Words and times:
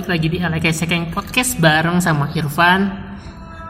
balik 0.00 0.16
lagi 0.16 0.32
di 0.32 0.38
Alek 0.40 0.72
Sekeng 0.72 1.12
Podcast 1.12 1.60
bareng 1.60 2.00
sama 2.00 2.32
Irfan. 2.32 2.88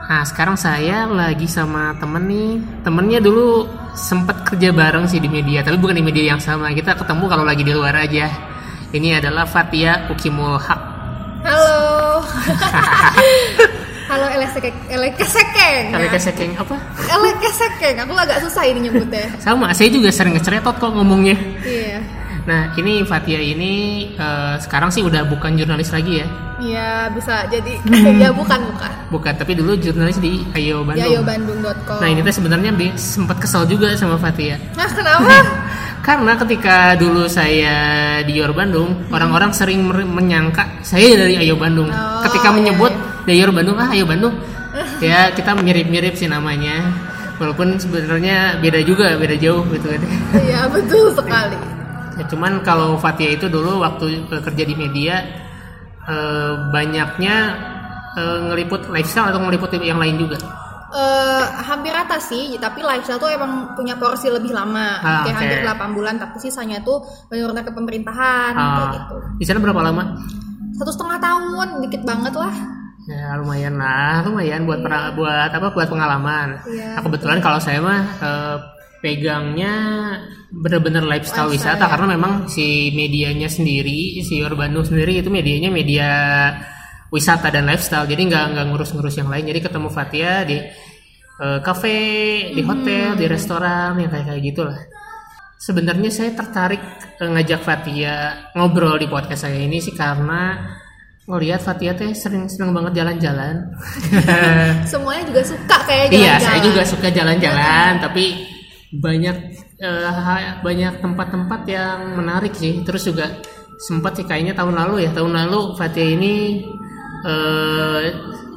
Nah, 0.07 0.23
sekarang 0.23 0.55
saya 0.55 1.03
lagi 1.11 1.51
sama 1.51 1.91
temen 1.99 2.23
nih. 2.31 2.55
Temennya 2.87 3.19
dulu 3.19 3.67
sempat 3.99 4.47
kerja 4.47 4.71
bareng 4.71 5.11
sih 5.11 5.19
di 5.19 5.27
media, 5.27 5.67
tapi 5.67 5.75
bukan 5.83 5.99
di 5.99 6.07
media 6.07 6.31
yang 6.31 6.39
sama. 6.39 6.71
Kita 6.71 6.95
ketemu 6.95 7.27
kalau 7.27 7.43
lagi 7.43 7.67
di 7.67 7.75
luar 7.75 7.99
aja. 7.99 8.31
Ini 8.95 9.19
adalah 9.19 9.43
Fatia 9.43 10.07
Ukimul 10.07 10.55
Haq. 10.55 10.83
Halo. 11.43 12.23
Halo 14.15 14.27
Elesekeng. 14.31 14.77
Elekesekeng. 14.87 15.85
ya? 15.91 15.99
Alek 15.99 16.15
apa? 16.63 16.77
Elekesekeng. 17.11 17.95
Aku 18.07 18.15
agak 18.15 18.39
susah 18.47 18.71
ini 18.71 18.87
nyebutnya. 18.87 19.27
Sama, 19.43 19.75
saya 19.75 19.91
juga 19.91 20.15
sering 20.15 20.39
ngeceretot 20.39 20.79
kok 20.79 20.95
ngomongnya. 20.95 21.35
Iya. 21.67 22.20
Nah, 22.49 22.73
ini 22.77 23.05
Fatia 23.05 23.41
ini 23.41 23.73
eh, 24.17 24.55
sekarang 24.61 24.89
sih 24.89 25.05
udah 25.05 25.29
bukan 25.29 25.57
jurnalis 25.57 25.93
lagi 25.93 26.25
ya. 26.25 26.27
Iya, 26.61 27.09
bisa 27.17 27.49
jadi 27.49 27.81
ya 28.23 28.31
bukan 28.33 28.61
bukan. 28.73 28.91
Bukan, 29.11 29.33
tapi 29.35 29.57
dulu 29.57 29.75
jurnalis 29.81 30.21
di 30.21 30.45
Ayo 30.53 30.85
Bandung. 30.85 31.03
Ya 31.03 31.09
ayobandung.com. 31.19 31.99
Nah, 31.99 32.09
ini 32.09 32.21
tuh 32.21 32.35
sebenarnya 32.37 32.71
sempat 33.01 33.41
kesal 33.41 33.65
juga 33.67 33.93
sama 33.97 34.21
Fatia. 34.21 34.61
Nah, 34.77 34.89
kenapa? 34.93 35.35
Karena 36.07 36.33
ketika 36.33 36.97
dulu 36.97 37.29
saya 37.29 37.77
di 38.25 38.41
Yor 38.41 38.57
Bandung, 38.57 39.05
orang-orang 39.13 39.53
sering 39.53 39.85
menyangka 39.85 40.65
saya 40.81 41.13
dari 41.13 41.37
Ayo 41.37 41.61
Bandung. 41.61 41.93
Oh, 41.93 42.25
ketika 42.25 42.49
iya, 42.49 42.57
menyebut 42.57 42.93
dari 43.29 43.37
Yor 43.37 43.53
Bandung, 43.53 43.77
ah 43.77 43.93
Ayo 43.93 44.09
Bandung. 44.09 44.33
ya, 45.05 45.29
kita 45.37 45.53
mirip-mirip 45.61 46.17
sih 46.17 46.25
namanya. 46.25 46.89
Walaupun 47.37 47.77
sebenarnya 47.77 48.61
beda 48.61 48.81
juga, 48.85 49.17
beda 49.17 49.37
jauh 49.37 49.65
gitu 49.73 49.93
kan. 49.93 50.01
Iya, 50.41 50.61
betul 50.73 51.13
sekali. 51.13 51.80
Ya, 52.13 52.25
cuman 52.27 52.63
kalau 52.63 52.97
Fatia 52.97 53.31
itu 53.31 53.47
dulu 53.47 53.79
waktu 53.79 54.07
kerja 54.27 54.65
di 54.65 54.75
media 54.75 55.23
eh, 56.03 56.53
banyaknya 56.71 57.37
eh, 58.15 58.39
ngeliput 58.47 58.89
lifestyle 58.89 59.31
atau 59.31 59.41
ngeliput 59.41 59.71
yang 59.77 59.99
lain 59.99 60.19
juga. 60.19 60.39
Eh, 60.91 61.45
hampir 61.63 61.95
rata 61.95 62.19
sih, 62.19 62.59
tapi 62.59 62.83
lifestyle 62.83 63.17
tuh 63.17 63.31
emang 63.31 63.79
punya 63.79 63.95
porsi 63.95 64.27
lebih 64.27 64.51
lama, 64.51 64.99
Ah, 64.99 65.23
kayak 65.23 65.31
oke. 65.31 65.39
hampir 65.39 65.59
8 65.63 65.91
bulan, 65.95 66.15
tapi 66.19 66.37
sisanya 66.41 66.83
tuh 66.83 66.99
benar-benar 67.29 67.63
ke 67.63 67.71
pemerintahan 67.71 68.53
kayak 68.53 68.75
Ah, 68.75 68.91
gitu. 68.93 69.15
di 69.39 69.45
sana 69.47 69.63
berapa 69.63 69.79
lama? 69.81 70.19
Satu 70.75 70.91
setengah 70.91 71.19
tahun, 71.21 71.69
dikit 71.81 72.03
banget 72.03 72.35
lah. 72.35 72.55
Ya 73.07 73.39
lumayan 73.39 73.75
lah, 73.75 74.23
lumayan 74.23 74.67
buat 74.67 74.83
pera- 74.83 75.15
buat 75.15 75.51
apa 75.51 75.71
buat 75.71 75.87
pengalaman. 75.87 76.59
Iya. 76.65 76.99
Nah, 76.99 77.03
kebetulan 77.03 77.39
kalau 77.39 77.59
saya 77.59 77.79
mah 77.79 78.01
eh, 78.19 78.57
pegangnya 79.01 79.75
bener-bener 80.51 81.03
lifestyle 81.05 81.49
Lifestyle, 81.49 81.77
wisata 81.77 81.85
ya. 81.87 81.91
karena 81.97 82.07
memang 82.17 82.33
si 82.47 82.93
medianya 82.93 83.49
sendiri, 83.49 84.21
si 84.21 84.41
Yor 84.41 84.55
Bandung 84.55 84.85
sendiri 84.85 85.19
itu 85.25 85.33
medianya 85.33 85.73
media 85.73 86.09
wisata 87.11 87.51
dan 87.51 87.67
lifestyle. 87.67 88.07
Jadi 88.07 88.29
nggak 88.31 88.45
nggak 88.55 88.67
ngurus-ngurus 88.71 89.19
yang 89.19 89.29
lain. 89.29 89.45
Jadi 89.51 89.61
ketemu 89.61 89.89
Fatia 89.91 90.35
di 90.47 90.59
eh, 91.41 91.59
cafe, 91.63 91.99
di 92.55 92.63
hotel, 92.63 93.17
di 93.19 93.27
restoran 93.27 93.99
yang 93.99 94.11
kayak 94.11 94.27
kayak 94.31 94.43
gitulah. 94.43 94.81
Sebenarnya 95.61 96.11
saya 96.13 96.31
tertarik 96.33 96.83
eh, 97.21 97.31
ngajak 97.31 97.61
Fatia 97.61 98.49
ngobrol 98.57 98.97
di 98.99 99.07
podcast 99.11 99.49
saya 99.49 99.59
ini 99.59 99.79
sih 99.83 99.93
karena 99.93 100.57
ngelihat 101.31 101.63
Fatia 101.63 101.95
teh 101.95 102.11
sering 102.11 102.51
seneng 102.51 102.75
banget 102.75 103.03
jalan-jalan. 103.03 103.71
Semuanya 104.91 105.25
juga 105.31 105.43
suka 105.47 105.77
kayak 105.87 106.11
iya, 106.11 106.43
jalan-jalan. 106.43 106.43
saya 106.43 106.59
juga 106.65 106.83
suka 106.83 107.09
jalan-jalan, 107.15 107.91
tapi 108.05 108.25
banyak 108.91 109.37
ha- 109.81 110.59
banyak 110.63 110.99
tempat-tempat 110.99 111.61
yang 111.67 112.19
menarik 112.19 112.55
sih. 112.55 112.83
Terus 112.83 113.07
juga 113.07 113.39
sempat 113.81 114.19
sih 114.19 114.27
kayaknya 114.27 114.53
tahun 114.53 114.77
lalu 114.77 115.07
ya, 115.07 115.11
tahun 115.15 115.33
lalu 115.33 115.75
Fatia 115.75 116.05
ini 116.05 116.61
eh, 117.27 118.05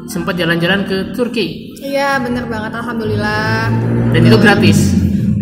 sempat 0.03 0.35
jalan-jalan 0.35 0.83
ke 0.83 1.15
Turki 1.15 1.71
Iya 1.79 2.19
bener 2.19 2.47
banget 2.47 2.75
alhamdulillah. 2.75 3.71
dan 4.11 4.21
itu 4.23 4.37
gratis. 4.39 4.92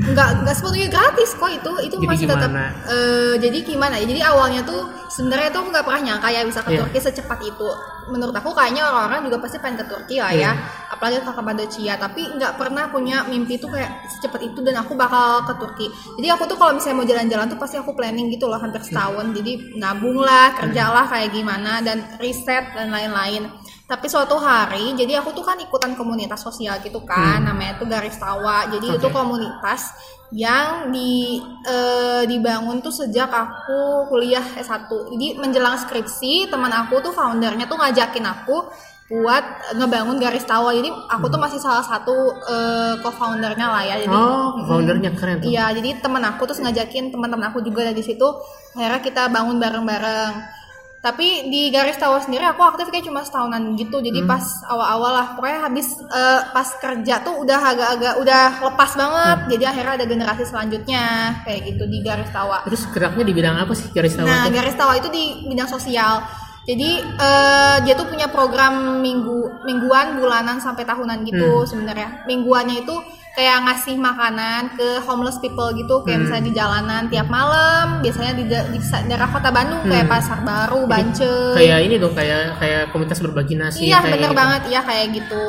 Enggak 0.01 0.41
enggak 0.41 0.55
sepenuhnya 0.57 0.89
gratis 0.89 1.29
kok 1.37 1.51
itu 1.53 1.71
itu 1.85 1.95
Jadi 2.01 2.09
masih 2.09 2.25
tetap 2.25 2.49
eh, 2.89 3.33
jadi 3.37 3.57
gimana 3.61 3.95
ya? 4.01 4.05
Jadi 4.09 4.21
awalnya 4.25 4.61
tuh 4.65 4.81
sebenarnya 5.13 5.53
tuh 5.53 5.59
aku 5.61 5.69
nggak 5.69 5.85
pernah 5.85 6.01
nyangka 6.01 6.27
ya 6.33 6.41
bisa 6.41 6.59
ke 6.65 6.69
Iya. 6.73 6.79
Turki 6.81 6.99
secepat 6.99 7.39
itu. 7.45 7.69
Menurut 8.09 8.33
aku 8.33 8.49
kayaknya 8.57 8.89
orang-orang 8.89 9.29
juga 9.29 9.37
pasti 9.45 9.61
pengen 9.61 9.83
ke 9.83 9.85
Turki 9.85 10.15
lah 10.17 10.33
Iya. 10.33 10.51
ya. 10.51 10.51
Apalagi 10.89 11.21
ke 11.21 11.31
Cappadocia, 11.31 11.93
tapi 12.01 12.21
nggak 12.33 12.53
pernah 12.57 12.83
punya 12.89 13.23
mimpi 13.29 13.61
tuh 13.61 13.69
kayak 13.69 14.09
secepat 14.09 14.41
itu 14.41 14.59
dan 14.65 14.81
aku 14.81 14.97
bakal 14.97 15.45
ke 15.45 15.53
Turki. 15.61 15.87
Jadi 16.17 16.27
aku 16.33 16.43
tuh 16.49 16.57
kalau 16.57 16.73
misalnya 16.73 16.97
mau 16.97 17.07
jalan-jalan 17.07 17.45
tuh 17.47 17.59
pasti 17.61 17.75
aku 17.77 17.93
planning 17.93 18.27
gitu 18.33 18.49
loh 18.49 18.57
hampir 18.57 18.81
setahun. 18.81 19.37
Jadi 19.37 19.77
nabung 19.77 20.17
lah, 20.17 20.57
kerjalah 20.57 21.05
kayak 21.07 21.29
gimana 21.29 21.85
dan 21.85 22.01
riset 22.17 22.73
dan 22.73 22.89
lain-lain. 22.89 23.47
Tapi 23.91 24.07
suatu 24.07 24.39
hari, 24.39 24.95
jadi 24.95 25.19
aku 25.19 25.35
tuh 25.35 25.43
kan 25.43 25.59
ikutan 25.59 25.99
komunitas 25.99 26.39
sosial 26.39 26.79
gitu 26.79 27.03
kan, 27.03 27.43
namanya 27.43 27.75
tuh 27.75 27.91
Garis 27.91 28.15
Tawa. 28.15 28.71
Jadi 28.71 28.87
itu 28.87 29.07
Oke. 29.11 29.11
komunitas 29.11 29.91
yang 30.31 30.95
di 30.95 31.43
eh, 31.67 32.23
dibangun 32.23 32.79
tuh 32.79 32.95
sejak 32.95 33.27
aku 33.27 34.07
kuliah 34.07 34.47
S1. 34.55 34.87
Jadi 34.87 35.35
menjelang 35.35 35.75
skripsi, 35.75 36.47
teman 36.47 36.71
aku 36.71 37.03
tuh 37.03 37.11
foundernya 37.11 37.67
tuh 37.67 37.75
ngajakin 37.75 38.31
aku 38.31 38.63
buat 39.11 39.75
ngebangun 39.75 40.23
Garis 40.23 40.47
Tawa. 40.47 40.71
Jadi 40.71 40.87
aku 40.87 41.27
tuh 41.27 41.35
masih 41.43 41.59
salah 41.59 41.83
satu 41.83 42.15
eh, 42.47 42.95
co-foundernya 43.03 43.67
lah 43.67 43.83
ya. 43.83 43.95
Jadi 44.07 44.15
Oh, 44.15 44.55
foundernya 44.71 45.11
keren 45.19 45.43
tuh. 45.43 45.51
Iya, 45.51 45.75
jadi 45.75 45.99
teman 45.99 46.23
aku 46.23 46.47
terus 46.47 46.63
ngajakin 46.63 47.11
teman-teman 47.11 47.51
aku 47.51 47.59
juga 47.59 47.91
dari 47.91 47.99
situ. 47.99 48.23
Akhirnya 48.71 49.03
kita 49.03 49.27
bangun 49.27 49.59
bareng-bareng. 49.59 50.60
Tapi 51.01 51.49
di 51.49 51.73
garis 51.73 51.97
tawa 51.97 52.21
sendiri 52.21 52.45
aku 52.45 52.61
aktif 52.61 52.85
kayak 52.87 53.09
cuma 53.09 53.25
setahunan 53.25 53.73
gitu. 53.73 53.97
Hmm. 53.97 54.05
Jadi 54.05 54.19
pas 54.21 54.45
awal-awal 54.69 55.11
lah, 55.11 55.27
pokoknya 55.33 55.59
habis 55.65 55.87
eh, 55.97 56.39
pas 56.47 56.67
kerja 56.77 57.25
tuh 57.25 57.41
udah 57.41 57.57
agak-agak 57.57 58.13
udah 58.21 58.43
lepas 58.61 58.91
banget. 58.93 59.37
Hmm. 59.41 59.49
Jadi 59.49 59.63
akhirnya 59.65 59.93
ada 59.97 60.05
generasi 60.05 60.43
selanjutnya 60.45 61.03
kayak 61.41 61.59
gitu 61.67 61.83
di 61.89 61.99
garis 61.99 62.29
tawa. 62.29 62.61
Terus 62.63 62.85
geraknya 62.87 63.25
di 63.25 63.33
bidang 63.33 63.57
apa 63.57 63.73
sih 63.73 63.89
garis 63.89 64.13
tawa 64.13 64.29
Nah, 64.29 64.45
tuh? 64.45 64.53
garis 64.53 64.75
tawa 64.77 64.93
itu 64.93 65.09
di 65.09 65.23
bidang 65.49 65.65
sosial. 65.67 66.21
Jadi 66.61 66.89
eh, 67.01 67.75
dia 67.81 67.93
tuh 67.97 68.05
punya 68.05 68.29
program 68.29 69.01
minggu 69.01 69.65
mingguan, 69.65 70.21
bulanan 70.21 70.61
sampai 70.61 70.85
tahunan 70.85 71.25
gitu 71.25 71.49
Hmm. 71.49 71.65
sebenarnya. 71.65 72.29
Mingguannya 72.29 72.85
itu 72.85 72.93
kayak 73.31 73.63
ngasih 73.63 73.95
makanan 73.95 74.75
ke 74.75 74.99
homeless 75.01 75.39
people 75.39 75.71
gitu, 75.71 76.03
kayak 76.03 76.19
Hmm. 76.19 76.23
misalnya 76.27 76.45
di 76.45 76.53
jalanan 76.53 77.01
tiap 77.07 77.27
malam, 77.27 78.03
biasanya 78.03 78.33
di, 78.35 78.43
di 78.43 78.77
daerah 79.07 79.29
kota 79.29 79.49
Bandung 79.49 79.81
kayak 79.83 80.03
Hmm. 80.03 80.13
Pasar 80.13 80.39
Baru, 80.43 80.83
Bance. 80.83 81.55
Kayak 81.55 81.79
ini 81.81 81.95
dong, 81.95 82.11
kayak 82.11 82.59
kayak 82.59 82.81
komunitas 82.91 83.19
berbagi 83.19 83.55
nasi. 83.55 83.87
Iya 83.87 83.99
kayak 83.99 84.13
bener 84.19 84.31
gitu. 84.31 84.39
banget 84.39 84.61
iya 84.67 84.81
kayak 84.83 85.07
gitu. 85.15 85.45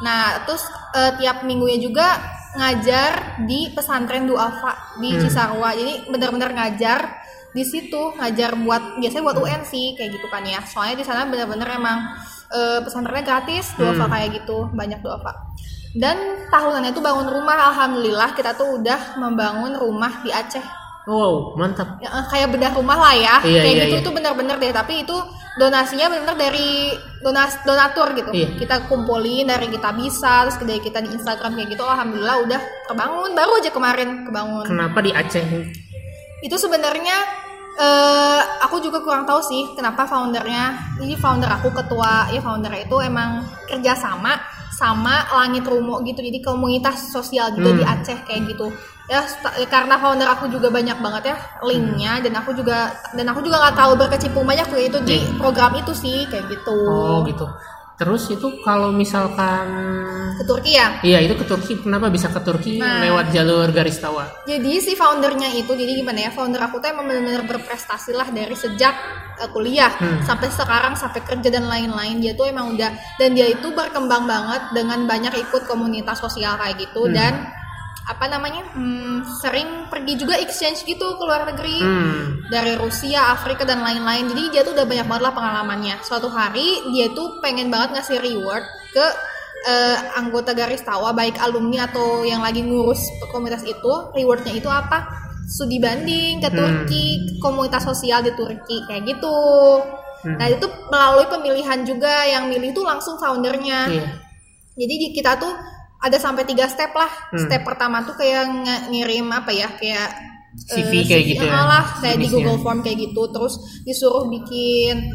Nah 0.00 0.22
terus 0.44 0.62
eh, 0.92 1.12
tiap 1.16 1.42
minggunya 1.42 1.80
juga 1.80 2.06
ngajar 2.54 3.40
di 3.44 3.72
pesantren 3.72 4.28
Duafa 4.28 4.94
di 5.00 5.10
Hmm. 5.10 5.20
Cisarua. 5.20 5.74
Jadi 5.74 6.06
bener-bener 6.06 6.52
ngajar 6.52 7.00
di 7.50 7.62
situ 7.62 8.14
ngajar 8.14 8.54
buat 8.58 8.98
biasanya 8.98 9.24
buat 9.24 9.38
UN 9.38 9.62
sih 9.64 9.94
kayak 9.96 10.10
gitu 10.12 10.26
kan 10.28 10.44
ya. 10.44 10.60
Soalnya 10.62 11.00
di 11.00 11.04
sana 11.06 11.24
bener-bener 11.24 11.66
emang 11.72 11.98
eh, 12.46 12.78
pesantrennya 12.84 13.24
gratis 13.24 13.74
Duafa 13.74 14.06
Hmm. 14.06 14.12
kayak 14.12 14.28
gitu 14.38 14.68
banyak 14.70 15.00
Duafa. 15.00 15.32
Dan 15.94 16.18
tahunannya 16.50 16.90
tuh 16.90 17.02
bangun 17.06 17.30
rumah, 17.30 17.54
alhamdulillah 17.70 18.34
kita 18.34 18.58
tuh 18.58 18.82
udah 18.82 19.14
membangun 19.14 19.78
rumah 19.78 20.26
di 20.26 20.34
Aceh 20.34 20.82
Wow, 21.04 21.52
mantap. 21.60 22.00
Ya, 22.00 22.08
eh, 22.08 22.24
kayak 22.32 22.48
bedah 22.56 22.72
rumah 22.72 22.96
lah 22.96 23.12
ya 23.12 23.36
Iya, 23.44 23.60
kayak 23.60 23.74
iya, 23.76 23.84
gitu 23.84 23.96
iya. 24.00 24.06
tuh 24.08 24.12
bener-bener 24.16 24.56
deh 24.56 24.72
tapi 24.72 25.04
itu 25.04 25.12
donasinya 25.60 26.08
bener-bener 26.08 26.38
dari 26.48 26.96
donas 27.20 27.60
donatur 27.60 28.16
gitu 28.16 28.32
Iya. 28.32 28.56
kita 28.56 28.88
kumpulin 28.88 29.44
dari 29.44 29.68
kita 29.68 29.92
bisa 29.92 30.48
terus 30.48 30.56
dari 30.64 30.80
kita 30.80 31.04
di 31.04 31.12
Instagram 31.12 31.60
kayak 31.60 31.76
gitu 31.76 31.84
alhamdulillah 31.84 32.36
udah 32.48 32.60
kebangun 32.88 33.30
baru 33.36 33.52
aja 33.60 33.68
kemarin 33.68 34.24
kebangun 34.24 34.64
Kenapa 34.64 34.98
di 35.04 35.12
Aceh? 35.12 35.44
itu 36.40 36.56
sebenarnya 36.56 37.16
eh 37.74 38.40
aku 38.64 38.80
juga 38.80 39.04
kurang 39.04 39.28
tahu 39.28 39.44
sih 39.44 39.76
kenapa 39.76 40.08
foundernya 40.08 40.96
ini 41.04 41.20
founder 41.20 41.52
aku 41.52 41.68
ketua 41.68 42.32
ya 42.32 42.40
foundernya 42.40 42.88
itu 42.88 42.96
emang 43.04 43.44
kerjasama 43.66 44.40
sama 44.74 45.14
Langit 45.32 45.62
Rumo 45.62 46.02
gitu 46.02 46.18
jadi 46.18 46.38
komunitas 46.40 47.08
sosial 47.08 47.52
gitu 47.52 47.64
Hmm. 47.64 47.78
di 47.78 47.84
Aceh 47.84 48.18
kayak 48.22 48.42
gitu 48.48 48.66
ya 49.04 49.20
sta- 49.22 49.52
karena 49.66 49.94
founder 49.94 50.24
aku 50.26 50.48
juga 50.48 50.68
banyak 50.68 50.96
banget 50.96 51.22
ya 51.30 51.36
linknya 51.62 52.18
dan 52.18 52.34
aku 52.34 52.50
juga 52.52 52.88
dan 53.12 53.26
aku 53.26 53.40
juga 53.40 53.60
nggak 53.60 53.74
terlalu 53.74 53.94
berkecimpung 54.00 54.42
banyak 54.42 54.64
tuh 54.64 54.80
itu 54.80 54.98
di 55.02 55.16
Iya. 55.20 55.36
program 55.36 55.72
itu 55.74 55.92
sih 55.92 56.24
kayak 56.24 56.48
gitu 56.48 56.74
Oh 56.88 57.20
gitu. 57.22 57.44
Terus 57.94 58.26
itu 58.26 58.58
kalau 58.60 58.90
misalkan 58.90 59.70
ke 60.34 60.42
Turki 60.42 60.74
ya 60.74 60.98
Iya 60.98 61.18
itu 61.22 61.38
ke 61.38 61.46
Turki. 61.46 61.78
Kenapa 61.78 62.10
bisa 62.10 62.26
ke 62.26 62.42
Turki 62.42 62.82
Nah. 62.82 62.98
lewat 63.00 63.30
jalur 63.30 63.70
garis 63.70 64.02
tawa? 64.02 64.26
Jadi 64.44 64.82
si 64.82 64.98
foundernya 64.98 65.46
itu, 65.54 65.70
jadi 65.70 66.02
gimana 66.02 66.26
ya? 66.26 66.30
Founder 66.34 66.58
aku 66.58 66.82
tuh 66.82 66.90
emang 66.90 67.06
benar-benar 67.06 67.46
berprestasi 67.46 68.10
lah 68.10 68.26
dari 68.28 68.52
sejak 68.52 68.94
uh, 69.38 69.50
kuliah 69.54 69.94
Hmm. 69.94 70.26
sampai 70.26 70.50
sekarang 70.50 70.98
sampai 70.98 71.22
kerja 71.22 71.48
dan 71.48 71.70
lain-lain. 71.70 72.18
Dia 72.18 72.34
tuh 72.34 72.50
emang 72.50 72.74
udah 72.74 72.90
dan 73.14 73.30
dia 73.30 73.46
itu 73.46 73.70
berkembang 73.70 74.26
banget 74.26 74.74
dengan 74.74 75.06
banyak 75.06 75.34
ikut 75.38 75.62
komunitas 75.64 76.18
sosial 76.18 76.58
kayak 76.58 76.82
gitu 76.82 77.06
Hmm. 77.06 77.14
dan 77.14 77.32
apa 78.04 78.28
namanya 78.28 78.60
hmm, 78.76 79.24
sering 79.40 79.88
pergi 79.88 80.20
juga 80.20 80.36
exchange 80.36 80.84
gitu 80.84 81.16
ke 81.16 81.22
luar 81.24 81.48
negeri 81.48 81.80
Hmm. 81.80 82.44
dari 82.52 82.76
Rusia, 82.76 83.32
Afrika 83.32 83.64
dan 83.64 83.80
lain-lain. 83.80 84.28
Jadi 84.28 84.42
dia 84.52 84.60
tuh 84.60 84.76
udah 84.76 84.84
banyak 84.84 85.08
banget 85.08 85.22
lah 85.24 85.32
pengalamannya. 85.32 85.96
Suatu 86.04 86.28
hari 86.28 86.84
dia 86.92 87.08
tuh 87.16 87.40
pengen 87.40 87.72
banget 87.72 87.96
ngasih 87.96 88.20
reward 88.20 88.64
ke 88.92 89.06
eh, 89.64 89.96
anggota 90.20 90.52
garis 90.52 90.84
tawa 90.84 91.16
baik 91.16 91.40
alumni 91.40 91.88
atau 91.88 92.20
yang 92.28 92.44
lagi 92.44 92.60
ngurus 92.60 93.00
komunitas 93.32 93.64
itu. 93.64 93.92
Rewardnya 94.12 94.52
itu 94.52 94.68
apa? 94.68 95.08
Studi 95.48 95.80
banding 95.80 96.44
ke 96.44 96.48
Hmm. 96.52 96.56
Turki, 96.56 97.40
komunitas 97.40 97.88
sosial 97.88 98.20
di 98.20 98.36
Turki 98.36 98.84
kayak 98.84 99.08
gitu. 99.08 99.36
Hmm. 100.24 100.36
Nah 100.36 100.52
itu 100.52 100.68
melalui 100.92 101.24
pemilihan 101.28 101.80
juga 101.84 102.28
yang 102.28 102.52
milih 102.52 102.76
itu 102.76 102.84
langsung 102.84 103.16
foundernya. 103.16 103.88
Iya. 103.88 104.08
Jadi 104.76 104.94
di 105.00 105.08
kita 105.16 105.40
tuh 105.40 105.52
ada 106.00 106.16
sampai 106.18 106.42
tiga 106.48 106.66
step 106.66 106.92
lah. 106.94 107.10
Hmm. 107.30 107.44
Step 107.44 107.62
pertama 107.62 108.02
tuh 108.02 108.14
kayak 108.18 108.44
nge- 108.50 108.84
ngirim 108.90 109.26
apa 109.30 109.50
ya 109.54 109.68
kayak 109.74 110.10
CV 110.54 111.02
eh, 111.02 111.04
kayak 111.06 111.24
gitu 111.34 111.46
ya, 111.50 111.66
lah 111.66 111.84
kayak 111.98 112.16
di. 112.22 112.26
Google 112.30 112.58
Form 112.62 112.80
kayak 112.82 112.98
gitu. 113.10 113.22
Terus 113.30 113.54
disuruh 113.82 114.30
bikin 114.30 115.10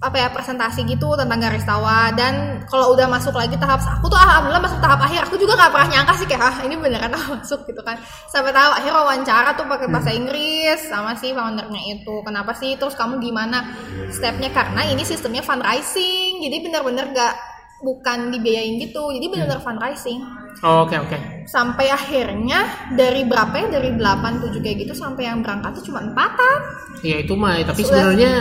apa 0.00 0.16
ya 0.16 0.32
presentasi 0.32 0.88
gitu 0.88 1.12
tentang 1.12 1.36
garis 1.36 1.60
tawa 1.68 2.08
dan 2.16 2.64
kalau 2.72 2.96
udah 2.96 3.04
masuk 3.04 3.36
lagi 3.36 3.52
tahap 3.60 3.84
aku 3.84 4.08
tuh 4.08 4.16
alhamdulillah 4.16 4.64
masuk 4.64 4.80
tahap 4.80 4.96
akhir 5.04 5.28
aku 5.28 5.36
juga 5.36 5.60
nggak 5.60 5.72
pernah 5.76 5.88
nyangka 5.92 6.12
sih 6.16 6.24
kayak 6.24 6.40
ah 6.40 6.56
ini 6.64 6.74
beneran 6.80 7.12
aku 7.12 7.28
masuk 7.36 7.68
gitu 7.68 7.84
kan 7.84 8.00
sampai 8.32 8.48
tahap 8.48 8.80
akhir 8.80 8.96
wawancara 8.96 9.52
tuh 9.60 9.68
pakai 9.68 9.92
bahasa 9.92 10.08
Inggris 10.16 10.88
sama 10.88 11.20
si 11.20 11.36
foundernya 11.36 12.00
itu 12.00 12.14
kenapa 12.24 12.56
sih 12.56 12.80
terus 12.80 12.96
kamu 12.96 13.20
gimana 13.20 13.76
stepnya 14.08 14.48
karena 14.48 14.88
ini 14.88 15.04
sistemnya 15.04 15.44
fundraising 15.44 16.48
jadi 16.48 16.56
bener-bener 16.64 17.12
gak 17.12 17.34
bukan 17.80 18.28
dibiayain 18.30 18.76
gitu 18.78 19.10
jadi 19.10 19.26
bener-bener 19.26 19.60
fundraising 19.60 20.20
Oh, 20.60 20.84
Oke 20.84 20.92
oke. 20.92 21.16
sampai 21.48 21.88
akhirnya 21.88 22.68
dari 22.92 23.24
berapa 23.24 23.54
ya 23.54 23.66
dari 23.70 23.96
8 23.96 24.44
7 24.44 24.60
kayak 24.60 24.76
gitu 24.78 24.92
sampai 24.92 25.24
yang 25.24 25.40
berangkat 25.40 25.72
tuh 25.74 25.88
cuma 25.88 26.04
empatan 26.04 26.58
Ya 27.00 27.16
itu 27.16 27.32
mah, 27.32 27.56
tapi 27.64 27.80
Sudah. 27.80 28.12
sebenarnya 28.12 28.32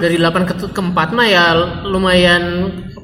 dari 0.00 0.16
8 0.18 0.42
ke, 0.42 0.54
ke 0.66 0.80
4 0.82 0.90
mah 1.12 1.22
ya 1.24 1.54
lumayan 1.86 2.42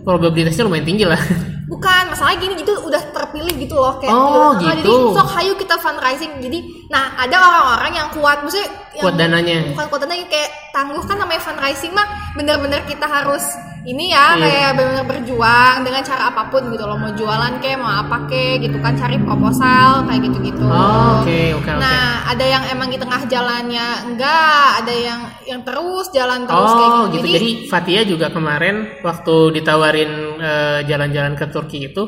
probabilitasnya 0.03 0.67
lumayan 0.67 0.83
tinggi 0.85 1.07
lah. 1.07 1.21
bukan 1.69 2.09
masalah 2.09 2.35
gini 2.35 2.57
gitu 2.57 2.73
udah 2.81 2.99
terpilih 3.13 3.55
gitu 3.55 3.77
loh 3.77 4.01
kayak 4.01 4.11
Oh, 4.11 4.57
gitu. 4.57 4.73
jadi 4.73 4.93
sok 5.15 5.29
hayu 5.31 5.53
kita 5.55 5.77
fundraising 5.77 6.33
jadi 6.41 6.59
nah 6.89 7.15
ada 7.15 7.37
orang-orang 7.39 7.93
yang 7.95 8.09
kuat 8.11 8.41
maksudnya 8.41 8.67
yang 8.91 9.05
Kuat 9.05 9.15
dananya. 9.15 9.59
bukan 9.71 9.87
kuat 9.87 10.01
dananya 10.03 10.27
kayak 10.27 10.51
tangguh 10.73 11.05
kan 11.05 11.15
namanya 11.15 11.43
fundraising 11.45 11.93
mah 11.93 12.09
bener-bener 12.33 12.81
kita 12.89 13.05
harus 13.05 13.45
ini 13.89 14.13
ya 14.13 14.37
Iya. 14.37 14.45
kayak 14.45 14.71
bener-bener 14.77 15.07
berjuang 15.09 15.77
dengan 15.81 16.03
cara 16.03 16.29
apa 16.29 16.43
pun 16.47 16.61
gitu 16.69 16.85
loh 16.85 16.95
mau 16.95 17.09
jualan 17.11 17.57
kayak 17.57 17.79
mau 17.79 17.89
apa 17.89 18.29
kayak 18.29 18.61
gitu 18.63 18.77
kan 18.79 18.93
cari 18.93 19.17
proposal 19.17 20.05
kayak 20.05 20.21
gitu-gitu 20.25 20.61
Oh, 20.61 21.25
oke 21.25 21.39
oke 21.57 21.65
oke. 21.65 21.73
Nah, 21.75 22.29
ada 22.29 22.45
yang 22.45 22.69
emang 22.69 22.87
di 22.87 22.97
tengah 22.97 23.25
jalannya 23.25 23.87
enggak, 24.05 24.67
ada 24.79 24.93
yang 24.93 25.21
yang 25.43 25.61
terus 25.63 26.07
jalan 26.11 26.45
terus 26.45 26.71
kayak 26.71 26.91
Oh 26.91 27.05
gitu. 27.09 27.17
gitu. 27.19 27.29
Jadi 27.33 27.51
Fatia 27.67 28.01
juga 28.05 28.27
kemarin 28.29 28.77
waktu 29.01 29.35
ditawarin 29.55 30.11
eh, 30.37 30.79
jalan-jalan 30.85 31.33
ke 31.33 31.49
Turki 31.49 31.89
itu 31.89 32.05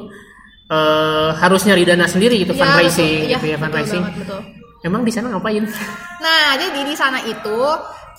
eh, 0.68 1.30
harus 1.32 1.64
nyari 1.64 1.82
dana 1.82 2.04
sendiri 2.04 2.36
gitu 2.38 2.52
Iya, 2.52 2.60
fundraising 2.60 3.08
betul. 3.08 3.24
Iya, 3.24 3.32
gitu 3.32 3.46
ya 3.46 3.50
betul 3.50 3.62
fundraising. 3.62 4.02
banget, 4.02 4.20
betul. 4.20 4.40
Emang 4.80 5.02
di 5.02 5.12
sana 5.12 5.26
ngapain? 5.28 5.64
Nah, 6.18 6.56
jadi 6.56 6.80
di 6.82 6.94
sana 6.94 7.20
itu 7.22 7.58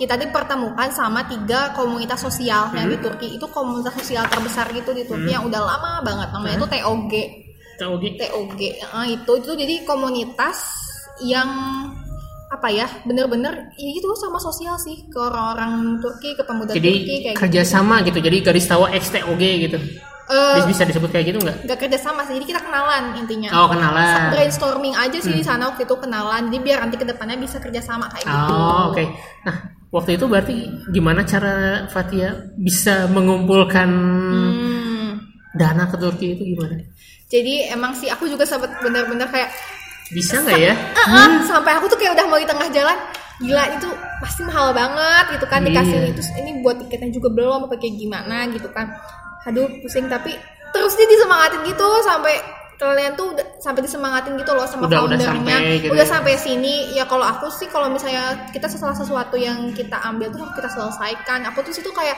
kita 0.02 0.18
dipertemukan 0.18 0.90
sama 0.90 1.22
tiga 1.24 1.70
komunitas 1.72 2.18
sosial 2.20 2.74
yang 2.74 2.90
Hmm. 2.90 2.94
di 2.94 2.98
Turki 2.98 3.28
itu 3.32 3.46
komunitas 3.48 3.94
sosial 3.96 4.26
terbesar 4.26 4.66
gitu 4.72 4.92
di 4.92 5.06
Turki 5.06 5.30
yang 5.30 5.46
udah 5.46 5.62
lama 5.62 6.02
banget 6.02 6.28
namanya 6.32 6.58
itu 6.58 6.68
TOG. 6.68 7.14
Gitu. 8.02 8.18
TOG 8.18 8.60
eh, 8.82 9.06
itu 9.12 9.32
itu 9.38 9.52
jadi 9.56 9.76
komunitas 9.86 10.58
yang 11.22 11.50
apa 12.50 12.68
ya 12.68 12.84
bener-bener 13.02 13.72
ya 13.74 13.90
itu 13.92 14.10
sama 14.18 14.36
sosial 14.38 14.76
sih 14.76 15.06
ke 15.06 15.16
orang-orang 15.16 15.98
Turki 15.98 16.34
ke 16.34 16.44
pemuda 16.44 16.74
Jadi 16.74 16.90
Turki 16.92 17.16
kayak 17.22 17.36
gitu. 17.38 17.40
kerjasama 17.40 17.96
gitu. 18.02 18.20
Jadi 18.20 18.38
garis 18.42 18.66
tawa 18.66 18.90
XTOG 18.92 19.44
gitu. 19.62 19.78
Eh, 20.26 20.64
Bisa- 20.64 20.88
disebut 20.88 21.12
kayak 21.12 21.26
gitu 21.28 21.40
nggak? 21.40 21.58
nggak 21.62 21.78
kerja 21.78 21.98
sama 22.00 22.24
sih 22.24 22.34
jadi 22.34 22.56
kita 22.56 22.62
kenalan 22.64 23.20
intinya 23.20 23.52
Oh 23.54 23.68
kenalan. 23.68 24.32
brainstorming 24.32 24.96
aja 24.96 25.20
sih 25.20 25.28
Hmm. 25.28 25.38
di 25.38 25.46
sana 25.46 25.68
waktu 25.68 25.84
itu 25.84 25.92
kenalan 25.94 26.48
jadi 26.48 26.60
biar 26.64 26.78
nanti 26.80 26.96
ke 26.96 27.04
depannya 27.04 27.36
bisa 27.36 27.60
kerja 27.60 27.84
sama 27.84 28.08
kayak 28.08 28.24
gitu 28.24 28.54
Oh 28.56 28.96
oke. 28.96 29.04
Nah 29.44 29.58
waktu 29.92 30.16
itu 30.16 30.26
berarti 30.26 30.56
gimana 30.90 31.22
cara 31.22 31.56
Fatia 31.88 32.32
bisa 32.56 33.06
mengumpulkan 33.08 33.90
Hmm. 33.92 35.12
dana 35.52 35.84
ke 35.86 35.96
Turki 35.96 36.28
itu 36.34 36.44
gimana? 36.50 36.80
jadi 37.28 37.72
emang 37.72 37.92
sih 37.94 38.08
aku 38.08 38.26
juga 38.26 38.44
sempat 38.44 38.72
bener-bener 38.80 39.28
kayak 39.28 39.52
Bisa 40.10 40.40
nggak 40.40 40.60
ya? 40.60 40.76
"Ah, 40.92 41.08
ah," 41.08 41.32
sampai 41.42 41.72
aku 41.74 41.88
tuh 41.88 41.96
kayak 41.96 42.12
udah 42.12 42.26
mau 42.26 42.36
di 42.36 42.44
tengah 42.44 42.68
jalan 42.68 42.98
gila 43.40 43.64
itu 43.72 43.88
pasti 44.20 44.44
mahal 44.44 44.70
banget 44.72 45.26
gitu 45.34 45.46
kan 45.46 45.60
dikasih 45.62 45.98
Iya. 45.98 46.12
itu 46.12 46.22
ini 46.38 46.52
buat 46.60 46.76
tiketnya 46.78 47.10
juga 47.10 47.32
belum 47.32 47.66
apa 47.66 47.76
kayak 47.76 47.96
gimana 47.96 48.48
gitu 48.48 48.68
kan 48.70 48.92
aduh 49.42 49.66
pusing 49.82 50.06
tapi 50.06 50.36
terus 50.70 50.94
dia 50.94 51.08
disemangatin 51.08 51.64
gitu 51.66 51.88
sampai 52.02 52.36
kalian 52.82 53.14
tuh 53.14 53.30
udah, 53.32 53.46
sampai 53.58 53.86
disemangatin 53.86 54.34
gitu 54.36 54.52
loh 54.52 54.66
sama 54.66 54.90
Udah- 54.90 55.06
udah 55.06 55.18
foundernya. 55.22 55.54
sampai 55.54 55.78
gitu 55.78 55.94
udah 55.94 56.02
ya. 56.02 56.10
sampai 56.10 56.34
sini. 56.36 56.76
Ya 56.92 57.06
kalau 57.06 57.22
aku 57.24 57.46
sih 57.50 57.68
kalau 57.68 57.88
misalnya 57.88 58.24
kita 58.50 58.66
setelah 58.66 58.92
sesuatu 58.92 59.38
yang 59.38 59.70
kita 59.72 60.02
ambil 60.02 60.34
tuh 60.34 60.50
kita 60.52 60.66
selesaikan. 60.68 61.46
Aku 61.48 61.62
tuh 61.62 61.70
situ 61.72 61.90
kayak 61.90 62.18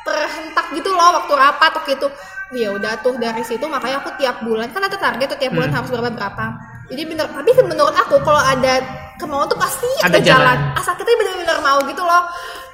terhentak 0.00 0.66
gitu 0.72 0.90
loh 0.90 1.16
waktu 1.16 1.32
rapat 1.32 1.70
waktu 1.74 1.92
itu. 1.94 2.08
Ya 2.50 2.68
udah 2.68 2.98
tuh 2.98 3.14
dari 3.16 3.40
situ 3.40 3.62
makanya 3.64 4.02
aku 4.02 4.10
tiap 4.16 4.42
bulan 4.42 4.68
kan 4.68 4.82
ada 4.82 4.98
target 4.98 5.26
tuh 5.28 5.38
tiap 5.38 5.54
bulan 5.54 5.70
Hmm. 5.70 5.76
harus 5.78 5.88
berapa 5.88 6.10
berapa 6.10 6.44
jadi 6.90 7.06
bener 7.06 7.30
tapi 7.30 7.50
menurut 7.62 7.94
aku 7.94 8.18
kalau 8.20 8.42
ada 8.42 8.82
kemauan 9.20 9.46
tuh 9.46 9.56
pasti 9.56 9.86
Ada 10.00 10.16
jalan. 10.16 10.56
jalan. 10.56 10.58
asal 10.74 10.96
kita 10.96 11.12
bener-bener 11.12 11.58
mau 11.60 11.78
gitu 11.84 12.00
loh 12.00 12.24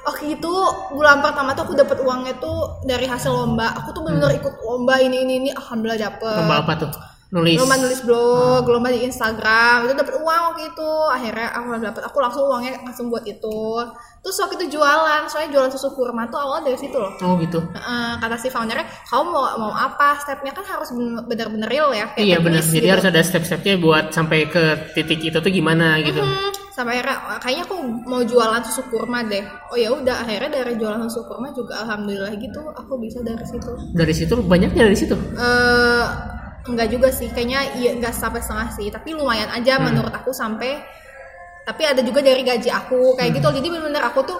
Oke 0.07 0.23
itu 0.31 0.53
bulan 0.89 1.19
pertama 1.19 1.51
tuh 1.51 1.67
aku 1.67 1.75
dapat 1.75 1.99
uangnya 1.99 2.39
tuh 2.39 2.79
dari 2.81 3.03
hasil 3.03 3.27
lomba 3.27 3.75
aku 3.75 3.91
tuh 3.91 4.01
bener-bener 4.01 4.39
ikut 4.39 4.55
lomba 4.57 4.95
ini 4.97 5.21
ini 5.21 5.33
ini 5.37 5.49
alhamdulillah 5.51 5.99
dapet 6.01 6.31
Hmm. 6.31 6.39
Lomba 6.41 6.63
apa 6.63 6.73
tuh? 6.79 6.91
Nulis. 7.27 7.59
lomba 7.59 7.75
nulis 7.75 7.99
blog, 8.07 8.63
lomba 8.63 8.87
di 8.87 9.03
Instagram 9.03 9.83
itu 9.83 9.99
dapat 9.99 10.15
uang 10.15 10.41
waktu 10.47 10.71
itu. 10.71 10.91
Akhirnya 11.11 11.51
aku 11.51 11.75
dapat, 11.75 12.01
aku 12.07 12.17
langsung 12.23 12.47
uangnya 12.47 12.79
langsung 12.81 13.11
buat 13.11 13.27
itu. 13.27 13.59
Terus 14.19 14.37
waktu 14.37 14.55
itu 14.57 14.75
jualan, 14.75 15.21
soalnya 15.25 15.49
jualan 15.49 15.71
susu 15.71 15.87
kurma 15.91 16.27
tuh 16.27 16.35
awal 16.35 16.59
dari 16.59 16.75
situ 16.75 16.93
loh. 16.93 17.15
Oh 17.19 17.37
gitu. 17.37 17.63
Heeh, 17.63 18.11
kata 18.17 18.35
si 18.35 18.47
foundernya, 18.47 18.83
kamu 19.05 19.23
mau 19.25 19.45
mau 19.57 19.71
apa? 19.71 20.19
Stepnya 20.19 20.51
kan 20.51 20.65
harus 20.65 20.91
bener-bener 21.23 21.65
real 21.65 21.89
ya. 21.91 22.11
kayak 22.11 22.25
Iya 22.25 22.37
benar. 22.37 22.59
Jadi 22.59 22.77
gitu. 22.77 22.91
harus 22.91 23.05
ada 23.05 23.21
step-stepnya 23.21 23.75
buat 23.77 24.05
sampai 24.11 24.45
ke 24.45 24.63
titik 24.93 25.21
itu 25.21 25.37
tuh 25.37 25.47
gimana 25.47 25.95
gitu. 26.01 26.19
Hmm, 26.19 26.51
sampai 26.69 26.99
akhirnya 26.99 27.17
"Wah, 27.23 27.39
kayaknya 27.39 27.63
aku 27.65 27.75
mau 28.03 28.21
jualan 28.21 28.61
susu 28.63 28.81
kurma 28.87 29.23
deh. 29.23 29.41
Oh 29.69 29.77
ya 29.77 29.89
udah 29.89 30.15
akhirnya 30.21 30.59
dari 30.59 30.75
jualan 30.75 30.99
susu 31.05 31.23
kurma 31.23 31.49
juga 31.51 31.81
alhamdulillah 31.81 32.35
gitu 32.35 32.61
aku 32.73 32.99
bisa 32.99 33.23
dari 33.23 33.43
situ. 33.43 33.71
Dari 33.93 34.13
situ 34.13 34.33
banyaknya 34.37 34.83
dari 34.83 34.97
situ. 34.97 35.15
eh 35.37 36.05
enggak 36.67 36.91
juga 36.91 37.07
sih 37.09 37.31
kayaknya 37.31 37.79
iya 37.79 37.95
enggak 37.95 38.11
sampai 38.11 38.43
setengah 38.43 38.69
sih 38.75 38.91
tapi 38.91 39.15
lumayan 39.15 39.47
aja 39.49 39.79
Hmm. 39.79 39.87
menurut 39.87 40.11
aku 40.11 40.35
sampai 40.35 40.83
tapi 41.67 41.83
ada 41.83 41.99
juga 41.99 42.23
dari 42.23 42.41
gaji 42.41 42.71
aku 42.71 43.13
kayak 43.13 43.29
Hmm. 43.29 43.37
gitu 43.37 43.47
jadi 43.59 43.67
bener-bener 43.67 43.99
aku 44.01 44.23
tuh 44.23 44.39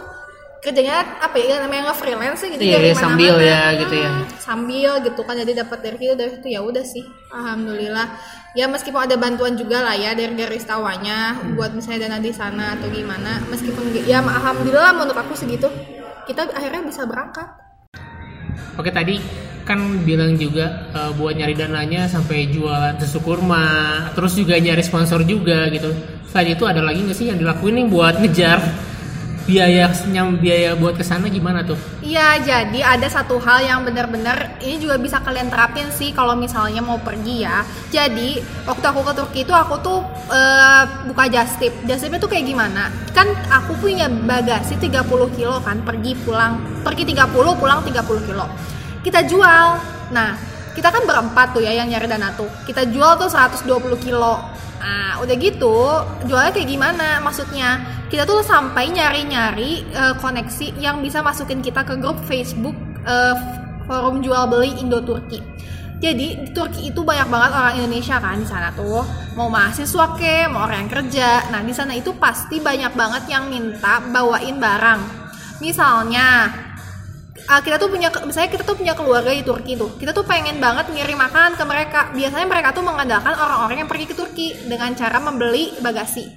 kerjanya 0.58 1.22
apa 1.22 1.38
ya 1.38 1.62
namanya 1.62 1.92
nge 1.92 1.96
freelance 1.96 2.42
gitu 2.42 2.58
Iya, 2.60 2.76
dari 2.76 2.90
iya, 2.90 2.98
sambil 2.98 3.34
ya, 3.38 3.62
gitu 3.78 3.96
ya. 3.96 4.10
Hmm, 4.10 4.26
sambil 4.42 4.92
gitu 5.06 5.22
kan 5.22 5.36
jadi 5.38 5.52
dapat 5.62 5.80
dari 5.80 5.98
situ 5.98 6.14
dari 6.16 6.32
situ 6.34 6.48
ya 6.50 6.60
udah 6.64 6.82
sih 6.84 7.04
alhamdulillah 7.30 8.08
ya 8.52 8.66
meskipun 8.66 9.06
ada 9.06 9.16
bantuan 9.16 9.54
juga 9.54 9.86
lah 9.86 9.94
ya 9.94 10.12
dari 10.12 10.34
garis 10.34 10.66
tawanya 10.66 11.36
Hmm. 11.36 11.54
buat 11.54 11.72
misalnya 11.72 12.10
dana 12.10 12.18
di 12.18 12.32
sana 12.32 12.74
atau 12.74 12.88
gimana 12.90 13.44
meskipun 13.46 13.92
ya 14.04 14.20
alhamdulillah 14.20 14.92
menurut 14.96 15.20
aku 15.20 15.36
segitu 15.36 15.70
kita 16.26 16.48
akhirnya 16.50 16.82
bisa 16.84 17.04
berangkat 17.06 17.48
Oke 18.78 18.90
tadi 18.90 19.18
kan 19.62 19.78
bilang 20.06 20.38
juga 20.38 20.90
eh, 20.90 21.12
buat 21.14 21.34
nyari 21.34 21.54
dananya 21.54 22.08
sampai 22.08 22.48
jualan 22.48 22.96
susu 22.98 23.20
kurma, 23.20 23.66
terus 24.16 24.34
juga 24.34 24.56
nyari 24.56 24.80
sponsor 24.80 25.22
juga 25.24 25.68
gitu. 25.68 25.92
Selain 26.38 26.54
itu 26.54 26.70
ada 26.70 26.86
lagi 26.86 27.02
nggak 27.02 27.18
sih 27.18 27.34
yang 27.34 27.42
dilakuin 27.42 27.82
nih 27.82 27.90
buat 27.90 28.22
ngejar 28.22 28.62
biaya 29.50 29.90
nyam 30.06 30.38
biaya 30.38 30.78
buat 30.78 30.94
ke 30.94 31.02
sana 31.02 31.34
gimana 31.34 31.66
tuh? 31.66 31.74
Iya, 32.06 32.38
jadi 32.46 32.78
ada 32.78 33.10
satu 33.10 33.42
hal 33.42 33.66
yang 33.66 33.82
benar-benar 33.82 34.62
ini 34.62 34.78
juga 34.78 35.02
bisa 35.02 35.18
kalian 35.18 35.50
terapin 35.50 35.90
sih 35.90 36.14
kalau 36.14 36.38
misalnya 36.38 36.86
mau 36.86 37.02
pergi 37.02 37.42
ya. 37.42 37.66
Jadi 37.90 38.38
waktu 38.70 38.86
aku 38.86 39.02
ke 39.02 39.14
Turki 39.18 39.40
itu 39.50 39.54
aku 39.58 39.82
tuh 39.82 40.06
eh, 40.30 41.10
buka 41.10 41.26
just 41.26 41.58
tip. 41.58 41.74
Just 41.90 42.06
tipnya 42.06 42.22
tuh 42.22 42.30
kayak 42.30 42.46
gimana? 42.46 42.94
Kan 43.18 43.34
aku 43.50 43.74
punya 43.82 44.06
bagasi 44.06 44.78
30 44.78 45.10
kilo 45.34 45.58
kan, 45.66 45.82
pergi 45.82 46.14
pulang, 46.22 46.62
pergi 46.86 47.18
30 47.18 47.34
pulang 47.34 47.82
30 47.82 47.98
kilo. 48.30 48.46
Kita 49.02 49.26
jual. 49.26 49.82
Nah, 50.14 50.38
kita 50.78 50.94
kan 50.94 51.10
berempat 51.10 51.58
tuh 51.58 51.66
ya 51.66 51.74
yang 51.74 51.90
nyari 51.90 52.06
dana 52.06 52.30
tuh. 52.38 52.46
Kita 52.70 52.86
jual 52.86 53.18
tuh 53.18 53.34
120 53.34 53.98
kilo. 53.98 54.38
Nah, 54.78 55.18
udah 55.26 55.36
gitu, 55.42 56.06
jualnya 56.30 56.54
kayak 56.54 56.70
gimana? 56.70 57.18
Maksudnya, 57.26 57.82
kita 58.14 58.30
tuh 58.30 58.46
sampai 58.46 58.94
nyari-nyari 58.94 59.90
eh, 59.90 60.14
koneksi 60.22 60.78
yang 60.78 61.02
bisa 61.02 61.26
masukin 61.26 61.66
kita 61.66 61.82
ke 61.82 61.98
grup 61.98 62.22
Facebook 62.30 62.78
eh, 63.10 63.36
forum 63.90 64.22
jual 64.22 64.46
beli 64.46 64.78
Indo 64.78 65.02
Turki. 65.02 65.42
Jadi 65.98 66.46
di 66.46 66.50
Turki 66.54 66.94
itu 66.94 67.02
banyak 67.02 67.26
banget 67.26 67.52
orang 67.58 67.74
Indonesia 67.82 68.22
kan 68.22 68.38
di 68.38 68.46
sana 68.46 68.70
tuh. 68.78 69.02
Mau 69.34 69.50
mahasiswa 69.50 70.14
ke, 70.14 70.46
mau 70.46 70.70
orang 70.70 70.86
yang 70.86 70.92
kerja. 70.94 71.50
Nah, 71.50 71.66
di 71.66 71.74
sana 71.74 71.98
itu 71.98 72.14
pasti 72.22 72.62
banyak 72.62 72.94
banget 72.94 73.26
yang 73.34 73.50
minta 73.50 73.98
bawain 74.14 74.62
barang. 74.62 75.02
Misalnya 75.58 76.54
uh, 77.48 77.62
kita 77.64 77.80
tuh 77.80 77.90
punya 77.90 78.12
misalnya 78.24 78.52
kita 78.52 78.64
tuh 78.68 78.76
punya 78.76 78.94
keluarga 78.94 79.32
di 79.32 79.44
Turki 79.44 79.74
tuh. 79.80 79.96
Kita 79.96 80.12
tuh 80.12 80.28
pengen 80.28 80.60
banget 80.60 80.92
ngirim 80.92 81.18
makanan 81.18 81.56
ke 81.56 81.64
mereka. 81.64 82.00
Biasanya 82.12 82.48
mereka 82.48 82.76
tuh 82.76 82.84
mengandalkan 82.84 83.34
orang-orang 83.34 83.88
yang 83.88 83.90
pergi 83.90 84.06
ke 84.12 84.16
Turki 84.16 84.48
dengan 84.68 84.94
cara 84.94 85.18
membeli 85.24 85.76
bagasi. 85.80 86.32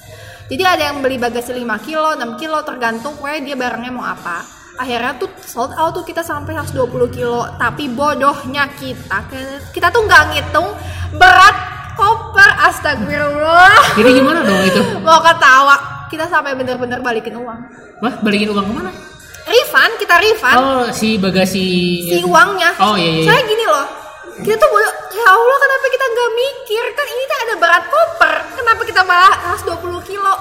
Jadi 0.50 0.62
ada 0.66 0.90
yang 0.90 0.98
beli 0.98 1.14
bagasi 1.14 1.54
5 1.54 1.86
kilo, 1.86 2.18
6 2.18 2.40
kilo 2.42 2.58
tergantung 2.66 3.14
pokoknya 3.14 3.40
dia 3.46 3.54
barangnya 3.54 3.92
mau 3.94 4.02
apa 4.02 4.60
akhirnya 4.80 5.12
tuh 5.20 5.28
sold 5.44 5.76
out 5.76 5.92
tuh 5.92 6.00
kita 6.08 6.24
sampai 6.24 6.56
120 6.56 6.88
kilo 7.12 7.44
tapi 7.60 7.92
bodohnya 7.92 8.64
kita 8.80 9.28
kita 9.76 9.92
tuh 9.92 10.08
nggak 10.08 10.22
ngitung 10.32 10.72
berat 11.20 11.56
koper 12.00 12.50
astagfirullah 12.64 13.92
jadi 13.92 14.10
gimana 14.16 14.40
dong 14.40 14.62
itu 14.64 14.80
mau 15.04 15.20
ketawa 15.20 15.76
kita 16.08 16.24
sampai 16.32 16.56
bener-bener 16.56 16.96
balikin 17.04 17.36
uang 17.36 17.60
wah 18.00 18.14
balikin 18.24 18.56
uang 18.56 18.64
ke 18.64 18.72
mana 18.72 19.09
refund 19.50 19.92
kita 19.98 20.14
refund 20.22 20.58
oh 20.62 20.84
si 20.94 21.18
bagasi. 21.18 21.66
Si 22.06 22.18
uangnya. 22.22 22.70
Oh 22.78 22.94
iya 22.94 23.10
iya 23.18 23.24
saya 23.26 23.42
gini 23.42 23.66
loh 23.66 24.00
kita 24.40 24.56
tuh 24.56 24.68
bodoh 24.72 24.94
ya 25.12 25.26
Allah 25.28 25.58
kenapa 25.60 25.86
kita 25.92 26.04
nggak 26.08 26.30
mikir? 26.32 26.84
Kan 26.96 27.06
ini 27.12 27.22
tuh 27.28 27.38
ada 27.44 27.54
berat 27.60 27.84
koper 27.92 28.34
kenapa 28.56 28.82
kita 28.88 29.02
malah 29.04 29.34
120 29.58 30.08
kilo? 30.08 30.34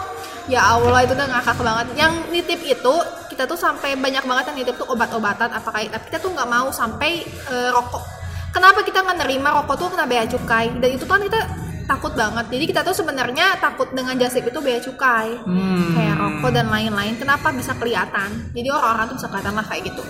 Ya 0.50 0.66
Allah 0.66 1.06
itu 1.06 1.14
udah 1.14 1.28
ngakak 1.30 1.58
banget. 1.62 1.86
Yang 1.94 2.14
nitip 2.34 2.60
itu 2.64 2.96
kita 3.30 3.44
tuh 3.46 3.60
sampai 3.60 3.94
banyak 4.00 4.24
banget 4.26 4.46
yang 4.54 4.58
nitip 4.64 4.76
tuh 4.80 4.88
obat-obatan 4.90 5.50
apa 5.54 5.70
kayak 5.70 5.90
tapi 5.94 6.04
kita 6.10 6.20
tuh 6.24 6.32
nggak 6.34 6.50
mau 6.50 6.68
sampai 6.72 7.28
uh, 7.52 7.70
rokok. 7.76 8.04
Kenapa 8.50 8.82
kita 8.82 9.06
nggak 9.06 9.18
nerima 9.22 9.54
rokok 9.62 9.76
tuh 9.78 9.88
kena 9.94 10.10
bea 10.10 10.26
cukai? 10.26 10.74
Dan 10.80 10.90
itu 10.96 11.06
kan 11.06 11.22
kita 11.22 11.69
takut 11.90 12.14
banget 12.14 12.46
jadi 12.54 12.64
kita 12.70 12.82
tuh 12.86 12.94
sebenarnya 12.94 13.58
takut 13.58 13.90
dengan 13.90 14.14
jasip 14.22 14.46
itu 14.46 14.62
bea 14.62 14.78
cukai 14.78 15.34
hmm. 15.42 15.98
kayak 15.98 16.16
rokok 16.22 16.54
dan 16.54 16.70
lain-lain 16.70 17.18
kenapa 17.18 17.50
bisa 17.50 17.74
kelihatan 17.74 18.30
jadi 18.54 18.70
orang-orang 18.70 19.10
tuh 19.10 19.18
bisa 19.18 19.28
kelihatan 19.34 19.54
lah 19.58 19.66
kayak 19.66 19.84
gitu 19.90 20.04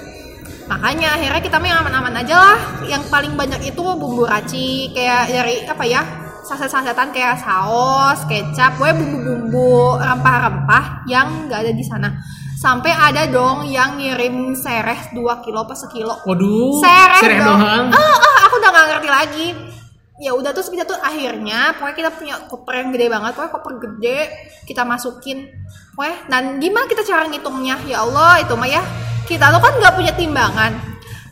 makanya 0.67 1.15
akhirnya 1.15 1.41
kita 1.41 1.57
main 1.57 1.79
aman-aman 1.79 2.19
aja 2.19 2.35
lah 2.35 2.59
yang 2.83 3.01
paling 3.07 3.33
banyak 3.39 3.71
itu 3.71 3.79
bumbu 3.79 4.27
raci 4.27 4.91
kayak 4.91 5.31
dari 5.31 5.55
apa 5.63 5.85
ya 5.87 6.03
saset-sasetan 6.49 7.13
kayak 7.13 7.37
saus, 7.37 8.25
kecap, 8.25 8.73
gue 8.81 8.89
bumbu-bumbu 8.97 10.01
rempah-rempah 10.01 11.05
yang 11.05 11.45
nggak 11.45 11.61
ada 11.61 11.73
di 11.77 11.85
sana. 11.85 12.09
Sampai 12.57 12.91
ada 12.91 13.29
dong 13.29 13.69
yang 13.69 13.95
ngirim 14.01 14.51
sereh 14.57 15.13
2 15.13 15.45
kilo 15.45 15.63
pas 15.63 15.79
sekilo. 15.79 16.17
Waduh. 16.25 16.81
Sereh, 16.81 17.21
sereh 17.21 17.39
dong. 17.39 17.55
doang. 17.55 17.85
Ah, 17.93 18.17
ah, 18.17 18.37
aku 18.49 18.53
udah 18.59 18.69
nggak 18.73 18.87
ngerti 18.91 19.09
lagi. 19.09 19.47
Ya 20.19 20.35
udah 20.35 20.51
terus 20.51 20.67
kita 20.67 20.83
tuh 20.83 20.99
akhirnya 20.99 21.79
pokoknya 21.79 21.95
kita 21.95 22.11
punya 22.11 22.35
koper 22.51 22.75
yang 22.75 22.89
gede 22.91 23.07
banget, 23.07 23.31
pokoknya 23.39 23.51
koper 23.55 23.73
gede 23.79 24.19
kita 24.67 24.83
masukin. 24.83 25.47
Pokoknya 25.95 26.17
dan 26.27 26.43
gimana 26.59 26.85
kita 26.91 27.07
cara 27.07 27.23
ngitungnya? 27.31 27.79
Ya 27.87 28.03
Allah, 28.03 28.43
itu 28.43 28.51
mah 28.59 28.67
ya. 28.67 28.83
Kita 29.23 29.47
tuh 29.47 29.63
kan 29.63 29.73
nggak 29.79 29.95
punya 29.95 30.11
timbangan. 30.11 30.75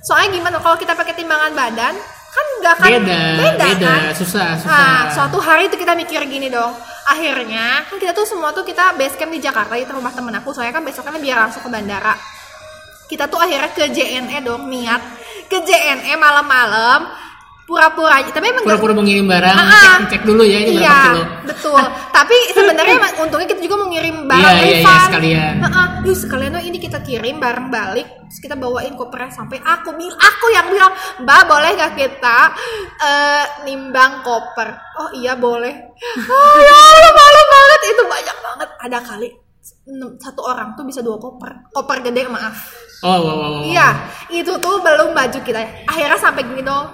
Soalnya 0.08 0.40
gimana 0.40 0.58
kalau 0.64 0.80
kita 0.80 0.96
pakai 0.96 1.20
timbangan 1.20 1.52
badan, 1.52 1.94
kan 2.32 2.46
nggak 2.64 2.74
akan 2.80 2.88
beda, 2.88 3.20
beda, 3.36 3.66
beda 3.76 3.88
kan? 3.92 4.00
susah, 4.16 4.50
susah. 4.56 4.72
Nah, 4.72 5.00
suatu 5.12 5.38
hari 5.44 5.68
itu 5.68 5.76
kita 5.76 5.92
mikir 5.92 6.24
gini 6.24 6.48
dong. 6.48 6.72
Akhirnya 7.12 7.84
kan 7.92 8.00
kita 8.00 8.16
tuh 8.16 8.24
semua 8.24 8.56
tuh 8.56 8.64
kita 8.64 8.96
base 8.96 9.20
camp 9.20 9.36
di 9.36 9.44
Jakarta 9.44 9.76
di 9.76 9.84
rumah 9.84 10.16
temen 10.16 10.32
aku. 10.40 10.56
Soalnya 10.56 10.80
kan 10.80 10.84
besoknya 10.88 11.20
biar 11.20 11.38
langsung 11.44 11.60
ke 11.60 11.68
bandara. 11.68 12.16
Kita 13.12 13.28
tuh 13.28 13.40
akhirnya 13.44 13.72
ke 13.76 13.84
JNE 13.92 14.48
dong 14.48 14.68
niat 14.72 15.00
ke 15.48 15.64
JNE 15.64 16.14
malam-malam 16.20 17.27
pura-pura 17.68 18.24
aja. 18.24 18.32
Tapi 18.32 18.48
emang 18.48 18.64
pura-pura 18.64 18.96
mau 18.96 19.04
ngirim 19.04 19.28
barang 19.28 19.56
Ah, 19.60 19.68
cek, 19.68 19.92
ah. 19.92 20.00
cek 20.08 20.22
dulu 20.24 20.42
ya 20.48 20.58
ini 20.64 20.72
iya, 20.80 20.88
berapa 20.88 21.04
kilo 21.04 21.24
betul. 21.44 21.82
Tapi 22.18 22.36
sebenarnya 22.56 22.96
untungnya 23.20 23.48
kita 23.52 23.62
juga 23.62 23.76
mau 23.84 23.88
ngirim 23.92 24.16
barang 24.24 24.56
Iya, 24.56 24.64
iya, 24.64 24.78
iya, 24.80 24.98
sekalian. 25.12 25.56
Heeh, 25.68 25.88
yuk 26.08 26.18
sekalian 26.18 26.50
tuh 26.56 26.64
ini 26.64 26.78
kita 26.80 26.98
kirim 27.04 27.36
barang 27.38 27.68
balik 27.68 28.08
terus 28.28 28.40
kita 28.44 28.56
bawain 28.56 28.96
kopernya 28.96 29.32
sampai 29.32 29.60
aku 29.64 29.96
bil 29.96 30.12
aku 30.12 30.46
yang 30.52 30.68
bilang 30.68 30.92
mbak 31.24 31.48
boleh 31.48 31.70
gak 31.80 31.96
kita 31.96 32.40
eh, 33.04 33.46
nimbang 33.68 34.24
koper? 34.24 34.70
Oh 35.04 35.12
iya 35.12 35.36
boleh. 35.36 35.76
Oh 36.32 36.58
ya 36.64 36.76
Allah, 36.76 37.12
malu 37.12 37.42
banget. 37.52 37.80
Itu 37.92 38.04
banyak 38.08 38.38
banget. 38.40 38.70
Ada 38.80 39.00
kali 39.04 39.30
satu 40.20 40.42
orang 40.44 40.76
tuh 40.76 40.84
bisa 40.88 41.00
dua 41.04 41.20
koper. 41.20 41.72
Koper 41.72 42.00
gede 42.04 42.28
maaf. 42.32 42.56
Oh 43.04 43.14
wow, 43.14 43.36
wow, 43.38 43.50
wow. 43.60 43.64
Iya, 43.64 43.88
itu 44.32 44.52
tuh 44.58 44.82
belum 44.82 45.14
baju 45.14 45.40
kita. 45.44 45.86
Akhirnya 45.86 46.18
sampai 46.18 46.44
gini 46.48 46.64
dong. 46.64 46.88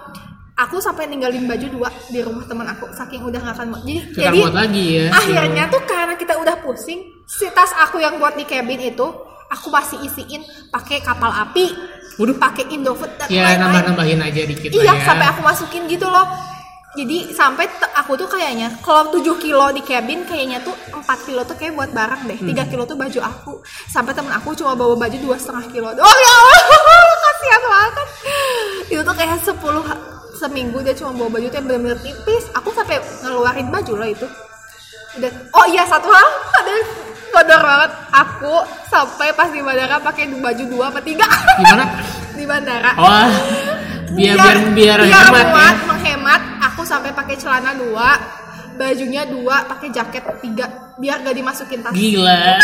Aku 0.55 0.77
sampai 0.77 1.09
ninggalin 1.09 1.49
baju 1.49 1.65
dua 1.67 1.89
di 2.07 2.21
rumah 2.21 2.45
teman 2.45 2.69
aku 2.69 2.85
saking 2.93 3.25
udah 3.25 3.41
nggak 3.41 3.55
akan 3.57 3.67
mau. 3.69 3.81
Jadi, 3.81 4.13
jadi 4.13 4.37
muat 4.37 4.53
lagi 4.53 4.85
ya 4.85 5.05
akhirnya 5.09 5.65
tuh 5.65 5.81
karena 5.83 6.13
kita 6.13 6.37
udah 6.37 6.55
pusing, 6.61 7.01
si 7.25 7.49
tas 7.49 7.73
aku 7.73 7.97
yang 7.97 8.21
buat 8.21 8.37
di 8.37 8.45
cabin 8.45 8.77
itu 8.77 9.07
aku 9.49 9.67
masih 9.67 9.97
isiin 10.01 10.45
pakai 10.69 11.01
kapal 11.01 11.29
api, 11.29 11.73
Waduh. 12.17 12.37
pakai 12.37 12.69
Indofood 12.69 13.09
dan 13.17 13.27
ya 13.29 13.49
lain-lain. 13.49 13.59
nambah-nambahin 13.65 14.19
aja 14.21 14.41
dikit 14.45 14.69
Iya, 14.69 14.93
ya 14.93 15.01
sampai 15.01 15.25
aku 15.27 15.41
masukin 15.41 15.89
gitu 15.89 16.05
loh. 16.05 16.25
Jadi 16.93 17.33
sampai 17.33 17.65
aku 17.97 18.13
tuh 18.13 18.29
kayaknya 18.29 18.69
kalau 18.85 19.09
7 19.09 19.25
kilo 19.41 19.73
di 19.73 19.81
cabin 19.81 20.21
kayaknya 20.29 20.61
tuh 20.61 20.77
4 20.93 21.01
kilo 21.25 21.41
tuh 21.41 21.57
kayak 21.57 21.73
buat 21.73 21.89
barang 21.89 22.29
deh. 22.29 22.37
3 22.37 22.69
kilo 22.69 22.85
tuh 22.85 22.93
baju 22.93 23.17
aku. 23.17 23.53
Sampai 23.89 24.13
temen 24.13 24.29
aku 24.29 24.53
cuma 24.53 24.77
bawa 24.77 24.93
baju 24.93 25.17
dua 25.17 25.33
setengah 25.33 25.65
kilo. 25.73 25.89
Oh 25.89 25.97
ya 26.21 26.33
Allah, 26.37 26.61
kasihan 27.25 27.61
banget. 27.65 27.93
Itu 28.85 29.01
tuh 29.01 29.15
kayak 29.17 29.41
10 29.41 29.57
ha- 29.89 30.01
seminggu 30.43 30.83
dia 30.83 30.91
cuma 30.91 31.15
bawa 31.15 31.39
baju 31.39 31.47
yang 31.47 31.63
bener-bener 31.63 31.99
tipis. 32.03 32.51
Aku 32.59 32.75
sampai 32.75 32.99
ngeluarin 33.23 33.71
baju 33.71 33.93
loh 33.95 34.09
itu. 34.11 34.27
Udah. 35.15 35.31
Oh 35.55 35.65
iya 35.71 35.87
satu 35.87 36.11
hal 36.11 36.29
ada 36.59 36.73
kodor 37.31 37.61
banget. 37.63 37.91
Aku 38.11 38.53
sampai 38.93 39.33
pas 39.33 39.49
di 39.49 39.57
bandara 39.65 39.97
pakai 39.97 40.29
baju 40.29 40.63
dua 40.69 40.85
apa 40.93 41.01
tiga 41.01 41.25
gimana 41.57 41.85
di 42.37 42.45
bandara 42.45 42.91
wah 42.93 43.33
biar 44.13 44.37
biar 44.37 44.57
biar, 44.77 44.99
hemat 45.01 45.33
ya 45.33 45.49
muat, 45.49 45.75
menghemat 45.89 46.41
aku 46.69 46.81
sampai 46.85 47.09
pakai 47.09 47.33
celana 47.41 47.73
dua 47.73 48.21
bajunya 48.77 49.25
dua 49.25 49.65
pakai 49.65 49.89
jaket 49.89 50.21
tiga 50.45 50.93
biar 51.01 51.25
gak 51.25 51.33
dimasukin 51.33 51.81
tas 51.81 51.93
gila 51.97 52.61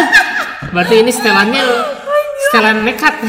berarti 0.72 0.94
ini 1.04 1.12
setelannya 1.12 1.64
setelan 2.48 2.82
nekat. 2.82 3.14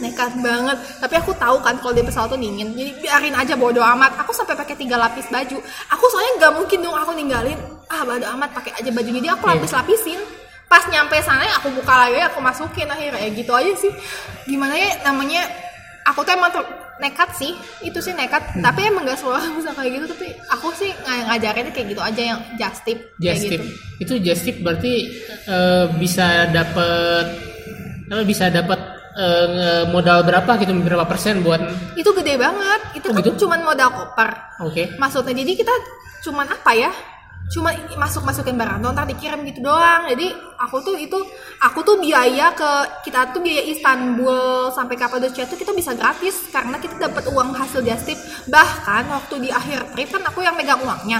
Nekat 0.00 0.32
banget. 0.38 0.78
Tapi 0.96 1.14
aku 1.14 1.32
tahu 1.34 1.60
kan 1.60 1.76
kalau 1.76 1.92
di 1.92 2.00
pesawat 2.00 2.28
tuh 2.28 2.40
dingin. 2.40 2.72
Jadi 2.72 2.96
biarin 2.98 3.36
aja 3.36 3.52
bodo 3.52 3.84
amat. 3.84 4.16
Aku 4.18 4.32
sampai 4.32 4.56
pakai 4.56 4.72
tiga 4.72 4.96
lapis 4.96 5.28
baju. 5.28 5.60
Aku 5.90 6.04
soalnya 6.08 6.32
nggak 6.38 6.52
mungkin 6.56 6.78
dong 6.80 6.96
aku 6.96 7.12
ninggalin 7.12 7.60
ah 7.86 8.00
bodo 8.00 8.24
amat 8.30 8.50
pakai 8.50 8.72
aja 8.74 8.88
bajunya 8.88 9.20
jadi 9.20 9.30
aku 9.34 9.44
Iya. 9.44 9.52
lapis 9.54 9.72
lapisin 9.74 10.20
pas 10.64 10.86
nyampe 10.86 11.18
sana 11.18 11.42
ya 11.42 11.58
aku 11.58 11.68
buka 11.74 11.92
lagi 11.92 12.16
aku 12.22 12.38
masukin. 12.40 12.88
Akhirnya 12.88 13.18
ya 13.18 13.28
gitu 13.30 13.52
aja 13.52 13.72
sih. 13.76 13.92
Gimana 14.46 14.72
ya 14.72 14.88
namanya 15.04 15.44
aku 16.02 16.24
tuh 16.24 16.32
emang 16.32 16.48
nekat 16.96 17.36
sih. 17.36 17.52
Itu 17.80 18.00
sih 18.00 18.16
nekat. 18.16 18.56
Hmm. 18.56 18.64
tapi 18.64 18.88
emang 18.88 19.04
gak 19.04 19.20
selalu 19.20 19.52
bisa 19.60 19.76
kayak 19.76 20.00
gitu. 20.00 20.06
Tapi 20.10 20.26
aku 20.48 20.68
sih 20.72 20.88
ng- 20.96 21.28
ngajarinnya 21.28 21.72
kayak 21.72 21.88
gitu 21.92 22.00
aja 22.00 22.22
yang 22.24 22.40
just 22.56 22.80
tip 22.84 22.98
kayak 23.16 23.36
just 23.36 23.44
tip. 23.46 23.60
gitu. 23.60 23.64
Itu 24.00 24.12
just 24.24 24.42
tip 24.42 24.56
berarti 24.64 25.12
eh, 25.44 25.84
bisa 26.00 26.48
dapet 26.48 27.26
apa 28.10 28.22
bisa 28.26 28.50
dapat 28.50 28.80
nge- 29.14 29.86
modal 29.94 30.26
berapa 30.26 30.50
gitu 30.58 30.74
berapa 30.82 31.06
persen 31.06 31.46
buat 31.46 31.62
itu 31.94 32.10
gede 32.10 32.34
banget. 32.36 32.80
Itu 32.98 33.06
Oh, 33.10 33.14
kan 33.14 33.22
gitu? 33.22 33.46
cuman 33.46 33.60
modal 33.62 33.90
koper. 33.94 34.30
Oke. 34.66 34.98
Maksudnya 34.98 35.34
jadi 35.34 35.52
kita 35.54 35.74
cuman 36.26 36.46
apa 36.50 36.72
ya? 36.74 36.90
Cuma 37.50 37.74
masuk 37.98 38.22
masukin 38.22 38.54
barang. 38.54 38.78
Doang 38.78 38.94
ntar 38.94 39.10
dikirim 39.10 39.42
gitu 39.42 39.62
doang. 39.62 40.06
Jadi 40.06 40.30
aku 40.58 40.82
tuh 40.86 40.94
itu 40.94 41.18
aku 41.58 41.82
tuh 41.82 41.98
biaya 41.98 42.54
ke 42.54 42.70
kita 43.10 43.34
tuh 43.34 43.42
biaya 43.42 43.66
Istanbul 43.66 44.70
sampai 44.70 44.94
Kapadocia 44.94 45.46
tuh 45.50 45.58
kita 45.58 45.74
bisa 45.74 45.94
gratis. 45.98 46.46
Karena 46.54 46.78
kita 46.78 47.10
dapat 47.10 47.26
uang 47.30 47.50
hasil 47.54 47.82
just 47.82 48.06
tip. 48.06 48.18
Bahkan 48.46 49.10
waktu 49.10 49.34
di 49.42 49.50
akhir 49.50 49.90
trip 49.94 50.14
kan 50.14 50.22
aku 50.26 50.46
yang 50.46 50.54
megang 50.54 50.78
uangnya. 50.78 51.18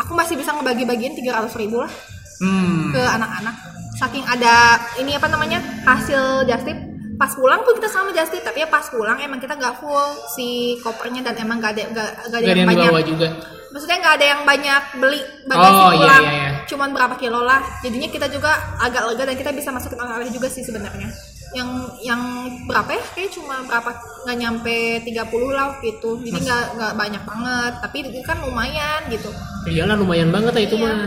Aku 0.00 0.12
masih 0.12 0.36
bisa 0.36 0.52
ngebagi-bagiin 0.52 1.16
300 1.16 1.56
ribu 1.56 1.80
lah 1.80 1.92
hmm. 2.40 2.92
ke 2.92 3.00
anak-anak 3.00 3.56
saking 3.96 4.24
ada 4.28 4.76
ini 5.00 5.16
apa 5.16 5.26
namanya 5.26 5.58
hasil 5.88 6.44
just 6.44 6.68
tip 6.68 6.76
pas 7.16 7.32
pulang 7.32 7.64
pun 7.64 7.72
kita 7.80 7.88
sama 7.88 8.12
just 8.12 8.28
tip 8.28 8.44
tapi 8.44 8.60
ya 8.60 8.68
pas 8.68 8.84
pulang 8.92 9.16
emang 9.24 9.40
kita 9.40 9.56
nggak 9.56 9.80
full 9.80 10.04
si 10.36 10.76
kopernya 10.84 11.24
dan 11.24 11.34
emang 11.40 11.58
gak 11.64 11.72
ada 11.72 11.82
nggak 11.88 12.08
ada 12.28 12.44
yang 12.44 12.58
yang 12.60 12.68
banyak. 12.68 13.08
juga. 13.08 13.28
Maksudnya 13.72 13.98
nggak 14.00 14.14
ada 14.20 14.26
yang 14.26 14.40
banyak 14.48 14.82
beli 15.00 15.20
bagasi 15.44 15.80
Oh, 15.80 15.92
iya, 15.92 16.00
pulang. 16.00 16.24
iya, 16.24 16.32
iya. 16.32 16.50
cuman 16.64 16.88
berapa 16.96 17.14
kilo 17.20 17.40
lah. 17.44 17.60
Jadinya 17.84 18.08
kita 18.08 18.26
juga 18.32 18.52
agak 18.80 19.02
lega 19.12 19.24
dan 19.32 19.36
kita 19.36 19.50
bisa 19.52 19.68
masukin 19.68 20.00
oleh-oleh 20.00 20.32
juga 20.32 20.48
sih 20.48 20.64
sebenarnya 20.64 21.35
yang 21.54 21.70
yang 22.02 22.22
berapa 22.66 22.90
ya? 22.96 23.04
Kayak 23.14 23.30
cuma 23.38 23.62
berapa? 23.62 23.90
Nggak 24.26 24.36
nyampe 24.40 24.76
30 25.06 25.52
lah 25.54 25.78
gitu. 25.84 26.10
Jadi 26.24 26.38
nggak 26.42 26.64
nggak 26.74 26.92
banyak 26.98 27.22
banget. 27.22 27.72
Tapi 27.84 27.96
itu 28.02 28.20
kan 28.26 28.36
lumayan 28.42 29.00
gitu. 29.12 29.30
Iyalah 29.66 29.96
lumayan 29.98 30.30
banget 30.34 30.52
lah 30.56 30.62
itu 30.62 30.76
Iya. 30.78 30.86
mah. 30.90 30.98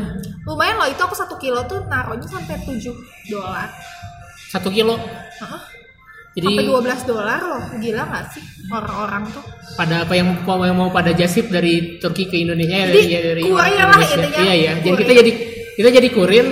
Lumayan 0.47 0.75
loh. 0.79 0.87
Itu 0.87 1.01
aku 1.03 1.15
satu 1.15 1.35
kilo 1.35 1.63
tuh 1.67 1.83
naruhnya 1.89 2.27
sampai 2.27 2.55
7 2.63 2.95
dolar. 3.27 3.67
Satu 4.49 4.71
kilo? 4.71 4.95
Heeh. 5.43 5.61
Jadi 6.39 6.45
sampai 6.45 6.65
12 6.69 7.01
dolar 7.09 7.39
loh. 7.41 7.63
Gila 7.81 8.03
nggak 8.05 8.25
sih 8.31 8.43
orang-orang 8.69 9.23
tuh? 9.33 9.43
Pada 9.75 10.05
apa 10.05 10.13
yang 10.13 10.39
mau 10.45 10.61
yang 10.63 10.77
mau 10.77 10.89
pada 10.93 11.11
jasip 11.11 11.49
dari 11.49 11.97
Turki 11.97 12.29
ke 12.29 12.45
Indonesia 12.45 12.87
Jadi, 12.87 13.01
ya 13.09 13.19
dari 13.21 13.41
kurir 13.43 13.57
lah 13.57 13.99
intinya, 14.07 14.39
Iya 14.45 14.53
ya. 14.55 14.73
Jadi 14.79 14.95
kita 15.03 15.13
jadi 15.19 15.31
kita 15.79 15.89
jadi 15.89 16.09
kurir 16.11 16.45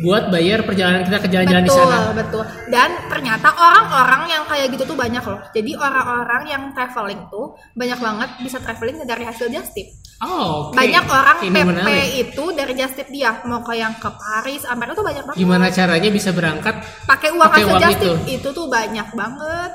buat 0.00 0.28
bayar 0.28 0.62
perjalanan 0.62 1.02
kita 1.02 1.18
ke 1.18 1.28
jalan-jalan 1.28 1.62
di 1.62 1.68
betul 1.68 1.84
sana. 1.84 2.12
betul 2.12 2.42
dan 2.66 2.90
ternyata 3.06 3.48
orang-orang 3.50 4.22
yang 4.26 4.42
kayak 4.44 4.66
gitu 4.68 4.84
tuh 4.84 4.94
banyak 4.94 5.20
loh 5.22 5.40
jadi 5.50 5.70
orang-orang 5.74 6.42
yang 6.46 6.62
traveling 6.70 7.20
tuh 7.26 7.46
banyak 7.72 7.96
banget 7.96 8.28
bisa 8.40 8.58
traveling 8.58 8.96
dari 9.02 9.22
hasil 9.22 9.46
just 9.46 9.70
tip 9.70 9.88
Oh, 10.20 10.68
oke. 10.68 10.76
banyak 10.76 11.00
orang 11.02 11.36
Ini 11.40 11.48
PP 11.50 11.64
menarik. 11.64 12.04
itu 12.20 12.44
dari 12.52 12.72
just 12.74 12.92
tip 12.92 13.08
dia 13.08 13.40
mau 13.42 13.60
ke 13.60 13.72
yang 13.72 13.96
ke 13.96 14.04
Paris 14.10 14.64
Amerika 14.64 14.92
tuh 14.94 15.06
banyak 15.06 15.24
banget 15.24 15.38
Gimana 15.38 15.66
caranya 15.70 16.10
bisa 16.10 16.28
berangkat? 16.30 16.74
pakai 17.06 17.28
uang 17.30 17.40
Pakai 17.42 17.56
hasil 17.58 17.72
uang 17.72 17.80
just 17.82 17.96
itu. 17.96 18.04
tip 18.04 18.20
itu 18.36 18.48
tuh 18.50 18.66
banyak 18.68 19.08
banget 19.10 19.72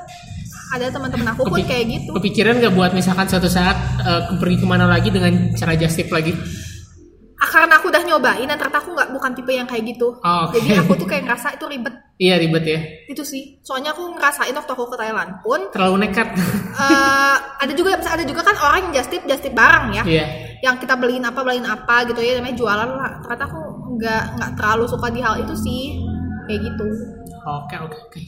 ada 0.68 0.86
teman-teman 0.88 1.26
aku 1.28 1.42
pun 1.44 1.58
kayak 1.60 1.84
gitu 1.88 2.10
Kepikiran 2.12 2.58
nggak 2.58 2.74
buat 2.74 2.90
misalkan 2.92 3.26
suatu 3.26 3.46
saat 3.46 3.74
eh, 3.98 4.22
pergi 4.34 4.56
ke 4.56 4.66
mana 4.66 4.86
lagi 4.86 5.10
dengan 5.10 5.30
cara 5.52 5.74
just 5.74 5.94
tip 5.96 6.10
lagi? 6.10 6.30
Ah, 7.36 7.44
karena 7.46 7.76
aku 7.76 7.92
udah 7.92 8.00
nyobain 8.00 8.42
dan 8.42 8.56
ternyata 8.56 8.80
aku 8.80 8.96
nggak 8.96 9.12
bukan 9.12 9.30
tipe 9.32 9.52
yang 9.52 9.64
kayak 9.64 9.84
gitu 9.86 10.08
Oh, 10.16 10.48
oke. 10.48 10.56
jadi 10.56 10.80
aku 10.80 10.96
tuh 10.96 11.04
kayak 11.04 11.28
ngerasa 11.28 11.52
itu 11.52 11.64
ribet 11.66 11.92
Iya 12.16 12.34
ribet 12.36 12.64
ya. 12.64 12.80
itu 13.06 13.22
sih 13.22 13.60
soalnya 13.60 13.92
aku 13.92 14.08
ngerasain 14.10 14.50
waktu 14.50 14.72
aku 14.72 14.84
ke 14.88 14.96
Thailand 14.96 15.30
pun 15.40 15.60
Terlalu 15.68 15.96
nekat. 16.02 16.32
eh, 16.82 17.36
ada 17.60 17.72
juga 17.72 17.96
ada 17.98 18.24
juga 18.24 18.40
kan 18.40 18.56
orang 18.56 18.88
yang 18.88 18.92
just 18.96 19.12
tip 19.12 19.20
just 19.24 19.44
tip 19.44 19.52
barang 19.52 19.92
ya 19.92 20.02
Iya. 20.02 20.26
yang 20.62 20.76
kita 20.76 20.96
beliin 20.96 21.22
apa 21.22 21.40
beliin 21.40 21.64
apa 21.64 22.08
gitu 22.08 22.18
ya 22.18 22.40
namanya 22.40 22.56
jualan 22.56 22.88
lah 22.90 23.10
ternyata 23.20 23.44
aku 23.44 23.60
nggak 23.96 24.22
nggak 24.34 24.50
terlalu 24.56 24.84
suka 24.86 25.06
di 25.08 25.20
hal 25.20 25.34
itu 25.36 25.54
sih 25.54 25.82
kayak 26.44 26.60
gitu 26.64 26.88
Oke 27.44 27.76
oke 27.78 27.98
oke. 28.02 28.20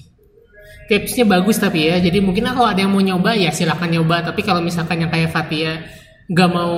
Tipsnya 0.87 1.25
bagus 1.25 1.59
tapi 1.59 1.85
ya. 1.85 1.99
Jadi 1.99 2.23
mungkin 2.23 2.47
kalau 2.47 2.65
ada 2.65 2.79
yang 2.79 2.89
mau 2.89 3.01
nyoba 3.01 3.35
ya 3.35 3.51
silakan 3.51 3.91
nyoba. 3.91 4.23
Tapi 4.23 4.41
kalau 4.41 4.63
misalkan 4.63 5.03
yang 5.03 5.11
kayak 5.11 5.29
Fatia 5.29 5.85
nggak 6.29 6.51
mau 6.53 6.77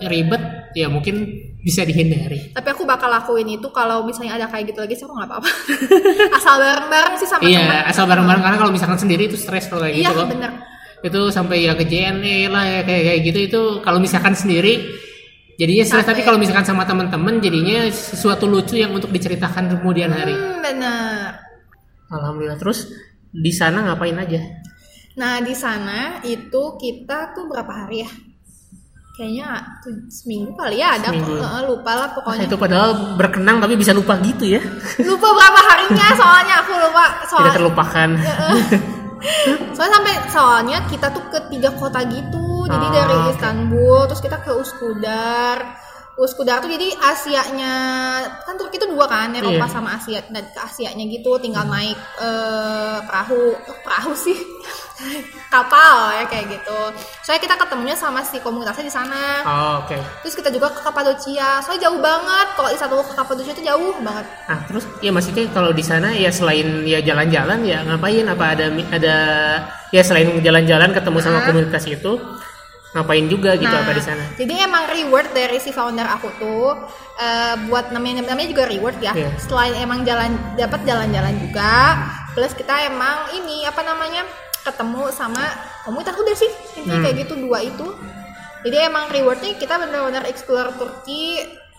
ribet 0.00 0.72
ya 0.72 0.88
mungkin 0.88 1.28
bisa 1.60 1.84
dihindari. 1.84 2.56
tapi 2.56 2.68
aku 2.72 2.88
bakal 2.88 3.12
lakuin 3.12 3.60
itu 3.60 3.68
kalau 3.68 4.00
misalnya 4.06 4.40
ada 4.40 4.46
kayak 4.48 4.72
gitu 4.72 4.80
lagi 4.80 4.94
sih 4.96 5.04
aku 5.04 5.12
nggak 5.12 5.28
apa-apa 5.28 5.50
asal 6.40 6.54
bareng-bareng 6.56 7.14
sih 7.20 7.28
sama 7.28 7.42
teman 7.44 7.52
Iya 7.52 7.68
asal 7.92 8.04
bareng-bareng 8.08 8.42
karena 8.46 8.56
kalau 8.56 8.72
misalkan 8.72 8.96
sendiri 8.96 9.28
itu 9.28 9.36
stres 9.36 9.68
kalau 9.68 9.84
kayak 9.84 9.96
iya 10.00 10.08
gitu 10.08 10.24
loh. 10.24 10.28
bener 10.30 10.52
Itu 10.98 11.20
sampai 11.30 11.62
ya 11.62 11.78
ke 11.78 11.84
JNE 11.86 12.50
lah 12.50 12.64
ya 12.66 12.80
kayak 12.82 13.02
kayak 13.06 13.20
gitu 13.22 13.38
itu 13.44 13.60
kalau 13.86 14.02
misalkan 14.02 14.34
sendiri 14.34 14.82
jadinya 15.60 15.84
stres. 15.86 16.06
Tapi 16.08 16.26
kalau 16.26 16.38
misalkan 16.40 16.64
sama 16.66 16.88
teman-teman 16.88 17.38
jadinya 17.38 17.86
sesuatu 17.92 18.50
lucu 18.50 18.78
yang 18.80 18.90
untuk 18.90 19.12
diceritakan 19.12 19.78
kemudian 19.78 20.10
hari. 20.10 20.32
hmm, 20.34 20.58
bener 20.58 21.38
Alhamdulillah 22.08 22.58
terus 22.58 22.88
di 23.28 23.52
sana 23.52 23.84
ngapain 23.84 24.16
aja? 24.16 24.40
nah 25.18 25.42
di 25.42 25.50
sana 25.50 26.22
itu 26.22 26.78
kita 26.78 27.34
tuh 27.34 27.50
berapa 27.50 27.72
hari 27.74 28.06
ya 28.06 28.10
kayaknya 29.18 29.48
tuh 29.80 29.90
seminggu 30.08 30.54
kali 30.54 30.78
ya 30.78 30.94
ada 30.94 31.10
Seminggu. 31.10 31.34
Lupa 31.66 31.90
lah 31.92 32.06
Ah, 32.06 32.14
pokoknya 32.14 32.44
itu 32.46 32.54
padahal 32.56 32.88
berkenang 33.14 33.58
tapi 33.58 33.74
bisa 33.74 33.90
lupa 33.90 34.14
gitu 34.20 34.46
ya. 34.46 34.62
lupa 35.02 35.28
berapa 35.28 35.60
harinya 35.60 36.06
soalnya 36.14 36.54
aku 36.62 36.72
lupa 36.78 37.04
Tidak 37.10 37.28
soal 37.28 37.50
terlupakan. 37.50 38.08
soalnya 39.74 39.92
sampai 39.92 40.14
soalnya 40.28 40.78
kita 40.86 41.10
tuh 41.10 41.24
ke 41.26 41.38
tiga 41.48 41.74
kota 41.74 42.00
gitu 42.04 42.46
jadi 42.64 42.86
Ah, 42.86 42.92
dari. 42.94 43.16
Istanbul 43.32 44.06
terus 44.06 44.20
kita 44.20 44.38
ke 44.38 44.54
Uskudar 44.54 45.58
Uskudar 46.16 46.58
tuh 46.58 46.66
jadi 46.68 46.98
Asianya 47.00 47.74
kan 48.42 48.54
Turki 48.54 48.74
itu 48.76 48.86
dua 48.86 49.06
kan 49.06 49.30
Eropa 49.32 49.54
Iya. 49.60 49.70
sama 49.70 49.94
Asia 49.94 50.18
dan 50.24 50.44
ke 50.44 50.60
Asianya 50.60 51.04
gitu 51.04 51.38
tinggal 51.38 51.62
naik 51.64 51.94
eh, 52.18 52.98
perahu 53.02 53.54
perahu 53.82 54.14
sih 54.14 54.34
kapal 55.54 55.94
ya 56.12 56.24
kayak 56.24 56.50
gitu 56.50 56.80
soalnya 57.20 57.42
kita 57.42 57.54
ketemunya 57.56 57.94
sama 57.94 58.20
si 58.20 58.38
komunitasnya 58.38 58.82
di 58.82 58.92
sana 58.92 59.22
Oh, 59.40 59.74
oke. 59.82 59.96
terus 60.20 60.34
kita 60.34 60.48
juga 60.48 60.68
ke 60.68 60.80
Kapadocia 60.80 61.60
soalnya 61.60 61.86
jauh 61.86 61.98
banget 61.98 62.46
kalau 62.52 62.68
Istanbul 62.68 63.02
ke 63.02 63.14
Kapadocia 63.14 63.52
itu 63.52 63.62
jauh 63.62 63.94
banget 63.98 64.26
Nah, 64.44 64.60
terus 64.64 64.84
ya 64.98 65.10
maksudnya 65.10 65.44
kalau 65.48 65.70
di 65.70 65.82
sana 65.82 66.10
ya 66.10 66.28
selain 66.28 66.82
ya 66.84 66.98
jalan-jalan 66.98 67.62
ya 67.62 67.84
ngapain 67.84 68.24
apa 68.24 68.44
ada 68.52 68.66
ada 68.90 69.16
ya 69.88 70.02
selain 70.02 70.38
jalan-jalan 70.38 70.90
ketemu 70.90 71.18
sama 71.18 71.38
Ah. 71.38 71.44
komunitas 71.46 71.84
itu 71.84 72.12
ngapain 72.88 73.28
juga 73.28 73.52
gitu 73.54 73.68
Nah, 73.68 73.84
apa 73.84 73.92
di 73.92 74.00
sana? 74.00 74.24
Jadi 74.34 74.54
emang 74.58 74.88
reward 74.88 75.28
dari 75.30 75.60
si 75.60 75.70
founder 75.70 76.08
aku 76.08 76.32
tuh 76.34 76.72
eh, 77.14 77.54
buat 77.68 77.92
namanya 77.92 78.24
namanya 78.24 78.48
juga 78.48 78.64
reward 78.64 78.96
ya. 78.98 79.12
Iya. 79.12 79.28
Selain 79.36 79.76
emang 79.76 80.02
jalan 80.02 80.32
dapat 80.56 80.80
jalan-jalan 80.82 81.36
juga, 81.36 82.00
plus 82.32 82.56
kita 82.56 82.88
emang 82.88 83.28
ini 83.34 83.62
apa 83.62 83.84
namanya 83.84 84.24
ketemu 84.68 85.08
sama 85.10 85.44
komunitas 85.82 86.14
udah 86.14 86.36
sih 86.36 86.50
intinya 86.76 86.96
Hmm. 86.96 87.04
kayak 87.04 87.16
gitu 87.22 87.34
dua 87.38 87.58
itu. 87.60 87.86
Jadi 88.58 88.76
emang 88.82 89.06
rewardnya 89.08 89.54
kita 89.54 89.74
benar-benar 89.76 90.26
explore 90.26 90.74
Turki. 90.74 91.38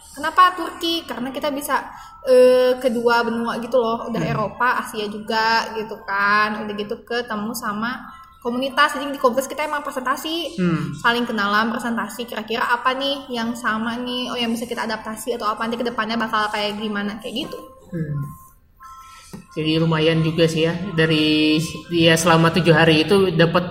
Kenapa 0.10 0.56
Turki? 0.56 1.04
Karena 1.04 1.30
kita 1.30 1.50
bisa 1.50 1.86
eh, 2.22 2.76
kedua 2.76 3.24
benua 3.24 3.56
gitu 3.60 3.80
loh, 3.80 4.08
udah 4.08 4.20
Hmm. 4.20 4.32
Eropa, 4.34 4.76
Asia 4.78 5.08
juga 5.08 5.72
gitu 5.74 5.96
kan. 6.04 6.64
Udah 6.64 6.74
gitu 6.74 7.00
ketemu 7.02 7.52
sama 7.54 7.96
komunitas. 8.40 8.96
Jadi 8.96 9.12
di 9.12 9.20
komunitas 9.20 9.48
kita 9.48 9.64
emang 9.64 9.80
presentasi 9.80 10.56
Hmm. 10.56 10.92
saling 10.96 11.24
kenalan 11.24 11.68
presentasi 11.70 12.24
kira-kira 12.24 12.64
apa 12.66 12.92
nih 12.94 13.28
yang 13.30 13.52
sama 13.54 13.96
nih 13.98 14.32
oh 14.32 14.36
yang 14.36 14.48
bisa 14.50 14.64
kita 14.64 14.84
adaptasi 14.84 15.36
atau 15.36 15.48
apa 15.48 15.64
nanti 15.64 15.76
ke 15.76 15.86
depannya 15.86 16.16
bakal 16.16 16.48
kayak 16.48 16.76
gimana 16.76 17.20
kayak 17.20 17.48
gitu 17.48 17.60
Hmm. 17.90 18.20
Jadi 19.50 19.82
lumayan 19.82 20.22
juga 20.22 20.46
sih 20.46 20.64
ya 20.64 20.74
dari 20.94 21.58
ya 21.90 22.14
selama 22.14 22.54
tujuh 22.54 22.70
hari 22.72 23.02
itu 23.02 23.34
dapat 23.34 23.66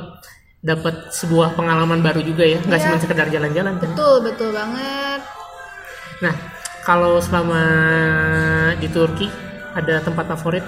dapat 0.58 1.14
sebuah 1.14 1.54
pengalaman 1.54 2.02
baru 2.02 2.18
juga 2.20 2.42
ya 2.42 2.58
nggak 2.58 2.76
Iya. 2.76 2.84
cuma 2.84 2.98
sekedar 2.98 3.26
jalan-jalan 3.28 3.78
kan? 3.78 3.88
betul 3.88 4.14
betul 4.20 4.50
banget 4.50 5.20
Nah 6.18 6.34
kalau 6.82 7.22
selama 7.22 7.62
di 8.74 8.90
Turki 8.90 9.30
ada 9.70 10.02
tempat 10.02 10.26
favorit? 10.28 10.66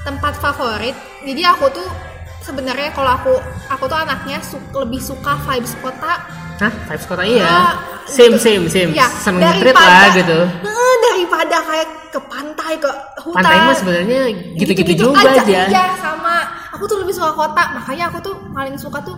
tempat 0.00 0.40
favorit 0.40 0.96
jadi 1.20 1.52
aku 1.52 1.68
tuh 1.68 1.88
sebenarnya 2.40 2.88
kalau 2.90 3.12
aku 3.12 3.34
aku 3.68 3.84
tuh 3.84 3.98
anaknya 3.98 4.40
su- 4.40 4.62
lebih 4.72 5.04
suka 5.04 5.36
vibes 5.44 5.76
kota 5.78 6.24
Hah, 6.58 6.72
Vibes 6.90 7.06
kota 7.06 7.22
iya. 7.22 7.46
Ah, 7.46 7.72
same 8.10 8.34
gitu. 8.34 8.44
same 8.50 8.64
same. 8.66 8.90
Iya, 8.90 9.06
Seneng 9.22 9.62
lah 9.62 10.10
gitu. 10.10 10.38
Eh, 10.42 10.94
daripada 11.06 11.56
kayak 11.62 11.88
ke 12.10 12.20
pantai 12.26 12.72
ke 12.82 12.90
hutan 13.22 13.38
Pantai 13.44 13.56
mah 13.62 13.76
sebenarnya 13.78 14.20
gitu-gitu 14.58 14.92
juga 15.06 15.22
aja. 15.22 15.70
Iya, 15.70 15.84
sama. 16.02 16.42
Aku 16.74 16.90
tuh 16.90 16.98
lebih 16.98 17.14
suka 17.14 17.30
kota. 17.32 17.62
Makanya 17.78 18.10
aku 18.10 18.18
tuh 18.20 18.34
paling 18.50 18.74
suka 18.74 18.98
tuh 19.06 19.14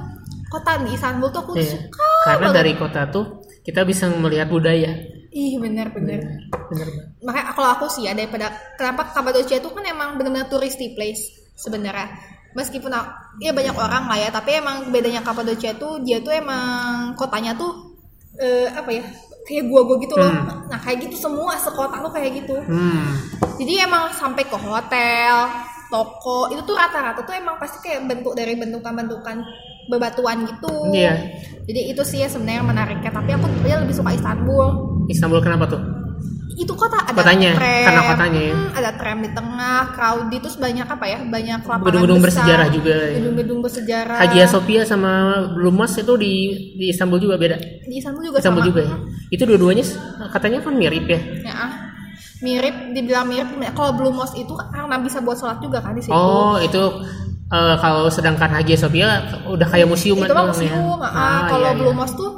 kota 0.52 0.76
di 0.84 0.92
Istanbul 0.92 1.32
tuh 1.32 1.40
aku 1.40 1.52
Iya. 1.56 1.80
suka. 1.80 2.10
Karena 2.28 2.46
banget. 2.50 2.56
dari 2.60 2.72
kota 2.76 3.00
tuh 3.08 3.24
kita 3.64 3.80
bisa 3.88 4.10
melihat 4.12 4.52
budaya. 4.52 4.92
Ih, 5.30 5.56
bener 5.62 5.88
bener. 5.94 6.20
Bener 6.68 6.86
banget. 6.90 7.06
Makanya 7.22 7.44
kalau 7.54 7.68
aku 7.78 7.86
sih 7.88 8.04
ya 8.04 8.12
daripada 8.12 8.50
kenapa 8.74 9.14
Kapadocia 9.14 9.62
itu 9.62 9.70
kan 9.70 9.84
emang 9.86 10.18
benar-benar 10.18 10.50
touristy 10.50 10.92
place 10.92 11.22
sebenarnya. 11.56 12.10
Meskipun 12.50 12.90
aku- 12.90 13.14
ya 13.38 13.54
banyak 13.54 13.76
orang 13.78 14.10
lah 14.10 14.18
ya, 14.18 14.28
tapi 14.34 14.58
emang 14.58 14.90
bedanya 14.90 15.22
Kapadocia 15.22 15.74
tuh 15.78 16.02
dia 16.02 16.18
tuh 16.18 16.34
emang 16.34 17.14
kotanya 17.14 17.54
tuh 17.54 17.94
eh, 18.40 18.66
apa 18.70 18.90
ya? 18.90 19.04
Kayak 19.46 19.72
gua-gua 19.72 19.96
gitu 19.98 20.14
loh. 20.14 20.30
Hmm. 20.30 20.68
Nah, 20.68 20.78
kayak 20.78 21.08
gitu 21.08 21.16
semua 21.16 21.56
sekota 21.58 21.98
tuh 21.98 22.12
kayak 22.12 22.44
gitu. 22.44 22.56
Hmm. 22.66 23.18
Jadi 23.58 23.72
emang 23.82 24.12
sampai 24.14 24.44
ke 24.46 24.56
hotel, 24.56 25.34
toko, 25.90 26.48
itu 26.54 26.62
tuh 26.62 26.78
rata-rata 26.78 27.20
tuh 27.26 27.34
emang 27.34 27.58
pasti 27.58 27.82
kayak 27.82 28.06
bentuk 28.06 28.32
dari 28.38 28.54
bentukan-bentukan 28.54 29.42
bebatuan 29.90 30.46
gitu. 30.46 30.94
Iya. 30.94 31.18
Jadi 31.66 31.80
itu 31.90 32.02
sih 32.06 32.22
ya 32.22 32.28
sebenarnya 32.30 32.62
yang 32.62 32.70
menariknya. 32.70 33.10
Tapi 33.10 33.30
aku 33.34 33.46
sebenarnya 33.50 33.78
lebih 33.82 33.96
suka 33.98 34.10
Istanbul. 34.14 34.66
Istanbul 35.10 35.42
kenapa 35.42 35.66
tuh? 35.66 35.82
Itu 36.60 36.76
kota 36.76 37.00
ada 37.00 37.16
Kotanya, 37.16 37.56
tram, 37.56 37.84
karena 37.88 38.02
kotanya 38.04 38.40
ya. 38.44 38.52
hmm, 38.52 38.70
ada 38.76 38.90
tram 39.00 39.18
di 39.24 39.30
tengah, 39.32 39.78
crowded 39.96 40.40
terus 40.44 40.56
banyak 40.60 40.84
apa 40.84 41.04
ya? 41.08 41.18
Banyak 41.24 41.58
lapangan 41.64 41.86
Gedung-gedung 41.88 42.20
besar, 42.20 42.28
bersejarah 42.44 42.68
juga. 42.68 42.96
Gedung-gedung 43.16 43.58
bersejarah. 43.64 44.18
Hagia 44.20 44.44
Sophia 44.44 44.82
sama 44.84 45.12
Blue 45.56 45.72
Mosque 45.72 46.04
itu 46.04 46.14
di 46.20 46.32
di 46.76 46.86
Istanbul 46.92 47.16
juga 47.16 47.40
beda. 47.40 47.56
Di 47.88 47.96
Istanbul 47.96 48.28
juga 48.28 48.38
Istanbul 48.44 48.60
sama. 48.60 48.68
juga 48.68 48.80
ya. 48.84 48.96
Itu 49.32 49.42
dua-duanya 49.48 49.84
katanya 50.28 50.58
kan 50.60 50.74
mirip 50.76 51.04
ya. 51.08 51.20
Ya, 51.42 51.54
ah. 51.56 51.70
mirip, 52.40 52.76
dibilang 52.92 53.24
mirip. 53.24 53.48
Kalau 53.72 53.96
Blue 53.96 54.12
Mosque 54.12 54.44
itu 54.44 54.52
karena 54.52 54.96
bisa 55.00 55.24
buat 55.24 55.40
sholat 55.40 55.58
juga 55.60 55.80
kan 55.80 55.96
di 55.96 56.04
situ. 56.04 56.12
Oh, 56.12 56.60
itu 56.60 56.82
eh, 57.48 57.76
kalau 57.80 58.12
sedangkan 58.12 58.52
Hagia 58.52 58.76
Sophia 58.76 59.08
udah 59.48 59.64
kayak 59.64 59.88
museum 59.88 60.20
itu 60.20 60.28
kan 60.28 60.44
mah 60.44 60.52
ya. 60.52 60.76
museum 60.76 60.98
ah, 61.00 61.08
Ah, 61.08 61.40
kalau 61.48 61.72
iya, 61.72 61.78
Blue 61.80 61.92
iya. 61.92 61.98
Mosque 61.98 62.20
tuh 62.20 62.32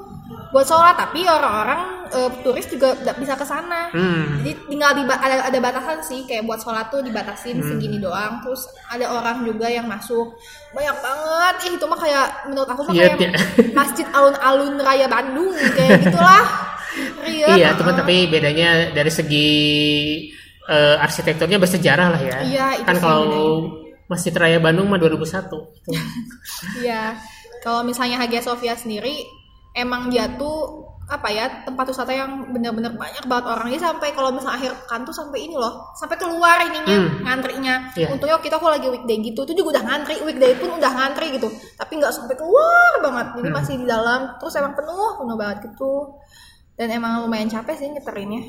buat 0.53 0.63
sholat 0.63 0.95
tapi 0.95 1.27
orang-orang 1.27 2.02
eh, 2.13 2.31
turis 2.41 2.67
juga 2.67 2.93
nggak 2.95 3.17
bisa 3.17 3.35
ke 3.35 3.43
sana 3.43 3.89
Hmm. 3.91 4.41
jadi 4.41 4.53
tinggal 4.69 4.91
di 4.95 5.03
ada 5.05 5.37
ada 5.49 5.59
batasan 5.59 5.99
sih 6.01 6.23
kayak 6.25 6.45
buat 6.45 6.61
sholat 6.61 6.89
tuh 6.89 7.01
dibatasin 7.01 7.59
Hmm. 7.59 7.69
segini 7.69 7.99
doang 7.99 8.41
terus 8.41 8.65
ada 8.87 9.09
orang 9.09 9.43
juga 9.43 9.67
yang 9.67 9.89
masuk 9.89 10.37
banyak 10.71 10.97
banget 10.99 11.55
ih 11.67 11.73
itu 11.75 11.85
mah 11.85 11.99
kayak 11.99 12.27
menurut 12.47 12.69
aku 12.69 12.83
mah 12.85 12.93
Iya, 12.93 13.05
kayak 13.13 13.19
iya. 13.21 13.31
masjid 13.79 14.07
alun-alun 14.09 14.75
raya 14.79 15.07
Bandung 15.07 15.53
kayak 15.73 16.05
gitulah 16.05 16.45
Iya, 17.25 17.47
Iya, 17.57 17.69
ah. 17.73 17.77
teman 17.81 17.97
tapi 17.97 18.29
bedanya 18.29 18.93
dari 18.93 19.09
segi 19.09 19.51
eh, 20.63 20.97
arsitekturnya 21.01 21.57
bersejarah 21.57 22.09
lah 22.13 22.21
ya. 22.21 22.37
Iya, 22.45 22.67
itu 22.79 22.87
kan 22.87 22.97
kalau 23.01 23.65
Masjid 24.07 24.31
Raya 24.31 24.61
Bandung 24.61 24.93
mah 24.93 25.01
2001 25.01 25.49
Tuh. 25.49 25.65
Iya. 26.85 27.17
Kalau 27.65 27.81
misalnya 27.81 28.21
Hagia 28.21 28.45
Sophia 28.45 28.77
sendiri 28.77 29.25
emang 29.73 30.13
dia 30.13 30.29
tuh 30.37 30.85
apa 31.13 31.29
ya 31.29 31.45
tempat 31.69 31.85
wisata 31.93 32.09
yang 32.09 32.49
benar-benar 32.49 32.97
banyak 32.97 33.25
banget 33.29 33.45
orangnya. 33.45 33.79
Sampai 33.79 34.17
kalau 34.17 34.33
misalnya 34.33 34.57
akhir 34.57 34.73
pekan 34.81 35.01
tuh 35.05 35.13
sampai 35.13 35.39
ini 35.45 35.55
loh 35.61 35.93
sampai 35.93 36.17
keluar 36.17 36.57
ininya 36.65 36.97
Hmm. 36.97 37.11
ngantrinya. 37.29 37.75
Iya. 37.93 38.09
untungnya 38.09 38.41
kita 38.41 38.57
kalau 38.57 38.73
lagi 38.73 38.89
weekday 38.89 39.21
gitu 39.21 39.45
itu 39.45 39.53
juga 39.53 39.77
udah 39.77 39.85
ngantri 39.85 40.17
weekday 40.25 40.53
pun 40.57 40.73
udah 40.73 40.93
ngantri 40.97 41.27
gitu. 41.37 41.49
Tapi 41.77 41.93
nggak 42.01 42.13
sampai 42.13 42.35
keluar 42.35 42.93
banget 43.05 43.27
jadi 43.37 43.49
Hmm. 43.53 43.57
masih 43.61 43.75
di 43.77 43.87
dalam. 43.87 44.21
Terus 44.41 44.53
emang 44.57 44.73
penuh 44.73 45.11
penuh 45.21 45.37
banget 45.37 45.59
gitu. 45.69 45.93
Dan 46.73 46.89
emang 46.89 47.29
lumayan 47.29 47.53
capek 47.53 47.77
sih 47.77 47.89
nyeterinnya. 47.93 48.43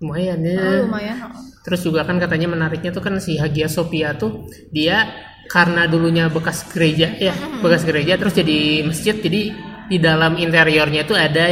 Lumayan 0.00 0.40
ya. 0.40 0.56
Oh, 0.56 0.88
lumayan 0.88 1.16
terus 1.60 1.84
juga 1.84 2.08
kan 2.08 2.16
katanya 2.16 2.48
menariknya 2.48 2.88
tuh 2.88 3.04
kan 3.04 3.20
si 3.20 3.36
Hagia 3.36 3.68
Sophia 3.68 4.16
tuh 4.16 4.48
dia 4.72 5.04
karena 5.44 5.84
dulunya 5.84 6.32
bekas 6.32 6.64
gereja 6.72 7.12
ya 7.20 7.36
bekas 7.60 7.84
gereja 7.84 8.16
terus 8.16 8.32
jadi 8.32 8.88
masjid. 8.88 9.12
Jadi 9.12 9.52
di 9.90 9.98
dalam 9.98 10.38
interiornya 10.38 11.02
tuh 11.04 11.18
ada 11.18 11.44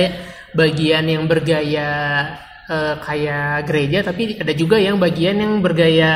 bagian 0.50 1.04
yang 1.04 1.24
bergaya 1.24 1.90
eh, 2.66 2.94
kayak 3.00 3.64
gereja 3.64 3.98
tapi 4.02 4.36
ada 4.36 4.52
juga 4.52 4.76
yang 4.76 4.96
bagian 4.96 5.36
yang 5.36 5.52
bergaya 5.58 6.12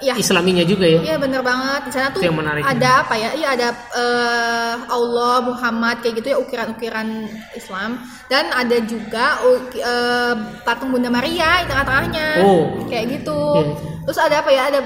Iya. 0.00 0.16
islaminya 0.16 0.64
juga 0.64 0.88
ya 0.88 1.00
Iya 1.04 1.16
bener 1.16 1.40
banget 1.40 1.80
di 1.84 1.92
sana 1.92 2.08
tuh 2.08 2.24
yang 2.24 2.32
menariknya. 2.34 2.72
ada 2.72 2.90
apa 3.00 3.14
ya? 3.14 3.30
Iya 3.32 3.48
ada 3.52 3.68
eh, 3.94 4.74
Allah 4.88 5.34
Muhammad 5.42 6.00
kayak 6.00 6.24
gitu 6.24 6.32
ya 6.32 6.38
ukiran-ukiran 6.38 7.08
Islam 7.52 8.00
dan 8.26 8.48
ada 8.50 8.76
juga 8.80 9.44
eh, 9.76 10.34
patung 10.62 10.88
Bunda 10.88 11.08
Maria 11.08 11.60
di 11.60 11.68
tengah-tengahnya 11.68 12.26
Oh. 12.40 12.88
kayak 12.88 13.20
gitu. 13.20 13.40
Iya. 13.54 13.72
Terus 14.00 14.18
ada 14.18 14.36
apa 14.40 14.50
ya? 14.50 14.62
Ada 14.66 14.80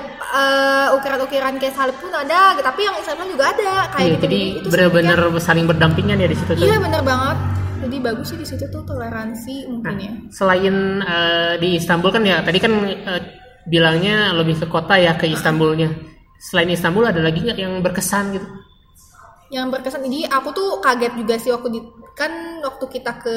ukiran-ukiran 0.93 1.57
kayak 1.57 1.75
salib 1.75 1.97
pun 1.97 2.11
ada, 2.11 2.59
tapi 2.59 2.81
yang 2.83 2.97
Islam 2.97 3.23
juga 3.25 3.45
ada 3.49 3.87
kayak 3.89 4.03
Iya, 4.03 4.11
gitu. 4.11 4.25
jadi 4.27 4.41
benar-benar 4.67 5.19
saling 5.39 5.65
berdampingan 5.65 6.19
ya 6.19 6.27
di 6.27 6.35
situ 6.35 6.53
Iya 6.59 6.77
bener 6.77 7.01
banget. 7.01 7.39
Jadi 7.85 7.97
bagus 8.01 8.27
sih 8.29 8.39
di 8.39 8.47
situ 8.47 8.65
tuh 8.67 8.83
toleransi 8.83 9.69
mungkin 9.69 9.97
ya. 9.99 10.13
selain 10.33 10.75
eh, 11.01 11.53
di 11.61 11.77
Istanbul 11.77 12.11
kan 12.11 12.25
ya 12.25 12.41
tadi 12.41 12.59
kan 12.59 12.73
eh, 12.85 13.21
bilangnya 13.65 14.33
lebih 14.33 14.61
ke 14.61 14.67
kota 14.67 14.97
ya 14.97 15.13
ke 15.15 15.25
Istanbulnya 15.27 15.93
selain 16.37 16.69
Istanbul 16.69 17.05
ada 17.05 17.21
lagi 17.21 17.41
nggak 17.41 17.57
yang 17.57 17.81
berkesan 17.81 18.37
gitu 18.37 18.49
yang 19.49 19.69
berkesan 19.69 20.03
jadi 20.03 20.29
aku 20.33 20.49
tuh 20.51 20.69
kaget 20.81 21.13
juga 21.15 21.35
sih 21.39 21.53
waktu 21.53 21.69
di 21.71 21.81
kan 22.13 22.33
waktu 22.61 22.85
kita 22.91 23.13
ke 23.21 23.37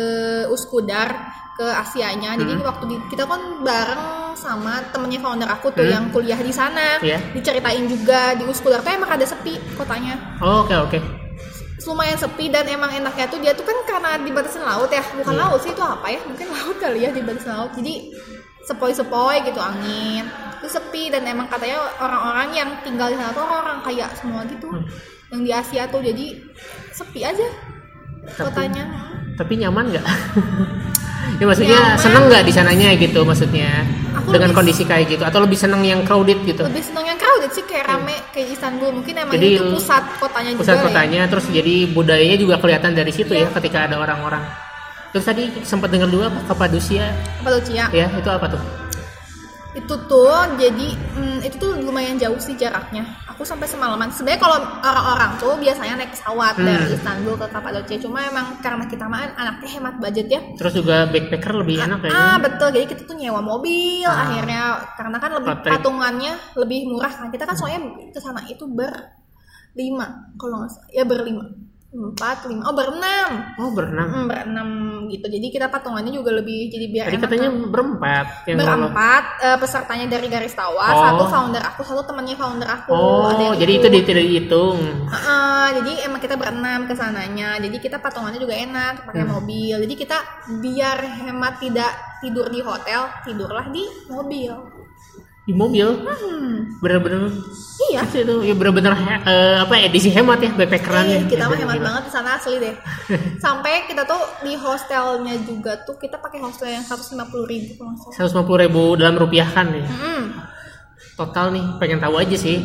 Uskudar 0.49 1.09
ke 1.57 1.65
Asianya 1.65 2.37
jadi 2.37 2.57
waktu 2.61 2.85
di, 2.87 2.95
kita 3.09 3.25
kan 3.25 3.61
bareng 3.61 4.03
sama 4.33 4.81
temennya 4.93 5.19
founder 5.19 5.49
aku 5.49 5.73
tuh 5.73 5.83
Hmm. 5.83 5.93
yang 5.93 6.05
kuliah 6.09 6.37
di 6.37 6.53
sana 6.53 7.01
Iya. 7.01 7.17
diceritain 7.33 7.85
juga 7.85 8.33
di 8.33 8.45
Uskudar 8.45 8.81
tuh 8.81 8.93
emang 8.93 9.09
ada 9.09 9.25
sepi 9.25 9.57
kotanya 9.73 10.37
Oh, 10.39 10.61
oke 10.65 10.75
oke 10.77 11.26
lumayan 11.87 12.15
sepi 12.15 12.47
dan 12.47 12.67
emang 12.67 12.91
enaknya 12.91 13.25
tuh 13.25 13.39
dia 13.39 13.51
tuh 13.51 13.63
kan 13.63 13.75
karena 13.83 14.19
dibatasin 14.19 14.61
laut 14.61 14.91
ya. 14.91 14.99
Bukan 15.15 15.31
Iya. 15.31 15.41
laut 15.41 15.59
sih 15.63 15.71
itu 15.71 15.79
apa 15.79 16.07
ya? 16.07 16.19
Mungkin 16.21 16.47
laut 16.47 16.77
kali 16.77 16.99
ya 17.01 17.09
dibatasin 17.09 17.49
laut. 17.49 17.71
Jadi 17.73 18.11
sepoi-sepoi 18.61 19.37
gitu 19.41 19.57
angin. 19.57 20.27
Itu 20.59 20.67
sepi 20.69 21.07
dan 21.07 21.23
emang 21.23 21.47
katanya 21.47 21.79
orang-orang 21.97 22.49
yang 22.51 22.69
tinggal 22.81 23.07
di 23.07 23.15
sana 23.15 23.31
tuh 23.31 23.41
orang-orang 23.41 23.79
kaya 23.81 24.05
semua 24.13 24.43
gitu 24.43 24.67
Hmm. 24.67 24.83
yang 25.31 25.41
di 25.41 25.51
Asia 25.51 25.87
tuh. 25.87 26.03
Jadi 26.03 26.35
sepi 26.91 27.23
aja 27.23 27.47
Tapi- 28.27 28.43
kotanya. 28.43 28.83
tapi 29.37 29.53
nyaman 29.55 29.93
nggak 29.93 30.05
ya 31.37 31.45
maksudnya 31.45 31.77
Nyaman. 31.77 31.97
seneng 31.97 32.23
nggak 32.27 32.43
di 32.43 32.51
sananya 32.51 32.89
gitu 32.93 33.19
maksudnya? 33.21 33.69
Aku 34.17 34.29
dengan 34.29 34.49
lebih- 34.49 34.57
kondisi 34.57 34.83
kayak 34.83 35.05
gitu 35.07 35.23
atau 35.23 35.39
lebih 35.39 35.55
seneng 35.55 35.81
yang 35.81 36.01
crowded 36.01 36.39
gitu? 36.43 36.63
Lebih 36.63 36.81
seneng 36.81 37.05
yang 37.05 37.15
crowded 37.15 37.51
sih 37.51 37.63
kayak 37.63 37.85
rame 37.87 38.15
kayak 38.31 38.47
Istanbul. 38.51 38.89
Mungkin 38.91 39.13
emang 39.15 39.33
Jadi, 39.33 39.49
itu 39.53 39.63
pusat 39.71 40.03
kotanya 40.17 40.49
pusat 40.53 40.65
juga 40.67 40.73
ya. 40.73 40.83
kotanya 40.83 41.21
terus 41.27 41.45
jadi 41.47 41.75
budayanya 41.87 42.37
juga 42.37 42.55
kelihatan 42.57 42.91
dari 42.91 43.11
situ 43.11 43.31
Iya. 43.31 43.45
ya 43.45 43.53
ketika 43.53 43.77
ada 43.85 43.95
orang-orang. 43.95 44.41
Terus 45.07 45.23
tadi 45.23 45.43
sempat 45.63 45.87
dengar 45.87 46.09
dua 46.09 46.27
apa? 46.27 46.39
Kapadosia. 46.47 47.05
Cappadocia 47.37 47.85
ya 47.91 48.07
itu 48.11 48.27
apa 48.27 48.45
tuh 48.49 48.61
itu 49.77 49.93
tuh 50.09 50.33
jadi 50.57 50.87
hmm, 51.13 51.45
itu 51.45 51.55
tuh 51.55 51.77
lumayan 51.77 52.17
jauh 52.17 52.35
sih 52.37 52.57
jaraknya. 52.57 53.05
Aku 53.29 53.45
sampai 53.45 53.69
semalaman. 53.69 54.09
Sebenarnya 54.09 54.41
kalau 54.41 54.57
orang-orang 54.81 55.37
tuh 55.37 55.53
biasanya 55.61 55.93
naik 56.01 56.17
pesawat 56.17 56.57
Hmm. 56.57 56.65
dari 56.65 56.85
Istanbul 56.91 57.37
ke 57.37 57.45
Cappadocia 57.47 57.97
cuma 58.01 58.25
emang 58.25 58.57
karena 58.59 58.89
kita 58.89 59.05
mah 59.05 59.37
anaknya 59.37 59.69
hemat 59.77 59.95
budget 60.01 60.27
ya. 60.27 60.41
Terus 60.57 60.73
juga 60.73 61.05
backpacker 61.05 61.53
lebih 61.53 61.77
enak 61.77 61.97
kayaknya 62.01 62.17
ah 62.17 62.37
betul. 62.41 62.69
Jadi 62.73 62.85
kita 62.89 63.01
tuh 63.05 63.15
nyewa 63.15 63.41
mobil 63.45 64.09
Ah. 64.09 64.25
akhirnya. 64.25 64.61
Karena 64.97 65.17
kan 65.21 65.31
lebih 65.37 65.51
Road 65.53 65.61
trip. 65.61 65.71
patungannya 65.77 66.33
lebih 66.57 66.79
murah. 66.89 67.13
Kan 67.13 67.29
kita 67.29 67.45
kan 67.45 67.53
soalnya 67.53 67.79
ke 68.09 68.17
sana 68.17 68.41
itu 68.49 68.65
berlima 68.65 70.07
kalau 70.35 70.65
nggak 70.65 70.73
ya 70.89 71.05
berlima 71.05 71.45
empat 71.97 72.45
lima. 72.45 72.61
Oh 72.63 72.73
berenam. 72.73 73.29
Oh 73.57 73.69
berenang 73.73 74.07
Hmm, 74.07 74.25
berenam 74.25 74.69
gitu. 75.07 75.25
Jadi 75.25 75.47
kita 75.49 75.65
patungannya 75.67 76.13
juga 76.13 76.29
lebih 76.31 76.69
jadi 76.69 76.85
biar 76.87 77.05
tadi 77.05 77.15
enak 77.15 77.23
katanya 77.25 77.49
kan. 77.49 77.63
berempat 77.67 78.25
yang 78.45 78.57
berempat 78.57 79.23
eh, 79.39 79.57
pesertanya 79.57 80.05
dari 80.07 80.27
garis 80.27 80.53
tawa 80.53 80.85
Oh. 80.87 81.01
satu 81.01 81.23
founder 81.27 81.63
aku 81.63 81.81
satu 81.81 82.01
temannya 82.03 82.35
founder 82.35 82.69
aku. 82.69 82.89
Oh 82.89 83.51
jadi 83.51 83.71
itu 83.75 83.87
di- 83.87 84.05
tidak 84.05 84.23
dihitung. 84.23 84.77
Heeh, 85.07 85.65
jadi 85.75 85.91
emang 86.05 86.19
kita 86.19 86.35
berenam 86.35 86.85
ke 86.85 86.93
sananya. 86.93 87.57
Jadi 87.57 87.77
kita 87.77 87.97
patungannya 87.97 88.37
juga 88.37 88.53
enak 88.53 88.93
pakai 89.03 89.23
Hmm. 89.23 89.33
mobil. 89.33 89.75
Jadi 89.81 89.93
kita 89.95 90.17
biar 90.57 90.97
hemat 91.25 91.57
tidak 91.57 91.91
tidur 92.17 92.45
di 92.47 92.61
hotel 92.61 93.09
tidurlah 93.21 93.67
di 93.67 93.81
mobil 94.07 94.53
di 95.47 95.55
mobil. 95.55 95.87
Hmm, 96.03 96.75
bener-bener 96.83 97.31
iya. 97.87 98.03
itu 98.03 98.19
itu. 98.19 98.35
Ya 98.43 98.53
bener-bener 98.53 98.91
eh, 99.23 99.55
apa 99.63 99.79
edisi 99.79 100.11
hemat 100.11 100.43
ya 100.43 100.51
backpackerannya 100.51 101.23
Eh, 101.23 101.27
kita 101.31 101.47
mah 101.47 101.55
Ya, 101.55 101.63
hemat 101.63 101.79
banget 101.79 102.03
di 102.03 102.11
sana 102.11 102.29
asli 102.35 102.59
deh. 102.59 102.75
Sampai 103.45 103.87
kita 103.87 104.03
tuh 104.03 104.19
di 104.43 104.59
hostelnya 104.59 105.39
juga 105.47 105.79
tuh 105.87 105.95
kita 105.95 106.19
pakai 106.19 106.43
hostel 106.43 106.67
yang 106.67 106.83
150 106.83 107.15
ribu 107.47 107.79
kalau 107.79 107.95
nggak 107.95 108.19
salah. 108.19 108.43
150 108.43 108.63
ribu 108.67 108.83
dalam 108.99 109.15
rupiah 109.15 109.47
kan 109.47 109.71
ya. 109.71 109.87
Mm-mm. 109.87 110.23
total 111.17 111.49
nih 111.49 111.65
pengen 111.81 111.97
tahu 111.97 112.13
aja 112.21 112.37
sih 112.37 112.61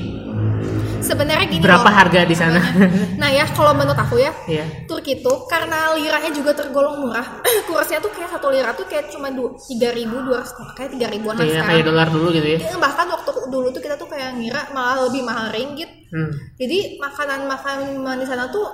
Sebenarnya 1.02 1.46
gini 1.46 1.60
berapa 1.60 1.82
loh. 1.82 1.92
harga 1.92 2.20
di 2.22 2.32
sana? 2.32 2.60
Nah 3.20 3.28
ya 3.28 3.44
kalau 3.48 3.70
menurut 3.72 3.94
aku 3.94 4.16
ya 4.16 4.30
ya 4.46 4.64
Turki 4.84 5.18
tuh 5.18 5.46
karena 5.46 5.92
liranya 5.92 6.30
juga 6.30 6.50
tergolong 6.52 7.02
murah 7.02 7.42
kursnya 7.66 7.98
tuh 7.98 8.08
kayak 8.08 8.30
satu 8.30 8.48
lira 8.48 8.70
tuh 8.72 8.82
kayak 8.84 9.08
cuma 9.08 9.30
tiga 9.62 9.90
ribu 9.90 10.16
dua 10.22 10.42
kayak 10.74 10.90
tiga 10.90 11.06
ribuan 11.08 11.34
Iya, 11.36 11.44
sekarang. 11.58 11.68
kayak 11.68 11.84
dolar 11.84 12.08
dulu 12.08 12.28
gitu 12.30 12.48
ya? 12.48 12.58
Ya, 12.64 12.76
bahkan 12.76 13.06
waktu 13.06 13.30
dulu 13.46 13.68
tuh 13.68 13.78
kita 13.78 13.94
tuh 13.94 14.06
kayak 14.06 14.34
ngira 14.34 14.62
malah 14.70 15.06
lebih 15.06 15.22
mahal 15.22 15.50
ringgit. 15.50 15.90
Hmm. 16.08 16.28
jadi 16.54 16.98
makanan 16.98 17.48
makanan 17.48 17.88
di 18.14 18.26
sana 18.26 18.44
tuh 18.46 18.68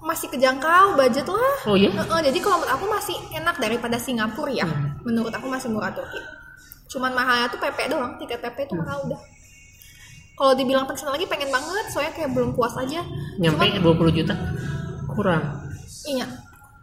masih 0.00 0.28
kejangkau 0.28 0.94
budget 0.94 1.26
lah. 1.26 1.54
Oh 1.64 1.74
iya? 1.74 1.90
Heeh, 1.90 2.20
jadi 2.24 2.38
kalau 2.38 2.60
menurut 2.60 2.70
aku 2.72 2.86
masih 2.86 3.16
enak 3.34 3.56
daripada 3.56 3.96
Singapura 3.96 4.52
ya. 4.52 4.62
Hmm. 4.62 5.00
menurut 5.02 5.30
aku 5.30 5.48
masih 5.48 5.68
murah 5.68 5.90
Turki. 5.90 6.20
Cuman 6.86 7.10
mahalnya 7.10 7.48
tuh 7.48 7.58
PP 7.58 7.88
doang 7.88 8.14
tiket 8.16 8.38
PP 8.38 8.54
Hmm. 8.54 8.66
itu 8.66 8.74
mahal 8.76 8.98
udah 9.04 9.20
kalau 10.34 10.52
dibilang 10.52 10.84
pengen 10.84 11.08
lagi 11.08 11.26
pengen 11.26 11.48
banget. 11.48 11.84
Soalnya 11.88 12.12
kayak 12.12 12.30
belum 12.30 12.52
puas 12.52 12.74
aja. 12.74 13.00
Nyampe 13.36 13.64
Cuman, 13.80 14.10
20 14.10 14.18
juta? 14.18 14.34
Kurang. 15.06 15.42
Iya. 16.04 16.26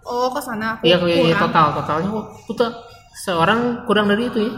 Oh 0.02 0.28
ke 0.28 0.42
sana. 0.42 0.76
Aku 0.76 0.88
iya 0.88 0.98
iya 0.98 1.30
iya, 1.30 1.36
total 1.38 1.78
totalnya. 1.78 2.10
Kok 2.10 2.26
puta. 2.48 2.68
Seorang 3.14 3.60
kurang 3.86 4.08
dari 4.08 4.28
itu 4.28 4.40
ya? 4.40 4.52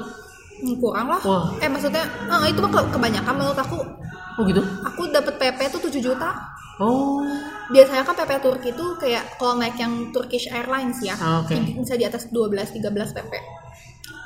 Hmm, 0.64 0.76
kurang 0.78 1.08
lah. 1.10 1.20
Wah. 1.22 1.44
eh 1.58 1.68
maksudnya 1.68 2.06
eh, 2.06 2.48
itu 2.48 2.60
mah 2.62 2.72
ke- 2.72 2.90
kebanyakan 2.92 3.34
menurut 3.36 3.60
aku. 3.60 3.78
Oh 4.34 4.44
gitu? 4.46 4.62
Aku 4.62 5.10
dapat 5.10 5.36
PP 5.36 5.60
tuh 5.70 5.82
7 5.84 6.00
juta. 6.00 6.30
Oh. 6.80 7.22
Biasanya 7.70 8.02
kan 8.02 8.16
PP 8.16 8.32
Turki 8.40 8.70
tuh 8.74 8.98
kayak 8.98 9.38
kalau 9.38 9.58
naik 9.58 9.78
yang 9.78 10.10
Turkish 10.10 10.50
Airlines 10.50 10.98
ya 11.00 11.14
Ah, 11.16 11.40
oke. 11.40 11.54
bisa 11.54 11.94
di 11.94 12.02
atas 12.02 12.26
12 12.28 12.50
13 12.74 12.82
PP 13.14 13.34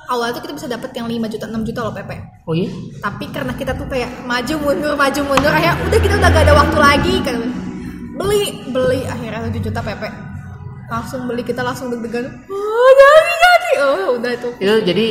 awalnya 0.08 0.40
tuh 0.40 0.44
kita 0.48 0.54
bisa 0.56 0.68
dapat 0.72 0.92
yang 0.96 1.08
5 1.08 1.34
juta 1.36 1.46
6 1.52 1.68
juta 1.68 1.80
loh 1.84 1.94
PP 1.94 2.12
oh 2.48 2.56
iya? 2.56 2.70
Tapi 3.04 3.26
karena 3.30 3.54
kita 3.54 3.72
tuh 3.76 3.88
kayak 3.92 4.12
maju 4.24 4.54
mundur 4.64 4.94
maju 4.96 5.22
mundur 5.28 5.52
akhirnya 5.52 5.76
udah 5.84 6.00
kita 6.00 6.14
udah 6.16 6.30
gak 6.32 6.44
ada 6.48 6.54
waktu 6.56 6.78
lagi 6.80 7.16
kan. 7.24 7.38
Beli 8.18 8.42
beli 8.72 9.02
akhirnya 9.06 9.52
7 9.52 9.68
juta 9.68 9.80
PP 9.84 10.04
langsung 10.88 11.28
beli 11.28 11.44
kita 11.44 11.62
langsung 11.62 11.92
deg-degan. 11.92 12.26
Oh 12.48 12.90
jadi 12.96 13.34
jadi. 13.44 13.72
Oh 13.84 14.08
udah 14.16 14.32
tuh. 14.40 14.54
Itu 14.64 14.76
jadi 14.88 15.08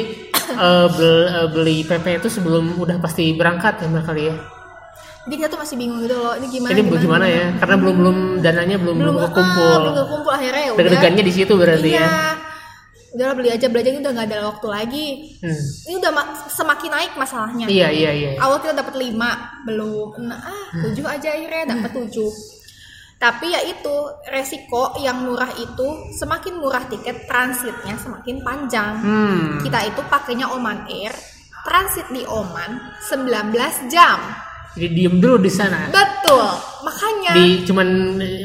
bel- 0.97 1.29
eh, 1.29 1.49
beli 1.53 1.77
PP 1.85 2.25
itu 2.25 2.29
sebelum 2.33 2.81
udah 2.81 2.97
pasti 2.97 3.37
berangkat 3.37 3.85
ya 3.85 3.89
kali 4.01 4.33
ya? 4.33 4.37
Jadi 5.27 5.35
kita 5.43 5.49
tuh 5.51 5.59
masih 5.59 5.75
bingung 5.75 5.99
gitu 6.07 6.15
loh 6.15 6.39
ini 6.39 6.47
gimana 6.55 6.71
ini 6.71 6.83
gimana, 7.03 7.27
ya? 7.27 7.51
karena 7.59 7.75
belum 7.83 7.95
belum 7.99 8.19
dananya 8.47 8.79
belum 8.79 8.95
belum, 8.95 9.15
belum 9.19 9.27
kekumpul. 9.27 9.67
ah, 9.67 9.79
belum 9.83 9.97
kekumpul 9.99 10.33
akhirnya 10.39 10.63
ya 10.63 10.71
udah. 10.71 10.81
Deg-degannya 10.87 11.23
di 11.27 11.33
situ 11.35 11.53
berarti 11.59 11.89
iya. 11.91 12.07
ya 12.07 12.11
udahlah 13.17 13.35
beli 13.35 13.49
aja 13.49 13.67
beli 13.67 13.81
aja. 13.81 13.91
Ini 13.91 14.01
udah 14.01 14.13
nggak 14.13 14.29
ada 14.29 14.39
waktu 14.47 14.67
lagi. 14.69 15.07
Hmm. 15.41 15.63
ini 15.89 15.95
udah 15.97 16.13
ma- 16.13 16.31
semakin 16.47 16.91
naik 16.93 17.13
masalahnya. 17.17 17.67
Iya 17.67 17.89
iya 17.91 18.11
iya. 18.13 18.31
Awal 18.37 18.61
kita 18.61 18.77
dapat 18.77 18.95
5 18.95 19.17
belum. 19.65 20.09
Nah, 20.23 20.39
ah 20.39 20.65
tujuh 20.79 21.03
aja 21.03 21.29
akhirnya 21.33 21.73
dapat 21.73 21.91
tujuh. 21.97 22.31
Tapi 23.17 23.49
ya 23.49 23.65
itu 23.65 23.95
resiko 24.29 24.93
yang 25.01 25.25
murah 25.25 25.49
itu 25.57 25.87
semakin 26.13 26.61
murah 26.61 26.85
tiket 26.85 27.25
transitnya 27.25 27.97
semakin 27.97 28.45
panjang. 28.45 28.93
Hmm. 29.01 29.65
Kita 29.65 29.81
itu 29.83 30.05
pakainya 30.07 30.53
Oman 30.53 30.85
Air 30.87 31.17
transit 31.65 32.07
di 32.13 32.23
Oman 32.23 32.77
19 33.03 33.51
jam. 33.89 34.21
Jadi 34.77 34.93
diem 34.93 35.17
dulu 35.17 35.41
di 35.41 35.49
sana. 35.49 35.89
betul. 35.89 36.45
Makanya 36.85 37.33
Di 37.33 37.65
cuman 37.65 37.89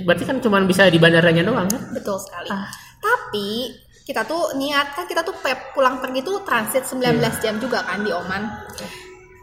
berarti 0.02 0.24
kan 0.24 0.40
cuman 0.40 0.64
bisa 0.64 0.88
di 0.88 0.96
bandaranya 0.96 1.44
doang 1.44 1.68
kan? 1.68 1.92
betul 1.92 2.16
sekali. 2.18 2.48
Ah. 2.48 2.72
tapi 3.02 3.76
kita 4.02 4.22
tuh 4.24 4.56
niat 4.56 4.94
kan 4.94 5.06
kita 5.06 5.22
tuh 5.22 5.36
pulang 5.72 6.02
pergi 6.02 6.20
tuh 6.22 6.42
transit 6.42 6.84
19 6.84 7.22
Iya. 7.22 7.30
jam 7.40 7.56
juga 7.58 7.82
kan 7.82 8.02
di 8.02 8.10
Oman. 8.10 8.44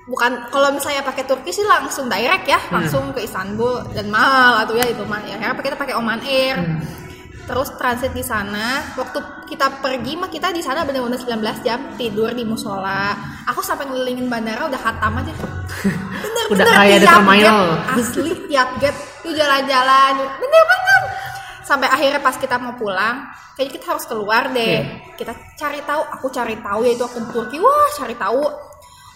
Bukan 0.09 0.49
kalau 0.49 0.73
misalnya 0.73 1.05
pakai 1.05 1.23
Turki 1.23 1.53
sih 1.53 1.63
langsung 1.63 2.09
direct 2.09 2.45
ya 2.45 2.57
Hmm. 2.59 2.81
langsung 2.81 3.13
ke 3.13 3.21
Istanbul 3.21 3.93
dan 3.93 4.09
mahal 4.09 4.65
atau 4.65 4.73
ya 4.73 4.85
itu 4.85 5.05
mah. 5.05 5.21
Ya 5.21 5.37
karena 5.37 5.53
kita 5.55 5.77
pakai 5.77 5.95
Oman 5.95 6.21
Air. 6.23 6.57
Hmm. 6.57 6.81
terus 7.49 7.73
transit 7.81 8.13
di 8.13 8.21
sana. 8.21 8.93
Waktu 8.93 9.25
kita 9.49 9.81
pergi 9.81 10.21
mah 10.21 10.29
kita 10.29 10.53
di 10.53 10.61
sana 10.61 10.85
benar-benar 10.85 11.17
19 11.17 11.65
jam 11.65 11.81
tidur 11.97 12.29
di 12.29 12.45
musola. 12.45 13.17
Aku 13.49 13.65
sampai 13.65 13.89
ngelilingin 13.89 14.29
bandara 14.29 14.69
udah 14.69 14.77
hatam 14.77 15.17
aja. 15.17 15.33
Bener-bener 16.29 16.45
Udah 16.53 16.67
kayak 16.69 17.01
gate, 17.01 17.09
asli 17.97 18.33
tiap 18.53 18.69
gate 18.77 19.01
tuh 19.25 19.33
jalan-jalan. 19.33 20.13
Bener-bener 20.37 20.78
sampai 21.69 21.93
akhirnya 21.93 22.25
pas 22.25 22.41
kita 22.41 22.57
mau 22.57 22.73
pulang 22.73 23.29
kayaknya 23.53 23.73
kita 23.77 23.87
harus 23.93 24.05
keluar 24.09 24.49
deh. 24.57 24.81
Iya. 24.81 24.83
kita 25.21 25.33
cari 25.59 25.85
tahu 25.85 26.03
aku 26.15 26.27
cari 26.33 26.57
tahu 26.63 26.81
yaitu 26.89 27.05
aku 27.05 27.21
ke 27.21 27.31
Turki 27.37 27.57
wah 27.61 27.91
cari 28.01 28.17
tahu. 28.17 28.41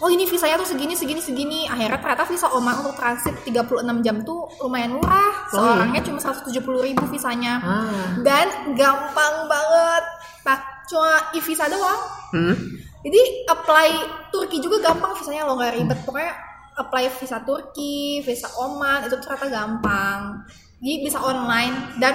Oh 0.03 0.11
ini 0.11 0.27
visanya 0.27 0.59
tuh 0.59 0.67
segini 0.67 0.93
segini 0.99 1.23
segini. 1.23 1.63
Akhirnya 1.63 1.95
ternyata 1.95 2.27
visa 2.27 2.51
Oman 2.51 2.83
untuk 2.83 2.99
transit 2.99 3.39
36 3.47 4.03
jam 4.03 4.19
tuh 4.27 4.51
lumayan 4.59 4.99
murah. 4.99 5.31
Oh, 5.55 5.63
iya. 5.63 5.79
seorangnya 5.79 6.01
cuma 6.03 6.19
170 6.19 6.85
ribu 6.91 7.03
visanya. 7.07 7.53
Ah. 7.63 8.11
dan 8.19 8.75
gampang 8.75 9.47
banget. 9.47 10.03
Pak 10.43 10.59
cuma 10.91 11.31
e-visa 11.31 11.71
doang. 11.71 12.01
Hmm. 12.35 12.57
jadi 13.05 13.21
apply 13.47 13.89
Turki 14.33 14.57
juga 14.59 14.91
gampang 14.91 15.15
visanya 15.15 15.47
lo 15.47 15.55
nggak 15.55 15.71
ribet. 15.79 15.99
Pokoknya 16.03 16.35
apply 16.75 17.07
visa 17.15 17.39
Turki 17.47 18.19
visa 18.27 18.51
Oman 18.59 19.07
itu 19.07 19.15
ternyata 19.23 19.47
gampang. 19.47 20.43
Jadi 20.83 20.95
bisa 20.99 21.23
online. 21.23 21.95
Dan 21.95 22.11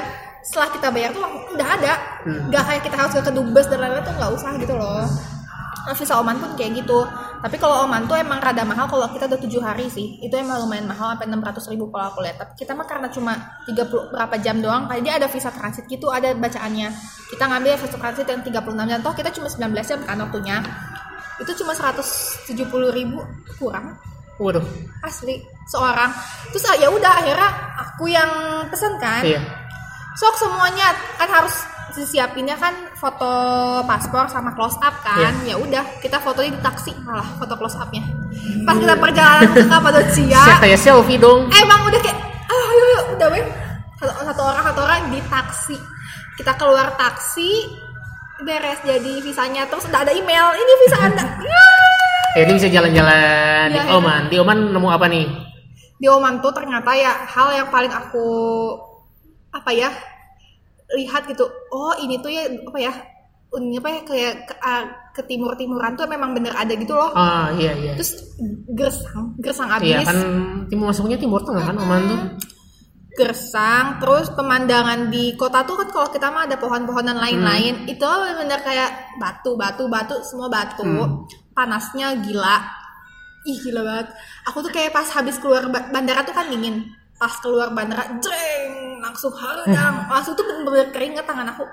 setelah 0.49 0.69
kita 0.73 0.89
bayar 0.89 1.11
tuh 1.13 1.21
udah 1.53 1.69
ada. 1.77 1.95
Hmm. 2.25 2.49
nggak 2.49 2.63
kayak 2.65 2.83
kita 2.89 2.97
harus 2.97 3.13
ke 3.21 3.33
dubes 3.37 3.67
dan 3.69 3.79
lain-lain 3.85 4.01
tuh 4.01 4.15
nggak 4.17 4.33
usah 4.33 4.51
gitu 4.57 4.75
loh. 4.81 5.05
Nah, 5.89 5.97
visa 5.97 6.21
Oman 6.21 6.37
pun 6.37 6.53
kayak 6.57 6.85
gitu. 6.85 7.05
Tapi 7.41 7.57
kalau 7.57 7.85
Oman 7.85 8.05
tuh 8.09 8.17
emang 8.17 8.41
rada 8.41 8.65
mahal 8.65 8.89
kalau 8.89 9.09
kita 9.13 9.29
udah 9.29 9.41
tujuh 9.41 9.61
hari 9.61 9.89
sih 9.93 10.21
itu 10.21 10.35
emang 10.37 10.61
lumayan 10.65 10.85
mahal 10.89 11.17
sampai 11.17 11.33
600 11.33 11.73
ribu 11.73 11.85
kalau 11.93 12.13
aku 12.13 12.25
lihat. 12.25 12.37
Tapi 12.41 12.53
kita 12.65 12.73
mah 12.73 12.89
karena 12.89 13.09
cuma 13.13 13.33
30 13.69 14.13
berapa 14.13 14.35
jam 14.41 14.57
doang 14.61 14.89
kayak 14.89 15.03
dia 15.05 15.15
ada 15.21 15.29
visa 15.29 15.53
transit 15.53 15.85
gitu 15.85 16.09
ada 16.09 16.33
bacaannya. 16.33 16.89
Kita 17.29 17.45
ngambil 17.45 17.73
visa 17.77 17.97
transit 18.01 18.27
yang 18.29 18.41
36 18.41 18.89
jam 18.89 18.99
toh 19.05 19.15
kita 19.17 19.31
cuma 19.37 19.49
19 19.53 19.85
jam 19.85 20.01
kan 20.05 20.17
waktunya. 20.17 20.57
Itu 21.39 21.53
cuma 21.61 21.73
170 21.77 22.53
ribu 22.97 23.21
kurang. 23.61 23.97
Waduh. 24.39 24.63
asli 25.03 25.41
seorang. 25.67 26.15
Terus 26.55 26.65
ya 26.79 26.89
udah 26.89 27.13
akhirnya 27.23 27.51
aku 27.81 28.07
yang 28.13 28.31
pesen 28.71 28.95
kan. 29.03 29.23
Iya. 29.27 29.68
Sok 30.19 30.35
semuanya 30.37 30.89
kan 31.15 31.29
harus 31.29 31.55
disiapinnya 31.91 32.55
kan 32.55 32.71
foto 32.95 33.31
paspor 33.83 34.27
sama 34.27 34.53
close 34.53 34.77
up 34.79 34.95
kan 35.01 35.33
Iya. 35.41 35.49
ya 35.49 35.57
udah 35.57 35.85
kita 35.99 36.19
fotonya 36.19 36.53
di 36.53 36.61
taksi 36.61 36.93
malah 37.01 37.27
foto 37.35 37.55
close 37.55 37.75
upnya 37.75 38.03
pas 38.63 38.77
kita 38.77 38.95
perjalanan 38.95 39.49
ke 39.49 39.63
Kapadocia 39.65 40.43
Saya 40.59 40.77
selfie 40.77 41.17
dong. 41.17 41.49
emang 41.51 41.81
udah 41.85 41.99
kayak 41.99 42.19
ayo 42.45 42.63
ayo, 42.63 42.83
ayo 42.85 42.99
udah 43.15 43.29
weh 43.31 43.45
satu, 43.97 44.13
satu 44.23 44.43
orang 44.45 44.65
satu 44.65 44.81
orang 44.81 44.99
di 45.09 45.21
taksi 45.25 45.77
kita 46.37 46.53
keluar 46.55 46.95
taksi 46.95 47.51
beres 48.41 48.79
jadi 48.81 49.13
visanya 49.19 49.67
terus 49.67 49.87
udah 49.87 50.01
ada 50.01 50.13
email 50.13 50.55
ini 50.55 50.73
visa 50.81 50.99
anda 51.09 51.25
Ya. 51.41 51.67
Ya, 52.37 52.45
ini 52.45 52.53
bisa 52.55 52.69
jalan-jalan 52.69 53.67
di 53.69 53.81
Iya. 53.81 53.97
Oman. 53.97 54.23
Di 54.29 54.37
Oman 54.37 54.59
nemu 54.69 54.89
apa 54.89 55.09
nih? 55.09 55.27
di 55.97 56.07
Oman 56.07 56.39
tuh 56.39 56.53
ternyata 56.53 56.93
ya 56.93 57.11
hal 57.27 57.51
yang 57.53 57.67
paling 57.69 57.91
aku 57.91 58.23
apa 59.51 59.71
ya 59.71 59.91
lihat 60.91 61.25
gitu 61.25 61.45
oh 61.69 61.93
ini 61.99 62.17
tuh 62.19 62.29
ya 62.29 62.43
apa 62.47 62.79
ya 62.79 62.93
ini 63.51 63.77
apa 63.77 63.89
ya 63.89 64.01
kayak 64.03 64.35
ke, 64.45 64.55
ah, 64.59 64.83
ke 65.11 65.23
timur 65.23 65.53
timuran 65.55 65.93
tuh 65.95 66.05
memang 66.05 66.33
bener 66.33 66.53
ada 66.53 66.69
gitu 66.71 66.93
loh 66.93 67.13
Ah, 67.13 67.49
iya 67.51 67.73
iya. 67.75 67.93
terus 67.95 68.13
gersang 68.71 69.33
gersang 69.39 69.69
abis 69.71 69.89
Iya 69.91 70.01
kan 70.03 70.19
timur 70.67 70.87
masuknya 70.87 71.17
timur 71.17 71.41
tengah 71.41 71.65
kan 71.65 71.77
Oman 71.77 72.03
tuh. 72.07 72.21
gersang 73.11 73.99
terus 73.99 74.31
pemandangan 74.31 75.09
di 75.09 75.35
kota 75.35 75.65
tuh 75.65 75.75
kan 75.77 75.89
kalau 75.89 76.09
kita 76.09 76.29
mah 76.29 76.45
ada 76.45 76.55
pohon-pohonan 76.57 77.19
lain-lain 77.19 77.75
Hmm. 77.79 77.91
itu 77.91 78.07
bener 78.37 78.61
kayak 78.61 78.91
batu 79.17 79.57
batu 79.57 79.89
batu 79.89 80.15
semua 80.23 80.47
batu 80.47 80.85
Hmm. 80.85 81.27
panasnya 81.51 82.15
gila 82.21 82.63
ih 83.43 83.59
gila 83.59 83.81
banget 83.83 84.09
aku 84.45 84.61
tuh 84.61 84.71
kayak 84.71 84.93
pas 84.93 85.09
habis 85.11 85.35
keluar 85.37 85.67
ba- 85.67 85.89
bandara 85.89 86.23
tuh 86.23 86.31
kan 86.31 86.47
dingin 86.47 86.85
pas 87.17 87.33
keluar 87.35 87.73
bandara 87.73 88.07
jreng 88.21 88.58
langsung 89.09 89.33
harang 89.33 89.67
langsung 90.07 90.37
tuh 90.37 90.45
bener-bener 90.45 90.93
keringet 90.93 91.25
tangan 91.25 91.49
aku. 91.49 91.65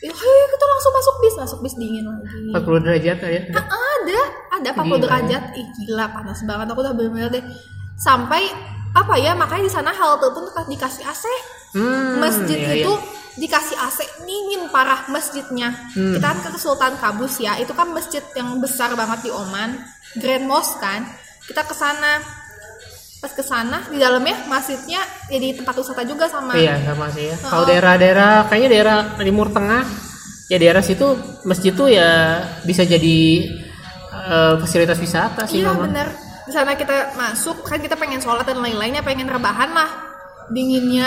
Ya 0.00 0.08
hei 0.10 0.40
kita 0.48 0.64
langsung 0.64 0.92
masuk 0.96 1.14
bis 1.20 1.34
masuk 1.36 1.58
bis 1.60 1.74
dingin 1.76 2.08
lagi. 2.08 2.56
40 2.56 2.84
derajat 2.88 3.18
ya. 3.20 3.42
Ah, 3.52 3.68
ada 4.00 4.20
ada 4.56 4.68
40 4.72 4.80
Gila, 4.88 4.96
derajat. 5.04 5.42
Ih 5.54 5.66
gila 5.76 6.04
panas 6.08 6.40
banget. 6.48 6.66
Aku 6.72 6.80
udah 6.80 6.94
bener-bener 6.96 7.28
deh. 7.28 7.44
Sampai 8.00 8.48
apa 8.90 9.14
ya 9.20 9.36
makanya 9.36 9.68
di 9.68 9.72
sana 9.72 9.92
halte 9.92 10.32
pun 10.32 10.42
dikasih 10.66 11.04
AC 11.06 11.24
Hmm, 11.70 12.18
masjid 12.18 12.58
iya, 12.58 12.82
itu 12.82 12.90
iya. 12.90 13.38
dikasih 13.38 13.78
AC 13.78 13.98
dingin 14.26 14.66
parah 14.74 15.06
masjidnya. 15.06 15.70
Hmm. 15.94 16.18
kita 16.18 16.26
kan 16.26 16.38
ke 16.42 16.58
Sultan 16.58 16.98
Kabus 16.98 17.38
ya 17.38 17.54
itu 17.62 17.70
kan 17.70 17.94
masjid 17.94 18.18
yang 18.34 18.58
besar 18.58 18.90
banget 18.98 19.22
di 19.22 19.30
Oman 19.30 19.78
Grand 20.18 20.42
Mosque 20.50 20.82
kan. 20.82 21.06
Kita 21.46 21.62
ke 21.62 21.70
sana 21.70 22.18
pas 23.20 23.28
ke 23.30 23.42
sana 23.42 23.84
di 23.86 23.96
dalamnya 23.96 24.32
masjidnya 24.46 24.98
jadi 25.28 25.52
tempat 25.54 25.76
wisata 25.76 26.02
juga 26.02 26.24
sama. 26.26 26.56
Iya 26.56 26.80
sama 26.82 27.06
sih 27.10 27.28
ya. 27.28 27.36
Kalau 27.38 27.62
Oh. 27.62 27.68
daerah-daerah 27.68 28.48
kayaknya 28.48 28.68
daerah 28.70 28.96
timur 29.14 29.48
tengah. 29.48 29.84
Ya 30.48 30.58
daerah 30.58 30.80
situ 30.80 31.04
masjid 31.44 31.70
tuh 31.70 31.86
ya 31.86 32.40
bisa 32.64 32.82
jadi 32.82 33.18
eh, 34.10 34.54
fasilitas 34.58 34.98
wisata 34.98 35.44
sih 35.44 35.60
iya 35.60 35.70
bener. 35.70 36.10
Di 36.42 36.50
sana 36.50 36.74
kita 36.74 37.14
masuk 37.14 37.62
kan 37.62 37.78
kita 37.78 37.94
pengen 37.94 38.18
sholat 38.18 38.42
dan 38.42 38.58
lain-lainnya 38.58 39.00
pengen 39.00 39.28
rebahan 39.28 39.70
lah. 39.70 39.86
Dinginnya 40.50 41.06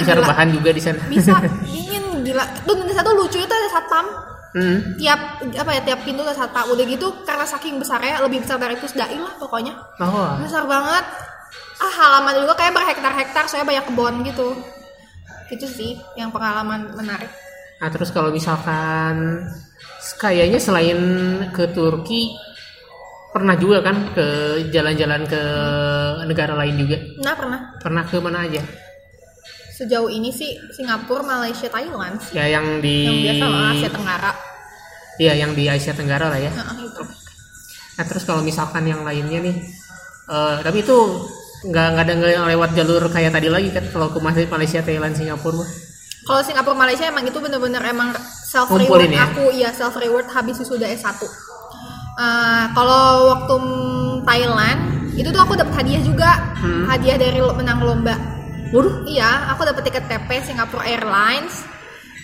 Bisa 0.00 0.16
gila. 0.16 0.24
rebahan 0.24 0.48
juga 0.48 0.70
di 0.72 0.80
sana. 0.80 1.00
bisa. 1.06 1.36
Dingin 1.66 2.24
gila. 2.24 2.40
Tuh 2.64 2.80
di 2.80 2.94
satu 2.94 3.12
lucu 3.12 3.36
itu 3.36 3.50
ada 3.52 3.68
satpam. 3.68 4.06
Hmm. 4.48 4.96
tiap 4.96 5.44
apa 5.44 5.70
ya 5.76 5.80
tiap 5.84 6.00
pintu 6.08 6.24
ada 6.24 6.32
satpam. 6.32 6.72
Udah 6.72 6.84
gitu 6.88 7.12
karena 7.22 7.44
saking 7.44 7.76
besarnya 7.76 8.24
lebih 8.24 8.40
besar 8.40 8.56
dari 8.56 8.80
pusdai 8.80 9.20
lah 9.20 9.36
pokoknya. 9.36 9.76
Oh, 10.00 10.40
besar 10.40 10.64
banget 10.64 11.04
ah 11.78 11.92
halaman 11.94 12.42
juga 12.42 12.54
kayak 12.54 12.74
berhektar-hektar 12.74 13.44
soalnya 13.46 13.68
banyak 13.68 13.84
kebun 13.86 14.14
gitu 14.24 14.48
itu 15.48 15.66
sih 15.66 15.92
yang 16.14 16.28
pengalaman 16.28 16.92
menarik 16.94 17.30
Nah 17.78 17.86
terus 17.94 18.10
kalau 18.10 18.34
misalkan 18.34 19.46
kayaknya 20.18 20.58
selain 20.58 20.98
ke 21.54 21.70
Turki 21.70 22.34
pernah 23.30 23.54
juga 23.54 23.86
kan 23.86 24.10
ke 24.10 24.26
jalan-jalan 24.74 25.22
ke 25.24 25.42
negara 26.26 26.58
lain 26.58 26.74
juga. 26.74 26.98
nah 27.22 27.38
pernah 27.38 27.60
Pernah 27.78 28.02
ke 28.02 28.18
mana 28.18 28.42
aja? 28.42 28.58
sejauh 29.78 30.10
ini 30.10 30.34
sih 30.34 30.58
Singapura 30.74 31.22
Malaysia 31.22 31.70
Thailand 31.70 32.18
sih 32.18 32.34
Ya 32.34 32.50
yang 32.50 32.82
di 32.82 33.06
yang 33.06 33.14
biasa 33.22 33.44
lah 33.46 33.70
Asia 33.70 33.90
Tenggara 33.94 34.32
Iya 35.22 35.32
yang 35.38 35.52
di 35.54 35.64
Asia 35.70 35.94
Tenggara 35.94 36.26
lah 36.34 36.40
ya. 36.42 36.50
nah, 36.50 36.74
itu 36.74 37.02
Nah 37.94 38.04
terus 38.06 38.26
kalau 38.26 38.42
misalkan 38.42 38.86
yang 38.86 39.06
lainnya 39.06 39.38
nih, 39.38 39.54
eh, 40.26 40.56
tapi 40.62 40.82
itu 40.82 40.98
nggak 41.60 41.86
nggak 41.90 42.04
ada 42.04 42.12
nggak 42.14 42.48
lewat 42.48 42.70
jalur 42.72 43.02
kayak 43.08 43.30
tadi 43.30 43.48
lagi 43.48 43.68
kan 43.68 43.82
kalau 43.88 44.08
ke 44.08 44.18
Malaysia, 44.20 44.78
Thailand, 44.78 45.12
Singapura 45.12 45.58
mah. 45.58 45.68
kalau 46.22 46.40
Singapura 46.40 46.76
Malaysia 46.76 47.04
emang 47.04 47.24
itu 47.24 47.38
bener-bener 47.38 47.82
emang 47.82 48.14
self 48.44 48.68
reward 48.70 49.08
ya? 49.08 49.26
aku 49.26 49.50
iya 49.50 49.70
self 49.70 49.96
reward 49.96 50.28
habis 50.28 50.54
wisuda 50.56 50.86
S1 50.86 51.18
Eh, 52.18 52.64
kalau 52.74 53.30
waktu 53.30 53.54
Thailand 54.24 54.80
itu 55.14 55.30
tuh 55.30 55.38
aku 55.38 55.54
dapat 55.54 55.70
hadiah 55.76 56.02
juga 56.02 56.30
Hmm. 56.58 56.82
hadiah 56.84 57.14
dari 57.14 57.38
menang 57.38 57.78
lomba 57.78 58.18
Waduh, 58.68 59.06
iya 59.06 59.48
aku 59.48 59.62
dapat 59.62 59.86
tiket 59.86 60.04
PP 60.04 60.26
Singapore 60.44 60.82
Airlines 60.82 61.62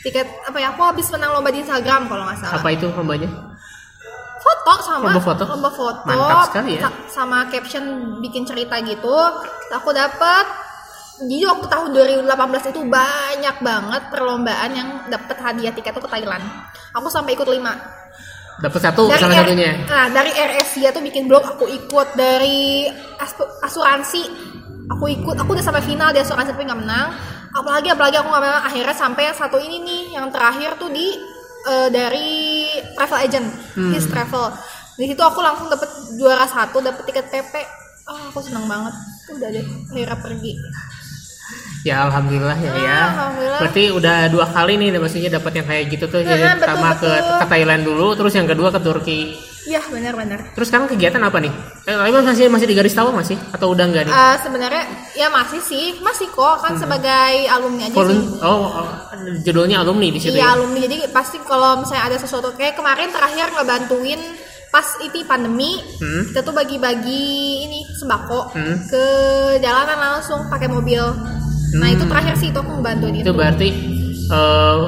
tiket 0.02 0.26
apa 0.42 0.58
ya 0.58 0.74
aku 0.74 0.82
habis 0.82 1.06
menang 1.08 1.32
lomba 1.32 1.48
di 1.48 1.62
Instagram 1.62 2.04
kalau 2.04 2.26
nggak 2.26 2.36
salah 2.36 2.58
apa 2.58 2.68
itu 2.68 2.90
lombanya? 2.90 3.30
Foto 4.44 4.72
sama 4.82 5.08
Lomba 5.08 5.22
foto? 5.22 5.44
lomba 5.48 5.70
foto. 5.70 6.04
Mantap 6.04 6.38
sekali 6.46 6.76
ya. 6.76 6.84
sa- 6.84 6.96
sama 7.10 7.48
caption 7.48 7.84
bikin 8.20 8.44
cerita 8.44 8.76
gitu. 8.78 9.16
Aku 9.72 9.88
dapat 9.90 10.44
jadi 11.16 11.46
waktu 11.46 11.66
tahun 11.66 11.88
2018 11.94 12.28
itu 12.68 12.80
banyak 12.84 13.56
banget 13.58 14.02
perlombaan 14.10 14.70
yang 14.70 14.88
dapat 15.06 15.36
hadiah 15.38 15.70
tiket 15.70 15.94
tuh 15.94 16.02
ke 16.02 16.10
Thailand. 16.10 16.42
Aku 16.92 17.08
sampai 17.08 17.32
ikut 17.32 17.46
lima. 17.46 17.72
Dapat 18.54 18.80
satu 18.82 19.08
dari 19.08 19.18
salah 19.18 19.34
R- 19.34 19.40
satunya. 19.46 19.70
nah 19.84 20.06
dari 20.08 20.30
RSIA 20.30 20.90
tuh 20.90 21.02
bikin 21.02 21.26
blog 21.26 21.42
aku 21.44 21.66
ikut. 21.66 22.08
Dari 22.14 22.86
asuransi 23.60 24.22
aku 24.86 25.04
ikut. 25.08 25.34
Aku 25.36 25.50
udah 25.50 25.64
sampai 25.64 25.82
final 25.82 26.10
di 26.10 26.20
asuransi 26.20 26.52
tapi 26.52 26.62
nggak 26.62 26.80
menang. 26.80 27.08
Apalagi 27.50 27.88
apalagi 27.90 28.16
aku 28.18 28.28
nggak 28.28 28.42
menang. 28.42 28.62
Akhirnya 28.64 28.94
sampai 28.94 29.22
yang 29.24 29.36
satu 29.36 29.58
ini 29.58 29.76
nih 29.80 30.02
yang 30.14 30.26
terakhir 30.28 30.74
tuh 30.76 30.90
di 30.90 31.14
eh, 31.64 31.88
dari 31.88 32.30
travel 32.94 33.18
agent 33.20 33.46
Hmm. 33.74 33.90
his 33.90 34.06
travel 34.06 34.52
di 34.94 35.04
situ 35.06 35.18
aku 35.18 35.40
langsung 35.40 35.66
dapet 35.66 35.88
juara 36.14 36.46
satu 36.46 36.78
dapet 36.78 37.02
tiket 37.04 37.26
PP 37.26 37.54
oh 38.06 38.30
aku 38.30 38.38
seneng 38.38 38.64
banget 38.64 38.94
udah 39.28 39.48
deh 39.50 39.64
akhirnya 39.90 40.16
pergi 40.16 40.52
Ya 41.84 42.08
alhamdulillah 42.08 42.56
ya 42.56 42.72
ya. 42.72 42.88
Ah, 42.96 43.08
alhamdulillah. 43.12 43.60
Berarti 43.60 43.82
udah 43.92 44.16
dua 44.32 44.46
kali 44.48 44.80
nih 44.80 44.96
maksudnya 44.96 45.36
dapat 45.36 45.52
yang 45.60 45.66
kayak 45.68 45.84
gitu 45.92 46.04
tuh. 46.08 46.24
Nah, 46.24 46.32
Jadi 46.32 46.40
betul, 46.40 46.56
pertama 46.64 46.88
ke, 46.96 47.10
betul. 47.12 47.36
ke 47.36 47.44
Thailand 47.44 47.82
dulu, 47.84 48.06
terus 48.16 48.32
yang 48.32 48.48
kedua 48.48 48.68
ke 48.72 48.80
Turki. 48.80 49.20
Ya 49.64 49.80
benar-benar 49.86 50.52
Terus 50.52 50.68
sekarang 50.68 50.86
kegiatan 50.86 51.18
apa 51.18 51.40
nih? 51.40 51.52
Eh, 51.84 51.96
masih 52.20 52.46
masih 52.46 52.66
di 52.66 52.74
garis 52.74 52.92
tawa 52.92 53.10
masih 53.10 53.36
atau 53.48 53.72
udah 53.72 53.84
enggak 53.84 54.04
nih? 54.04 54.12
Eh, 54.12 54.36
sebenarnya 54.38 54.84
ya 55.14 55.28
masih 55.28 55.60
sih 55.60 55.86
masih 55.98 56.28
kok 56.28 56.60
kan 56.60 56.76
sebagai 56.76 57.48
alumni 57.48 57.88
aja 57.88 57.96
Volun- 57.96 58.20
sih 58.20 58.40
oh, 58.40 58.60
oh, 58.74 58.88
judulnya 59.40 59.80
alumni 59.80 60.08
di 60.08 60.18
situ 60.18 60.32
Iya 60.32 60.42
ya. 60.42 60.52
alumni 60.54 60.78
jadi 60.80 60.96
pasti 61.08 61.40
kalau 61.40 61.80
misalnya 61.80 62.04
ada 62.04 62.16
sesuatu 62.16 62.52
kayak 62.52 62.74
kemarin 62.74 63.08
terakhir 63.08 63.48
ngebantuin 63.50 64.20
pas 64.68 64.84
itu 65.00 65.22
pandemi 65.24 65.78
Hmm. 65.96 66.28
kita 66.28 66.42
tuh 66.42 66.50
bagi-bagi 66.50 67.24
ini 67.64 67.80
sembako 67.94 68.52
Hmm. 68.52 68.76
ke 68.84 69.04
jalanan 69.58 69.96
langsung 70.18 70.44
pakai 70.46 70.66
mobil. 70.66 71.00
Nah 71.72 71.86
Hmm. 71.86 71.94
itu 71.94 72.04
terakhir 72.04 72.34
sih 72.36 72.48
itu 72.48 72.58
aku 72.58 72.70
ngebantuin 72.74 73.14
itu. 73.14 73.22
Itu 73.22 73.32
berarti 73.32 73.68
eh 74.26 74.78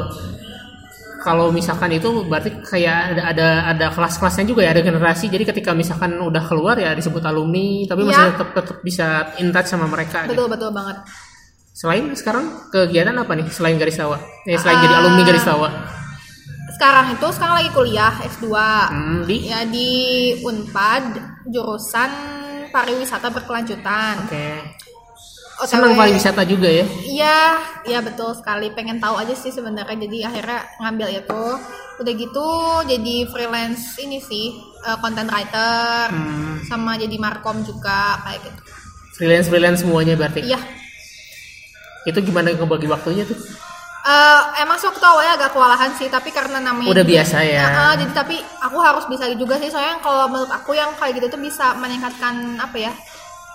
kalau 1.27 1.51
misalkan 1.51 1.91
itu 1.91 2.07
berarti 2.23 2.55
kayak 2.63 3.19
ada 3.19 3.23
ada 3.27 3.49
ada 3.67 3.87
kelas-kelasnya 3.91 4.47
juga 4.47 4.63
ya, 4.63 4.71
ada 4.71 4.81
generasi. 4.81 5.27
Jadi 5.27 5.43
ketika 5.43 5.75
misalkan 5.75 6.15
udah 6.15 6.47
keluar 6.47 6.79
ya 6.79 6.95
disebut 6.95 7.19
alumni, 7.21 7.83
tapi 7.85 8.07
masih 8.07 8.23
Iya. 8.23 8.31
tetap 8.39 8.49
tetap 8.55 8.77
bisa 8.81 9.07
in 9.37 9.51
touch 9.51 9.67
sama 9.67 9.91
mereka. 9.91 10.23
gitu. 10.23 10.39
Betul 10.39 10.47
betul 10.47 10.71
banget. 10.71 11.03
Selain 11.75 12.07
sekarang 12.15 12.71
kegiatan 12.71 13.13
apa 13.13 13.35
nih 13.35 13.51
selain 13.51 13.75
garis 13.77 13.99
tawa? 13.99 14.17
Eh, 14.47 14.55
selain 14.55 14.79
jadi 14.81 14.95
Ah. 14.95 15.01
alumni 15.03 15.23
garis 15.27 15.43
tawa. 15.43 15.69
Sekarang 16.73 17.07
itu 17.11 17.27
sekarang 17.33 17.55
lagi 17.59 17.71
kuliah 17.73 18.13
S2 18.23 18.47
Hmm, 18.87 19.21
di 19.25 19.37
ya 19.45 19.61
di 19.65 19.89
Unpad 20.41 21.05
jurusan 21.49 22.11
pariwisata 22.71 23.29
berkelanjutan. 23.29 24.15
Oke. 24.25 24.49
OTW. 25.57 25.69
Senang 25.73 25.93
pariwisata 25.95 26.43
juga 26.45 26.69
ya. 26.69 26.85
Iya, 26.85 27.39
iya 27.85 27.99
betul 28.01 28.37
sekali. 28.37 28.69
Pengen 28.71 29.01
tahu 29.01 29.17
aja 29.17 29.33
sih 29.33 29.49
sebenarnya. 29.49 29.97
Jadi 29.97 30.19
akhirnya 30.23 30.61
ngambil 30.79 31.09
itu. 31.17 31.45
Udah 31.97 32.13
gitu 32.13 32.49
jadi 32.85 33.25
freelance 33.27 33.97
ini 33.97 34.21
sih, 34.21 34.53
eh, 34.85 34.97
content 35.01 35.33
writer, 35.33 36.13
Hmm, 36.13 36.61
sama 36.69 37.01
jadi 37.01 37.17
markom 37.17 37.65
juga 37.65 38.21
kayak 38.21 38.41
gitu. 38.45 38.61
freelance 39.17 39.49
freelance 39.49 39.81
semuanya 39.81 40.13
berarti. 40.13 40.45
Iya. 40.45 40.61
Itu 42.05 42.21
gimana 42.21 42.53
ngebagi 42.53 42.85
waktunya 42.85 43.25
tuh? 43.25 43.35
Eh, 44.07 44.41
emang 44.63 44.79
sih 44.79 44.87
waktu 44.87 45.03
awalnya 45.03 45.35
agak 45.35 45.51
kewalahan 45.51 45.91
sih, 45.97 46.07
tapi 46.07 46.31
karena 46.31 46.63
namanya 46.63 46.95
Udah 46.95 47.03
biasa 47.03 47.43
ya. 47.43 47.65
Heeh, 47.67 47.93
jadi 48.05 48.13
tapi 48.15 48.37
aku 48.63 48.79
harus 48.79 49.03
bisa 49.11 49.27
juga 49.35 49.59
sih 49.59 49.67
soalnya 49.67 49.99
kalau 49.99 50.31
menurut 50.31 50.53
aku 50.53 50.79
yang 50.79 50.95
kayak 50.95 51.19
gitu 51.19 51.27
tuh 51.27 51.41
bisa 51.41 51.75
meningkatkan 51.75 52.55
apa 52.55 52.77
ya? 52.79 52.93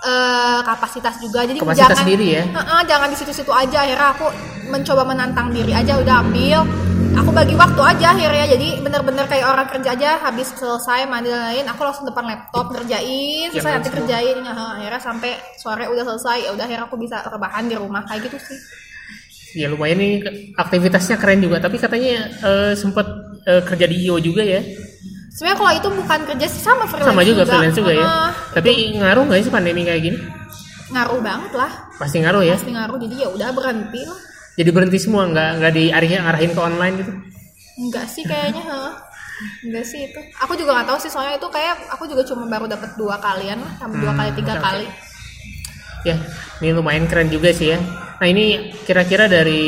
Eh 0.01 0.59
kapasitas 0.65 1.15
juga. 1.21 1.45
Jadi 1.45 1.61
Kapasitas 1.61 1.93
jangan 1.93 2.09
diri 2.09 2.27
ya. 2.33 2.43
Heeh, 2.49 2.81
jangan 2.89 3.07
di 3.13 3.17
situ-situ 3.17 3.51
aja 3.53 3.85
akhirnya 3.85 4.09
aku 4.17 4.27
mencoba 4.73 5.03
menantang 5.05 5.53
diri 5.53 5.71
aja 5.77 6.01
udah 6.01 6.15
ambil. 6.25 6.65
Aku 7.11 7.29
bagi 7.35 7.59
waktu 7.59 7.81
aja 7.83 8.15
akhirnya 8.15 8.45
jadi 8.55 8.67
bener-bener 8.79 9.27
kayak 9.27 9.43
orang 9.43 9.67
kerja 9.67 9.91
aja 9.93 10.09
habis 10.23 10.47
selesai 10.55 11.03
mandi 11.11 11.27
dan 11.27 11.43
lain 11.51 11.67
aku 11.67 11.83
langsung 11.83 12.07
depan 12.07 12.23
laptop 12.23 12.71
ngerjain 12.71 13.51
selesai 13.51 13.59
Jangan 13.59 13.73
nanti 13.83 13.89
kerjain 13.91 14.37
Heeh, 14.39 14.69
akhirnya 14.79 15.01
sampai 15.03 15.31
sore 15.59 15.85
udah 15.91 16.03
selesai 16.07 16.37
ya 16.47 16.49
udah 16.55 16.63
akhirnya 16.63 16.87
aku 16.87 16.95
bisa 16.95 17.19
rebahan 17.27 17.67
di 17.67 17.75
rumah 17.75 18.07
kayak 18.07 18.31
gitu 18.31 18.39
sih. 18.39 18.59
Ya 19.59 19.67
lumayan 19.67 19.99
nih 19.99 20.13
aktivitasnya 20.55 21.19
keren 21.19 21.43
juga. 21.43 21.59
Tapi 21.59 21.75
katanya 21.75 22.31
eh, 22.31 22.73
sempet 22.79 23.05
eh, 23.43 23.61
kerja 23.67 23.85
di 23.91 24.07
IO 24.07 24.15
juga 24.23 24.41
ya. 24.47 24.63
Sebenarnya 25.31 25.57
kalau 25.57 25.71
itu 25.73 25.89
bukan 25.95 26.19
kerja 26.27 26.45
sih 26.45 26.59
sama 26.59 26.83
freelance 26.85 27.07
Sama 27.07 27.23
juga 27.23 27.41
freelance 27.43 27.73
juga 27.73 27.91
ya. 27.91 28.03
Heeh, 28.03 28.29
Tapi 28.51 28.69
ngaruh 28.93 29.23
nggak 29.25 29.39
sih 29.41 29.51
pandemi 29.51 29.81
kayak 29.81 30.01
gini? 30.03 30.19
ngaruh 30.91 31.23
banget 31.23 31.55
lah 31.55 31.71
Pasti 31.95 32.19
ngaruh 32.19 32.43
ya. 32.43 32.51
pasti 32.53 32.67
ngaruh 32.69 32.99
jadi 32.99 33.15
ya 33.17 33.27
udah 33.31 33.49
berhenti 33.49 34.03
lah 34.03 34.19
Jadi 34.53 34.69
berhenti 34.69 34.99
semua 34.99 35.23
nggak 35.23 35.49
nggak 35.57 35.73
diarahin 35.73 36.19
arahin 36.19 36.51
ke 36.51 36.59
online 36.59 36.95
gitu. 36.99 37.11
enggak 37.79 38.05
sih 38.05 38.27
kayaknya 38.27 38.59
heeh. 38.59 38.93
enggak 39.63 39.85
sih 39.87 40.05
itu 40.05 40.19
aku 40.37 40.53
juga 40.53 40.75
nggak 40.75 40.91
tahu 40.91 40.99
sih 40.99 41.07
soalnya 41.07 41.39
itu 41.39 41.47
kayak 41.47 41.87
aku 41.89 42.03
juga 42.05 42.27
cuma 42.27 42.43
baru 42.45 42.67
dapat 42.67 42.91
dua 42.93 43.15
kalian 43.17 43.57
lah 43.57 43.71
sama 43.79 43.95
dua 43.95 44.11
Hmm, 44.11 44.19
kali 44.19 44.31
tiga 44.35 44.53
oke. 44.53 44.61
kali 44.61 44.85
Ya, 46.01 46.15
ini 46.59 46.73
lumayan 46.73 47.05
keren 47.05 47.29
juga 47.29 47.49
sih 47.49 47.71
ya. 47.71 47.79
Nah 48.17 48.25
ini 48.25 48.45
kira-kira 48.81 49.25
dari 49.25 49.63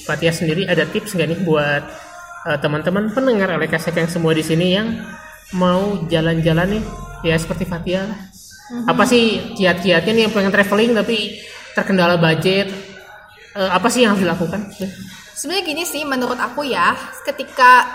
Fatia 0.00 0.30
sendiri 0.30 0.64
ada 0.64 0.86
tips 0.86 1.12
nggak 1.12 1.28
nih 1.28 1.40
buat 1.42 1.82
eh, 2.48 2.58
teman-teman 2.58 3.12
pendengar 3.12 3.52
Elekasek 3.52 3.94
yang 4.00 4.08
semua 4.08 4.32
di 4.32 4.40
sini 4.40 4.72
yang 4.72 4.88
mau 5.52 6.08
jalan-jalan 6.08 6.80
nih, 6.80 6.84
ya 7.28 7.36
seperti 7.36 7.68
Fatia 7.68 8.08
lah. 8.08 8.20
Apa 8.84 9.08
sih 9.08 9.56
kiat-kiatnya 9.56 10.12
nih? 10.12 10.22
Yang 10.28 10.34
pengen 10.36 10.52
traveling 10.52 10.92
tapi 10.92 11.40
terkendala 11.76 12.16
budget? 12.16 12.68
Eh, 13.56 13.70
apa 13.70 13.88
sih 13.88 14.04
yang 14.04 14.16
harus 14.16 14.24
dilakukan? 14.24 14.60
sebenarnya 15.38 15.70
gini 15.70 15.84
sih 15.86 16.02
menurut 16.02 16.34
aku 16.34 16.66
ya 16.66 16.98
ketika 17.22 17.86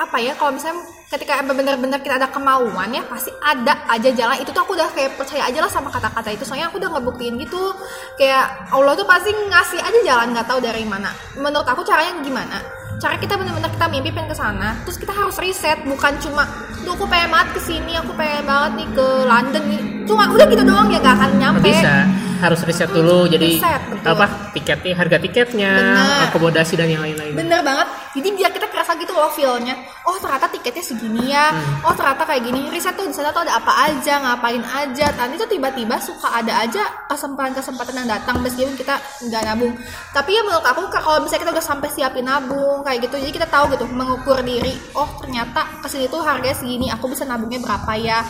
apa 0.00 0.16
ya 0.16 0.32
kalau 0.32 0.56
misalnya 0.56 0.80
ketika 1.12 1.44
benar-benar 1.44 2.00
kita 2.00 2.16
ada 2.16 2.28
kemauan 2.32 2.88
ya 2.92 3.04
pasti 3.04 3.32
ada 3.40 3.84
aja 3.88 4.12
jalan. 4.12 4.36
Itu 4.40 4.52
tuh 4.52 4.64
aku 4.64 4.76
udah 4.76 4.92
kayak 4.92 5.16
percaya 5.16 5.48
aja 5.48 5.60
lah 5.64 5.72
sama 5.72 5.88
kata-kata 5.88 6.36
itu. 6.36 6.44
Soalnya 6.44 6.68
aku 6.68 6.76
udah 6.76 6.90
ngebuktiin 6.92 7.40
gitu. 7.40 7.72
Kayak 8.20 8.68
Allah 8.74 8.92
tuh 8.92 9.08
pasti 9.08 9.32
ngasih 9.32 9.80
aja 9.80 10.00
jalan 10.04 10.36
nggak 10.36 10.48
tahu 10.48 10.60
dari 10.60 10.84
mana. 10.84 11.08
Menurut 11.40 11.64
aku 11.64 11.80
caranya 11.86 12.20
gimana 12.20 12.60
cara 12.96 13.14
kita 13.20 13.36
benar-benar 13.36 13.68
kita 13.68 13.86
mimpi 13.92 14.08
pengen 14.08 14.28
ke 14.32 14.36
sana 14.36 14.80
terus 14.88 14.96
kita 14.96 15.12
harus 15.12 15.36
riset 15.36 15.84
bukan 15.84 16.16
cuma 16.20 16.48
tuh 16.86 16.94
aku 16.94 17.04
pengen 17.10 17.34
banget 17.34 17.48
ke 17.58 17.60
sini 17.66 17.92
aku 17.98 18.14
pengen 18.14 18.46
banget 18.46 18.72
nih 18.78 18.88
ke 18.94 19.06
London 19.26 19.64
nih. 19.66 19.82
Cuma 20.06 20.30
udah 20.30 20.46
gitu 20.46 20.62
doang 20.62 20.86
ya 20.86 21.02
gak 21.02 21.18
akan 21.18 21.30
nyampe. 21.42 21.66
Bisa, 21.66 22.06
harus 22.38 22.60
riset 22.62 22.90
dulu. 22.92 23.26
Jadi 23.26 23.58
Riset, 23.58 23.82
betul. 23.90 24.08
apa 24.12 24.26
tiketnya, 24.52 24.94
harga 24.96 25.16
tiketnya, 25.18 25.72
Benar. 25.72 26.26
akomodasi 26.30 26.74
dan 26.76 26.88
yang 26.92 27.02
lain-lain. 27.02 27.34
Bener 27.34 27.60
banget. 27.64 27.88
Jadi 28.16 28.28
biar 28.32 28.50
kita 28.52 28.66
kerasa 28.72 28.96
gitu 28.96 29.12
loh 29.12 29.28
feel-nya. 29.32 29.76
Oh 30.08 30.16
ternyata 30.16 30.48
tiketnya 30.48 30.84
segini 30.84 31.32
ya. 31.32 31.52
Hmm. 31.52 31.86
Oh 31.88 31.94
ternyata 31.96 32.22
kayak 32.24 32.42
gini. 32.48 32.70
Riset 32.72 32.96
tuh 32.96 33.04
di 33.08 33.14
sana 33.16 33.32
tuh 33.34 33.44
ada 33.44 33.60
apa 33.60 33.72
aja, 33.92 34.14
ngapain 34.22 34.62
aja. 34.62 35.06
Nanti 35.16 35.34
tuh 35.36 35.48
tiba-tiba 35.50 35.96
suka 36.00 36.28
ada 36.32 36.52
aja 36.64 36.82
kesempatan-kesempatan 37.12 37.94
yang 38.04 38.08
datang 38.08 38.40
meskipun 38.40 38.76
kita 38.76 38.96
nggak 39.28 39.42
nabung. 39.44 39.74
Tapi 40.14 40.30
ya 40.32 40.42
menurut 40.44 40.64
aku 40.64 40.88
kalau 40.88 41.24
misalnya 41.24 41.42
kita 41.48 41.52
udah 41.56 41.66
sampai 41.66 41.88
siapin 41.92 42.24
nabung 42.24 42.80
kayak 42.86 43.04
gitu, 43.08 43.20
jadi 43.20 43.32
kita 43.32 43.48
tahu 43.52 43.72
gitu 43.76 43.84
mengukur 43.88 44.40
diri. 44.40 44.76
Oh 44.96 45.08
ternyata 45.20 45.80
ke 45.82 45.88
sini 45.88 46.08
tuh 46.08 46.20
harganya 46.24 46.56
segini. 46.56 46.86
Aku 46.92 47.08
bisa 47.10 47.24
nabungnya 47.28 47.60
berapa 47.60 47.92
ya? 48.00 48.20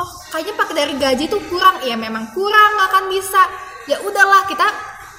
Oh 0.00 0.08
kayaknya 0.32 0.54
pakai 0.56 0.74
dari 0.74 0.94
gaji 0.96 1.24
tuh 1.28 1.40
kurang 1.52 1.84
ya 1.84 1.94
memang 2.00 2.32
kurang 2.32 2.70
nggak 2.80 2.88
akan 2.88 3.04
bisa 3.12 3.42
ya 3.84 4.00
udahlah 4.00 4.48
kita 4.48 4.66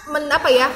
men 0.10 0.26
apa 0.34 0.50
ya 0.50 0.68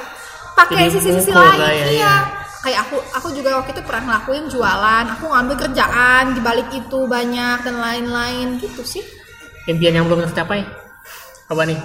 pakai 0.54 0.94
sisi-sisi 0.94 1.34
lain 1.34 1.60
lah 1.60 1.74
ya, 1.74 1.86
iya 1.90 1.90
ya. 1.90 2.16
kayak 2.62 2.80
aku 2.86 2.98
aku 3.18 3.28
juga 3.34 3.58
waktu 3.58 3.74
itu 3.74 3.82
pernah 3.82 4.04
ngelakuin 4.14 4.46
jualan 4.54 5.06
aku 5.18 5.26
ngambil 5.28 5.56
kerjaan 5.68 6.38
di 6.38 6.42
balik 6.46 6.70
itu 6.70 7.00
banyak 7.10 7.58
dan 7.66 7.76
lain-lain 7.82 8.62
gitu 8.62 8.86
sih 8.86 9.04
Impian 9.66 9.98
yang 9.98 10.06
belum 10.06 10.30
tercapai 10.30 10.62
apa 11.50 11.64
nih? 11.66 11.80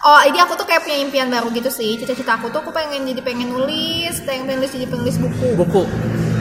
Oh, 0.00 0.20
ini 0.24 0.38
aku 0.40 0.56
tuh 0.56 0.64
kayak 0.64 0.86
punya 0.86 0.96
impian 1.02 1.28
baru 1.28 1.50
gitu 1.52 1.68
sih. 1.68 1.98
Cita-cita 1.98 2.38
aku 2.40 2.48
tuh 2.48 2.64
aku 2.64 2.72
pengen 2.72 3.04
jadi 3.04 3.20
pengen 3.20 3.52
nulis, 3.52 4.22
pengen 4.24 4.56
nulis 4.56 4.72
jadi 4.72 4.86
penulis 4.88 5.18
buku. 5.20 5.48
Buku. 5.58 5.82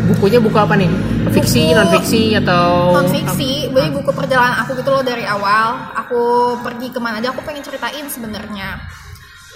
Bukunya 0.10 0.40
buku 0.42 0.58
apa 0.58 0.74
nih? 0.74 0.90
Fiksi, 1.30 1.70
Buku- 1.70 1.78
non 1.78 1.88
fiksi 1.92 2.24
atau 2.36 2.66
non 2.92 3.08
fiksi, 3.08 3.70
jadi 3.70 3.90
buku 3.90 4.10
perjalanan 4.10 4.58
aku 4.60 4.74
gitu 4.76 4.90
loh 4.90 5.06
dari 5.06 5.22
awal. 5.24 5.94
Aku 5.96 6.22
pergi 6.60 6.90
ke 6.90 6.98
mana 6.98 7.22
aja, 7.22 7.30
aku 7.30 7.46
pengen 7.46 7.62
ceritain 7.62 8.06
sebenarnya. 8.06 8.82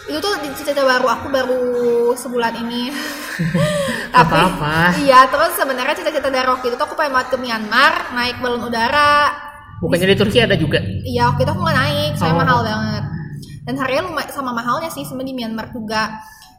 Itu 0.04 0.20
tuh 0.20 0.36
cita-cita 0.44 0.84
baru 0.84 1.08
aku 1.08 1.26
baru 1.28 1.62
sebulan 2.13 2.54
ini. 2.60 2.92
Tapi 4.13 4.30
Apa-apa. 4.30 4.94
iya, 5.02 5.26
terus 5.26 5.58
sebenarnya 5.58 5.96
cita-cita 5.96 6.30
dari 6.30 6.46
waktu 6.46 6.70
itu 6.70 6.76
tuh 6.76 6.86
aku 6.86 6.94
pengen 6.94 7.18
banget 7.18 7.34
ke 7.34 7.38
Myanmar, 7.39 8.13
naik 8.13 8.38
balon 8.38 8.62
udara. 8.62 9.34
Bukannya 9.82 10.13
di 10.13 10.18
Turki 10.18 10.38
ada 10.38 10.54
juga? 10.54 10.78
Iya, 11.02 11.34
waktu 11.34 11.42
itu 11.42 11.52
aku 11.52 11.62
nggak 11.62 11.78
naik, 11.78 12.12
soalnya 12.16 12.36
Oh. 12.36 12.39
mahal 12.39 12.60
banget. 12.62 13.04
Dan 13.63 13.74
harganya 13.76 14.04
lumayan 14.06 14.30
sama 14.30 14.52
mahalnya 14.52 14.92
sih 14.92 15.02
sebenarnya 15.02 15.30
di 15.30 15.36
Myanmar 15.36 15.68
juga. 15.72 16.04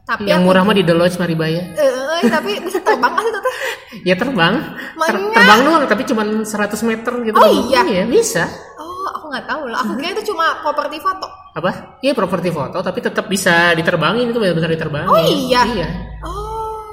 Tapi 0.05 0.29
yang 0.29 0.45
murah 0.45 0.61
mah 0.69 0.77
di 0.77 0.85
Deloitte 0.85 1.17
Maribaya. 1.17 1.65
Eh, 1.65 1.81
eh, 1.81 2.29
tapi 2.29 2.61
bisa 2.61 2.77
terbang 2.85 3.09
nggak 3.09 3.25
sih 3.25 3.33
teteh? 3.33 3.55
Ya 4.13 4.15
terbang. 4.21 4.55
Ter- 5.01 5.33
terbang 5.33 5.61
doang 5.65 5.85
tapi 5.89 6.03
cuma 6.05 6.23
100 6.45 6.45
meter 6.85 7.13
gitu. 7.25 7.37
Oh, 7.41 7.49
iya? 7.73 8.05
bisa. 8.05 8.45
Oh, 8.77 9.09
aku 9.17 9.33
nggak 9.33 9.49
tahu 9.49 9.63
lah. 9.73 9.81
Aku 9.81 9.97
kira 9.97 10.13
itu 10.13 10.29
cuma 10.29 10.61
properti 10.61 11.01
foto. 11.01 11.25
Apa? 11.57 11.97
Iya 12.05 12.13
properti 12.13 12.53
foto 12.53 12.85
tapi 12.85 13.01
tetap 13.01 13.33
bisa 13.33 13.73
diterbangin 13.73 14.29
itu 14.29 14.37
benar-benar 14.37 14.77
diterbangin. 14.77 15.09
Oh, 15.09 15.25
iya? 15.25 15.63
Iya. 15.73 15.89
Oh, 16.21 16.85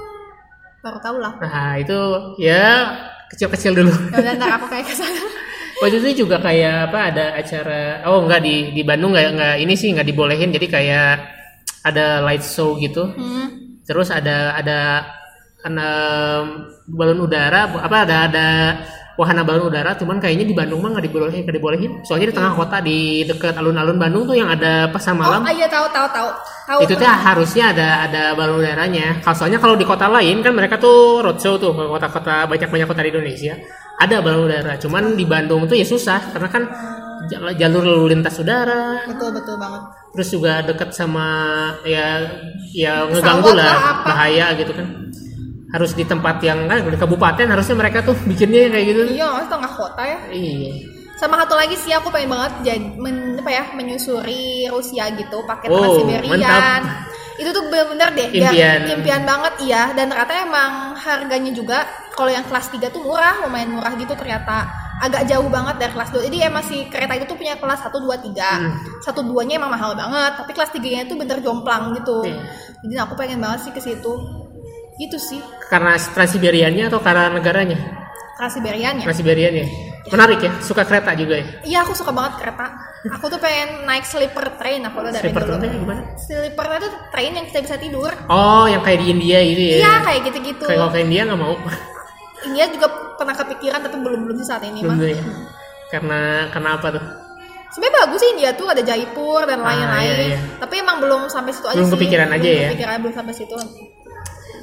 baru 0.79 0.99
tahu 1.03 1.17
lah. 1.19 1.35
Nah, 1.43 1.75
itu 1.83 1.99
ya 2.39 2.95
kecil-kecil 3.27 3.75
dulu. 3.75 3.91
Ya 4.15 4.39
ntar 4.39 4.55
aku 4.55 4.71
kayak 4.71 4.87
ke 4.87 4.95
sana. 4.95 5.19
Waktu 5.83 5.97
itu 6.05 6.23
juga 6.23 6.37
kayak 6.37 6.93
apa 6.93 6.99
ada 7.09 7.25
acara 7.35 8.05
oh 8.05 8.21
enggak 8.23 8.45
di 8.45 8.69
di 8.71 8.85
Bandung 8.85 9.17
nggak 9.17 9.27
nggak 9.33 9.55
ini 9.65 9.73
sih 9.73 9.89
nggak 9.89 10.05
dibolehin 10.05 10.53
jadi 10.53 10.67
kayak 10.69 11.40
ada 11.81 12.21
light 12.21 12.43
show 12.43 12.77
gitu 12.77 13.09
Hmm. 13.13 13.81
terus 13.83 14.09
ada 14.09 14.53
ada 14.53 14.79
em, 15.61 16.45
balon 16.87 17.19
udara 17.21 17.69
apa 17.69 17.97
ada 18.05 18.15
ada 18.27 18.47
wahana 19.13 19.43
balon 19.43 19.69
udara 19.69 19.93
cuman 19.93 20.17
kayaknya 20.17 20.45
di 20.47 20.55
Bandung 20.55 20.81
mah 20.81 20.97
nggak 20.97 21.05
dibolehin 21.05 21.41
nggak 21.45 21.57
dibolehin 21.57 21.91
soalnya 22.01 22.31
di 22.31 22.35
tengah 22.35 22.53
kota 22.55 22.77
di 22.81 23.21
dekat 23.27 23.53
alun-alun 23.53 23.99
Bandung 23.99 24.23
tuh 24.25 24.33
yang 24.33 24.49
ada 24.49 24.89
pasar 24.89 25.13
malam 25.13 25.43
Oh 25.43 25.51
iya 25.51 25.67
tahu 25.67 25.85
tahu 25.91 26.07
tahu. 26.09 26.29
Tahu. 26.65 26.79
itu 26.87 26.93
tuh 26.95 27.03
harusnya 27.05 27.75
ada 27.75 27.87
ada 28.07 28.23
balon 28.33 28.63
udaranya 28.63 29.19
kalau 29.19 29.35
soalnya 29.35 29.59
kalau 29.59 29.75
di 29.75 29.83
kota 29.83 30.07
lain 30.07 30.39
kan 30.39 30.53
mereka 30.55 30.79
tuh 30.79 31.19
roadshow 31.19 31.59
tuh 31.59 31.75
ke 31.75 31.83
kota-kota 31.83 32.47
banyak-banyak 32.47 32.87
kota 32.87 33.01
di 33.03 33.09
Indonesia 33.11 33.53
ada 33.99 34.15
balon 34.23 34.47
udara 34.47 34.73
cuman 34.79 35.13
di 35.13 35.25
Bandung 35.27 35.67
tuh 35.67 35.75
ya 35.75 35.85
susah 35.85 36.31
karena 36.31 36.47
kan 36.49 36.63
jalur 37.29 37.83
lalu 37.83 38.05
lintas 38.11 38.37
udara 38.37 39.05
Betul 39.05 39.29
betul 39.33 39.55
banget. 39.55 39.81
terus 40.11 40.27
juga 40.29 40.53
deket 40.61 40.89
sama 40.91 41.27
ya 41.83 42.25
ya 42.71 43.05
ngeganggu 43.05 43.51
Pesawat 43.51 43.59
lah 43.59 43.65
lah, 43.67 43.79
apa. 43.93 44.05
bahaya 44.09 44.45
gitu 44.55 44.71
kan 44.71 44.87
harus 45.71 45.91
di 45.91 46.03
tempat 46.03 46.41
yang 46.41 46.67
kan 46.67 46.83
di 46.83 46.99
kabupaten 46.99 47.47
harusnya 47.47 47.75
mereka 47.75 48.03
tuh 48.03 48.15
bikinnya 48.25 48.67
kayak 48.67 48.85
gitu 48.87 49.01
Iya, 49.13 49.27
mas 49.31 49.47
tengah 49.47 49.71
kota 49.71 50.03
ya. 50.03 50.19
iya 50.29 50.73
Sama 51.15 51.37
satu 51.37 51.53
lagi 51.53 51.77
sih 51.77 51.93
aku 51.93 52.09
pengen 52.09 52.33
banget 52.33 52.53
jadi 52.65 52.81
men, 52.97 53.37
apa 53.37 53.47
ya 53.47 53.63
menyusuri 53.71 54.65
Rusia 54.67 55.05
gitu 55.13 55.45
pakai 55.45 55.69
Oh, 55.69 56.01
mantap. 56.01 56.81
Itu 57.37 57.49
tuh 57.51 57.69
bener-bener 57.69 58.09
deh 58.11 58.27
Impian. 58.33 58.79
impian 58.91 59.21
banget 59.23 59.53
iya 59.61 59.93
dan 59.93 60.09
ternyata 60.09 60.33
emang 60.43 60.71
harganya 60.93 61.49
juga 61.51 61.85
kalau 62.11 62.29
yang 62.29 62.43
kelas 62.43 62.67
3 62.69 62.89
tuh 62.89 63.01
murah, 63.01 63.37
lumayan 63.41 63.71
murah 63.71 63.93
gitu 63.95 64.11
ternyata 64.13 64.65
agak 65.01 65.25
jauh 65.25 65.49
banget 65.49 65.75
dari 65.81 65.91
kelas 65.91 66.09
2 66.13 66.27
jadi 66.29 66.37
emang 66.47 66.61
si 66.61 66.85
kereta 66.87 67.17
itu 67.17 67.25
tuh 67.25 67.33
punya 67.33 67.57
kelas 67.57 67.81
1, 67.81 67.97
2, 67.97 68.05
3 68.21 68.49
Hmm. 68.61 68.73
satu 69.01 69.25
duanya 69.25 69.57
emang 69.57 69.73
mahal 69.73 69.97
banget 69.97 70.37
tapi 70.37 70.53
kelas 70.53 70.69
3 70.69 70.87
nya 70.93 71.03
tuh 71.03 71.17
bener 71.17 71.41
jomplang 71.41 71.97
gitu. 71.97 72.21
Iya. 72.21 72.37
jadi 72.85 72.93
aku 73.03 73.13
pengen 73.15 73.41
banget 73.41 73.65
sih 73.65 73.71
ke 73.71 73.81
situ. 73.81 74.13
Gitu 74.95 75.17
sih. 75.17 75.41
Karena 75.65 75.97
Transiberiannya 75.97 76.85
atau 76.85 77.01
karena 77.01 77.33
negaranya? 77.33 77.77
Transsiberian 78.37 79.01
ya. 79.01 79.05
Transiberiannya 79.09 79.65
menarik 80.11 80.41
ya 80.41 80.51
suka 80.61 80.81
kereta 80.83 81.13
juga 81.13 81.37
ya? 81.37 81.45
Iya 81.61 81.77
aku 81.85 81.93
suka 81.93 82.09
banget 82.09 82.41
kereta. 82.41 82.65
Aku 83.17 83.25
tuh 83.29 83.37
pengen 83.37 83.85
naik 83.85 84.05
sleeper 84.05 84.45
train 84.57 84.81
aku 84.85 85.01
udah 85.01 85.09
dari 85.13 85.29
sleeper 85.29 85.41
dulu. 85.45 85.57
trainnya 85.57 85.77
gimana? 85.77 86.01
Sleeper 86.17 86.65
train 86.65 86.81
itu 86.81 86.89
train 87.09 87.31
yang 87.33 87.45
kita 87.49 87.59
bisa 87.65 87.75
tidur. 87.77 88.11
oh 88.27 88.65
yang 88.65 88.81
kayak 88.81 88.99
di 89.01 89.07
India 89.09 89.39
gitu 89.41 89.61
ya? 89.61 89.75
Iya 89.81 89.93
kayak 90.05 90.19
gitu-gitu. 90.29 90.65
kayak 90.69 90.77
kalau 90.77 90.93
ke 90.93 90.99
India 91.01 91.21
nggak 91.25 91.39
mau 91.39 91.53
India 92.43 92.65
juga 92.67 92.87
pernah 93.15 93.33
kepikiran 93.33 93.79
tapi 93.81 93.97
belum 93.97 94.19
belum 94.25 94.35
sih 94.37 94.47
saat 94.47 94.63
ini 94.63 94.81
mah. 94.81 94.95
Belum 94.95 95.13
ya. 95.13 95.23
karena 95.89 96.21
karena 96.49 96.69
apa 96.75 96.87
tuh 96.91 97.05
Sebenarnya 97.71 98.03
bagus 98.03 98.19
sih 98.19 98.29
India 98.35 98.51
tuh 98.51 98.67
ada 98.67 98.83
Jaipur 98.83 99.47
dan 99.47 99.63
Ah, 99.63 99.71
lain-lain. 99.71 100.03
iya, 100.03 100.15
iya. 100.35 100.39
Tapi 100.59 100.83
emang 100.83 100.99
belum 100.99 101.31
sampai 101.31 101.55
situ 101.55 101.63
aja 101.65 101.79
Belum 101.79 101.87
sih. 101.87 101.95
kepikiran 101.95 102.27
aja 102.27 102.43
Belum 102.43 102.59
ya. 102.59 102.67
Kepikiran 102.67 102.95
belum 102.99 103.15
sampai 103.15 103.33
situ. 103.33 103.55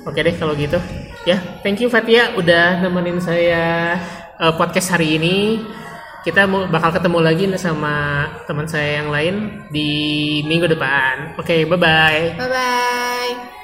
Oke 0.04 0.20
deh 0.20 0.34
kalau 0.36 0.52
gitu. 0.52 0.76
Ya, 1.24 1.36
thank 1.60 1.80
you 1.80 1.88
Fatia 1.88 2.36
udah 2.36 2.80
nemenin 2.80 3.16
saya 3.18 3.96
eh, 4.36 4.52
podcast 4.54 4.92
hari 4.92 5.16
ini. 5.16 5.64
Kita 6.20 6.44
mau 6.44 6.68
bakal 6.68 6.92
ketemu 6.92 7.18
lagi 7.22 7.44
nih 7.46 7.56
sama 7.56 7.94
teman 8.44 8.68
saya 8.68 9.00
yang 9.00 9.08
lain 9.08 9.34
di 9.70 9.88
minggu 10.44 10.68
depan. 10.68 11.32
Oke, 11.40 11.64
bye 11.64 11.80
bye. 11.80 12.36
Bye 12.36 12.50
bye. 12.50 13.57